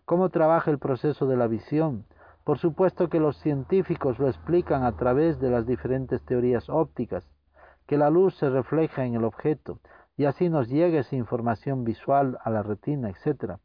¿Cómo 0.06 0.28
trabaja 0.30 0.72
el 0.72 0.78
proceso 0.80 1.28
de 1.28 1.36
la 1.36 1.46
visión? 1.46 2.04
Por 2.42 2.58
supuesto 2.58 3.08
que 3.08 3.20
los 3.20 3.36
científicos 3.36 4.18
lo 4.18 4.26
explican 4.26 4.82
a 4.82 4.96
través 4.96 5.38
de 5.38 5.50
las 5.50 5.66
diferentes 5.66 6.20
teorías 6.22 6.68
ópticas, 6.68 7.24
que 7.92 7.98
la 7.98 8.08
luz 8.08 8.34
se 8.36 8.48
refleja 8.48 9.04
en 9.04 9.16
el 9.16 9.24
objeto 9.24 9.78
y 10.16 10.24
así 10.24 10.48
nos 10.48 10.66
llega 10.66 11.00
esa 11.00 11.14
información 11.14 11.84
visual 11.84 12.38
a 12.42 12.48
la 12.48 12.62
retina, 12.62 13.10
etc. 13.10 13.58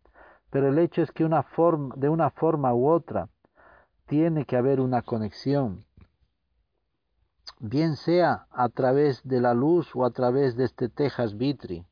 Pero 0.50 0.68
el 0.68 0.80
hecho 0.80 1.02
es 1.02 1.14
que 1.14 1.24
una 1.24 1.44
forma, 1.44 1.96
de 1.96 2.10
una 2.10 2.30
forma 2.32 2.74
u 2.74 2.90
otra 2.90 3.30
tiene 4.06 4.44
que 4.44 4.58
haber 4.58 4.82
una 4.82 5.02
conexión, 5.02 5.86
bien 7.62 7.96
sea 7.96 8.48
a 8.52 8.68
través 8.68 9.26
de 9.26 9.40
la 9.40 9.54
luz 9.54 9.96
o 9.96 10.04
a 10.04 10.12
través 10.12 10.58
de 10.58 10.66
este 10.66 10.90
Tejas 10.90 11.38
Vitri. 11.38 11.86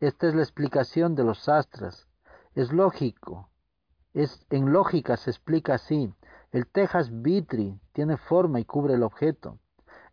Esta 0.00 0.28
es 0.28 0.34
la 0.34 0.42
explicación 0.42 1.14
de 1.14 1.24
los 1.24 1.48
astras. 1.48 2.06
Es 2.54 2.74
lógico 2.74 3.48
es, 4.12 4.44
en 4.50 4.70
lógica 4.70 5.16
se 5.16 5.30
explica 5.30 5.76
así. 5.76 6.12
El 6.52 6.66
Tejas 6.66 7.08
Vitri 7.22 7.80
tiene 7.94 8.18
forma 8.18 8.60
y 8.60 8.66
cubre 8.66 8.92
el 8.92 9.02
objeto. 9.02 9.58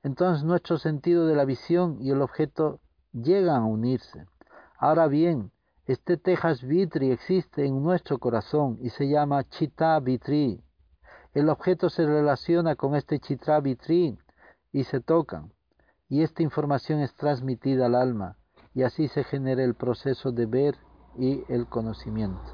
Entonces 0.05 0.43
nuestro 0.43 0.77
sentido 0.77 1.25
de 1.25 1.35
la 1.35 1.45
visión 1.45 1.97
y 1.99 2.11
el 2.11 2.21
objeto 2.21 2.79
llegan 3.11 3.63
a 3.63 3.65
unirse. 3.65 4.27
Ahora 4.77 5.07
bien, 5.07 5.51
este 5.87 6.15
Tejas 6.15 6.61
Vitri 6.61 7.09
existe 7.09 7.65
en 7.65 7.81
nuestro 7.81 8.19
corazón 8.19 8.77
y 8.81 8.91
se 8.91 9.09
llama 9.09 9.49
Chita 9.49 9.99
Vitri. 9.99 10.63
El 11.33 11.49
objeto 11.49 11.89
se 11.89 12.05
relaciona 12.05 12.75
con 12.75 12.93
este 12.93 13.17
Chitra 13.17 13.59
Vitri 13.61 14.15
y 14.71 14.83
se 14.83 14.99
tocan. 14.99 15.51
Y 16.07 16.21
esta 16.21 16.43
información 16.43 16.99
es 16.99 17.15
transmitida 17.15 17.87
al 17.87 17.95
alma 17.95 18.37
y 18.75 18.83
así 18.83 19.07
se 19.07 19.23
genera 19.23 19.63
el 19.63 19.73
proceso 19.73 20.31
de 20.31 20.45
ver 20.45 20.75
y 21.17 21.43
el 21.51 21.65
conocimiento. 21.65 22.45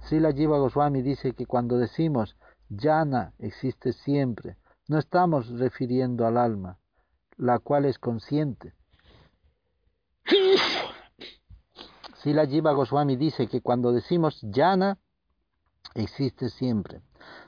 Srila 0.00 0.32
Jiva 0.32 0.58
Goswami 0.58 1.00
dice 1.00 1.32
que 1.32 1.46
cuando 1.46 1.78
decimos 1.78 2.36
Jana 2.68 3.32
existe 3.38 3.94
siempre, 3.94 4.58
no 4.88 4.98
estamos 4.98 5.48
refiriendo 5.50 6.26
al 6.26 6.38
alma, 6.38 6.78
la 7.36 7.58
cual 7.58 7.84
es 7.84 7.98
consciente. 7.98 8.74
Srila 12.14 12.46
Jiva 12.46 12.72
Goswami 12.72 13.16
dice 13.16 13.46
que 13.46 13.60
cuando 13.60 13.92
decimos 13.92 14.44
Jana 14.52 14.98
existe 15.94 16.48
siempre, 16.48 17.02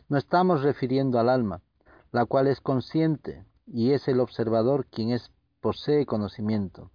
no 0.09 0.17
estamos 0.17 0.63
refiriendo 0.63 1.19
al 1.19 1.29
alma, 1.29 1.63
la 2.13 2.27
cual 2.27 2.47
es 2.47 2.61
consciente 2.61 3.45
y 3.67 3.93
es 3.93 4.07
el 4.07 4.21
observador 4.21 4.87
quien 4.87 5.11
es, 5.11 5.33
posee 5.61 6.07
conocimiento. 6.07 6.91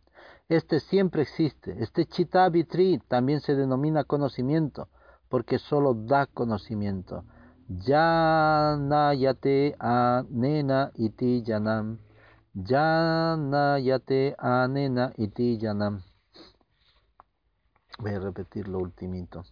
Este 0.47 0.79
siempre 0.79 1.23
existe. 1.23 1.75
Este 1.81 2.05
Chitabitri 2.05 2.99
también 3.07 3.41
se 3.41 3.55
denomina 3.55 4.03
conocimiento, 4.03 4.89
porque 5.27 5.57
solo 5.57 5.93
da 5.95 6.27
conocimiento. 6.27 7.25
Yanayate 7.67 9.57
anena 9.79 10.91
iti 10.95 11.41
yanam. 11.41 11.97
Yanayate 12.53 14.35
anena 14.37 15.11
iti 15.17 15.57
yanam. 15.57 16.03
Voy 17.97 18.13
a 18.13 18.19
repetir 18.19 18.67
lo 18.67 18.77
ultimito. 18.77 19.43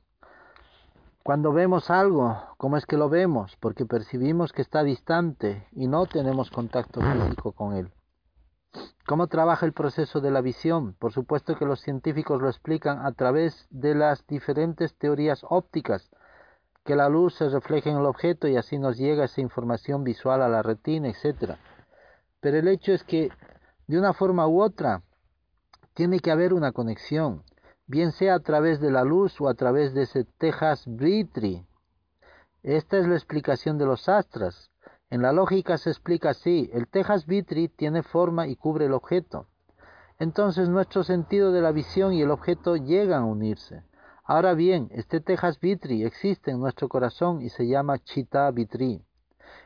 Cuando 1.23 1.53
vemos 1.53 1.89
algo, 1.89 2.37
¿cómo 2.57 2.77
es 2.77 2.85
que 2.85 2.97
lo 2.97 3.09
vemos? 3.09 3.55
Porque 3.59 3.85
percibimos 3.85 4.51
que 4.51 4.61
está 4.61 4.83
distante 4.83 5.67
y 5.71 5.87
no 5.87 6.05
tenemos 6.05 6.51
contacto 6.51 7.01
físico 7.01 7.53
con 7.53 7.73
él. 7.73 7.91
¿Cómo 9.07 9.27
trabaja 9.27 9.65
el 9.65 9.73
proceso 9.73 10.21
de 10.21 10.31
la 10.31 10.41
visión? 10.41 10.93
Por 10.99 11.13
supuesto 11.13 11.55
que 11.55 11.65
los 11.65 11.79
científicos 11.79 12.41
lo 12.41 12.49
explican 12.49 13.05
a 13.05 13.11
través 13.13 13.67
de 13.71 13.95
las 13.95 14.27
diferentes 14.27 14.95
teorías 14.97 15.45
ópticas, 15.49 16.11
que 16.83 16.95
la 16.95 17.09
luz 17.09 17.35
se 17.35 17.49
refleja 17.49 17.89
en 17.89 17.97
el 17.97 18.05
objeto 18.05 18.47
y 18.47 18.57
así 18.57 18.77
nos 18.77 18.97
llega 18.97 19.25
esa 19.25 19.41
información 19.41 20.03
visual 20.03 20.41
a 20.41 20.49
la 20.49 20.61
retina, 20.61 21.07
etc. 21.09 21.55
Pero 22.39 22.57
el 22.57 22.67
hecho 22.67 22.91
es 22.91 23.03
que 23.03 23.29
de 23.87 23.97
una 23.97 24.13
forma 24.13 24.47
u 24.47 24.61
otra 24.61 25.01
tiene 25.93 26.19
que 26.19 26.31
haber 26.31 26.53
una 26.53 26.71
conexión, 26.71 27.43
bien 27.87 28.11
sea 28.11 28.35
a 28.35 28.39
través 28.39 28.79
de 28.79 28.91
la 28.91 29.03
luz 29.03 29.39
o 29.39 29.47
a 29.47 29.53
través 29.53 29.93
de 29.93 30.03
ese 30.03 30.25
Tejas 30.25 30.83
Britri. 30.87 31.65
Esta 32.63 32.97
es 32.97 33.07
la 33.07 33.15
explicación 33.15 33.77
de 33.77 33.85
los 33.85 34.09
astras. 34.09 34.71
En 35.09 35.21
la 35.21 35.31
lógica 35.31 35.77
se 35.77 35.89
explica 35.89 36.31
así, 36.31 36.69
el 36.73 36.87
Tejas 36.87 37.25
Vitri 37.27 37.67
tiene 37.67 38.03
forma 38.03 38.47
y 38.47 38.55
cubre 38.55 38.85
el 38.85 38.93
objeto. 38.93 39.47
Entonces 40.17 40.69
nuestro 40.69 41.03
sentido 41.03 41.51
de 41.51 41.61
la 41.61 41.71
visión 41.71 42.13
y 42.13 42.21
el 42.21 42.31
objeto 42.31 42.75
llegan 42.75 43.23
a 43.23 43.25
unirse. 43.25 43.83
Ahora 44.25 44.53
bien, 44.53 44.87
este 44.91 45.19
Tejas 45.19 45.59
Vitri 45.59 46.05
existe 46.05 46.51
en 46.51 46.61
nuestro 46.61 46.87
corazón 46.87 47.41
y 47.41 47.49
se 47.49 47.67
llama 47.67 47.99
Chita 47.99 48.49
Vitri. 48.51 49.01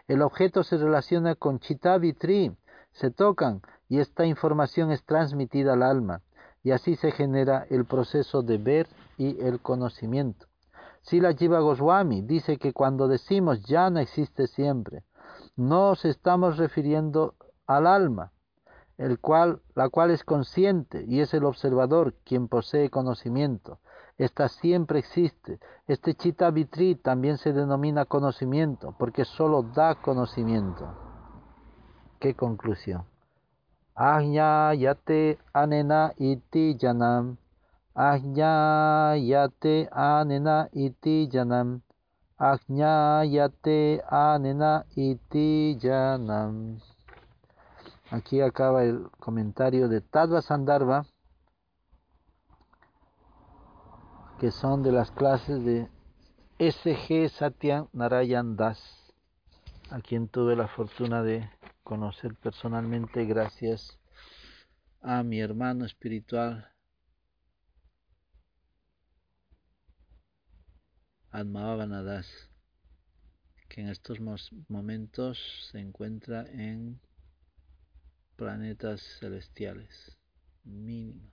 El 0.07 0.23
objeto 0.23 0.63
se 0.63 0.77
relaciona 0.77 1.35
con 1.35 1.59
Chita 1.59 1.95
Vitri, 1.99 2.57
se 2.91 3.11
tocan 3.11 3.61
y 3.87 3.99
esta 3.99 4.25
información 4.25 4.91
es 4.91 5.03
transmitida 5.03 5.73
al 5.73 5.83
alma 5.83 6.21
y 6.63 6.71
así 6.71 6.95
se 6.95 7.11
genera 7.11 7.67
el 7.69 7.85
proceso 7.85 8.41
de 8.41 8.57
ver 8.57 8.87
y 9.15 9.39
el 9.41 9.59
conocimiento. 9.59 10.47
Sila 11.03 11.33
Jiva 11.33 11.59
Goswami 11.59 12.23
dice 12.23 12.57
que 12.57 12.73
cuando 12.73 13.07
decimos 13.07 13.63
ya 13.63 13.91
no 13.91 13.99
existe 13.99 14.47
siempre, 14.47 15.03
nos 15.55 16.03
estamos 16.03 16.57
refiriendo 16.57 17.35
al 17.67 17.85
alma, 17.85 18.31
el 18.97 19.19
cual, 19.19 19.61
la 19.75 19.89
cual 19.89 20.09
es 20.09 20.23
consciente 20.23 21.05
y 21.07 21.19
es 21.19 21.35
el 21.35 21.45
observador 21.45 22.15
quien 22.25 22.47
posee 22.47 22.89
conocimiento. 22.89 23.79
Esta 24.17 24.47
siempre 24.47 24.99
existe. 24.99 25.59
Este 25.87 26.15
chita 26.15 26.49
vitri 26.49 26.95
también 26.95 27.37
se 27.37 27.53
denomina 27.53 28.05
conocimiento 28.05 28.95
porque 28.97 29.25
solo 29.25 29.63
da 29.63 29.95
conocimiento. 29.95 30.87
¿Qué 32.19 32.33
conclusión? 32.33 33.05
Ajña 33.95 34.73
yate 34.73 35.37
anena 35.53 36.13
iti 36.17 36.77
janam. 36.79 37.37
Ajña 37.93 39.15
yate 39.17 39.89
anena 39.91 40.69
iti 40.71 41.29
janam. 41.31 41.81
Ajñayate 42.39 44.03
anena 44.07 44.85
iti 44.95 45.75
yanam. 45.81 46.79
Aquí 48.11 48.41
acaba 48.41 48.83
el 48.83 49.09
comentario 49.19 49.89
de 49.89 50.01
Tadva 50.01 50.41
Sandharva, 50.41 51.05
que 54.39 54.51
son 54.51 54.83
de 54.83 54.91
las 54.91 55.09
clases 55.09 55.65
de 55.65 55.89
S.G. 56.59 57.27
Satya 57.29 57.87
Narayan 57.91 58.55
Das, 58.55 59.11
a 59.89 59.99
quien 59.99 60.27
tuve 60.27 60.55
la 60.55 60.67
fortuna 60.67 61.23
de 61.23 61.49
conocer 61.83 62.35
personalmente 62.35 63.25
gracias 63.25 63.97
a 65.01 65.23
mi 65.23 65.39
hermano 65.39 65.85
espiritual 65.85 66.71
Admavanadas, 71.31 72.27
que 73.69 73.81
en 73.81 73.89
estos 73.89 74.19
momentos 74.69 75.69
se 75.71 75.79
encuentra 75.79 76.45
en 76.51 76.99
planetas 78.35 79.01
celestiales. 79.19 80.15
Mínimo. 80.63 81.31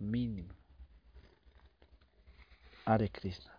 Mínimo. 0.00 0.63
Hare 2.84 3.10
Krishna. 3.10 3.52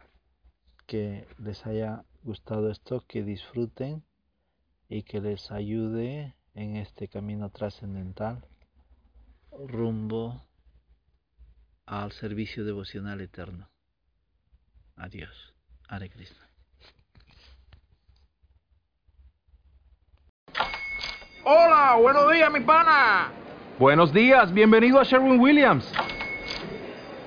Que 0.85 1.27
les 1.39 1.65
haya 1.65 2.03
gustado 2.23 2.69
esto, 2.69 3.03
que 3.07 3.23
disfruten 3.23 4.03
y 4.87 5.03
que 5.03 5.19
les 5.19 5.51
ayude 5.51 6.35
en 6.53 6.75
este 6.75 7.07
camino 7.07 7.49
trascendental 7.49 8.45
rumbo 9.67 10.45
al 11.85 12.11
servicio 12.11 12.65
devocional 12.65 13.21
eterno. 13.21 13.69
Adiós. 14.95 15.53
Hare 15.87 16.09
Krishna. 16.09 16.45
Hola, 21.43 21.95
buenos 22.01 22.31
días, 22.31 22.51
mi 22.51 22.59
pana. 22.61 23.31
Buenos 23.77 24.11
días, 24.11 24.51
bienvenido 24.51 24.99
a 24.99 25.03
Sherwin 25.03 25.39
Williams. 25.39 25.91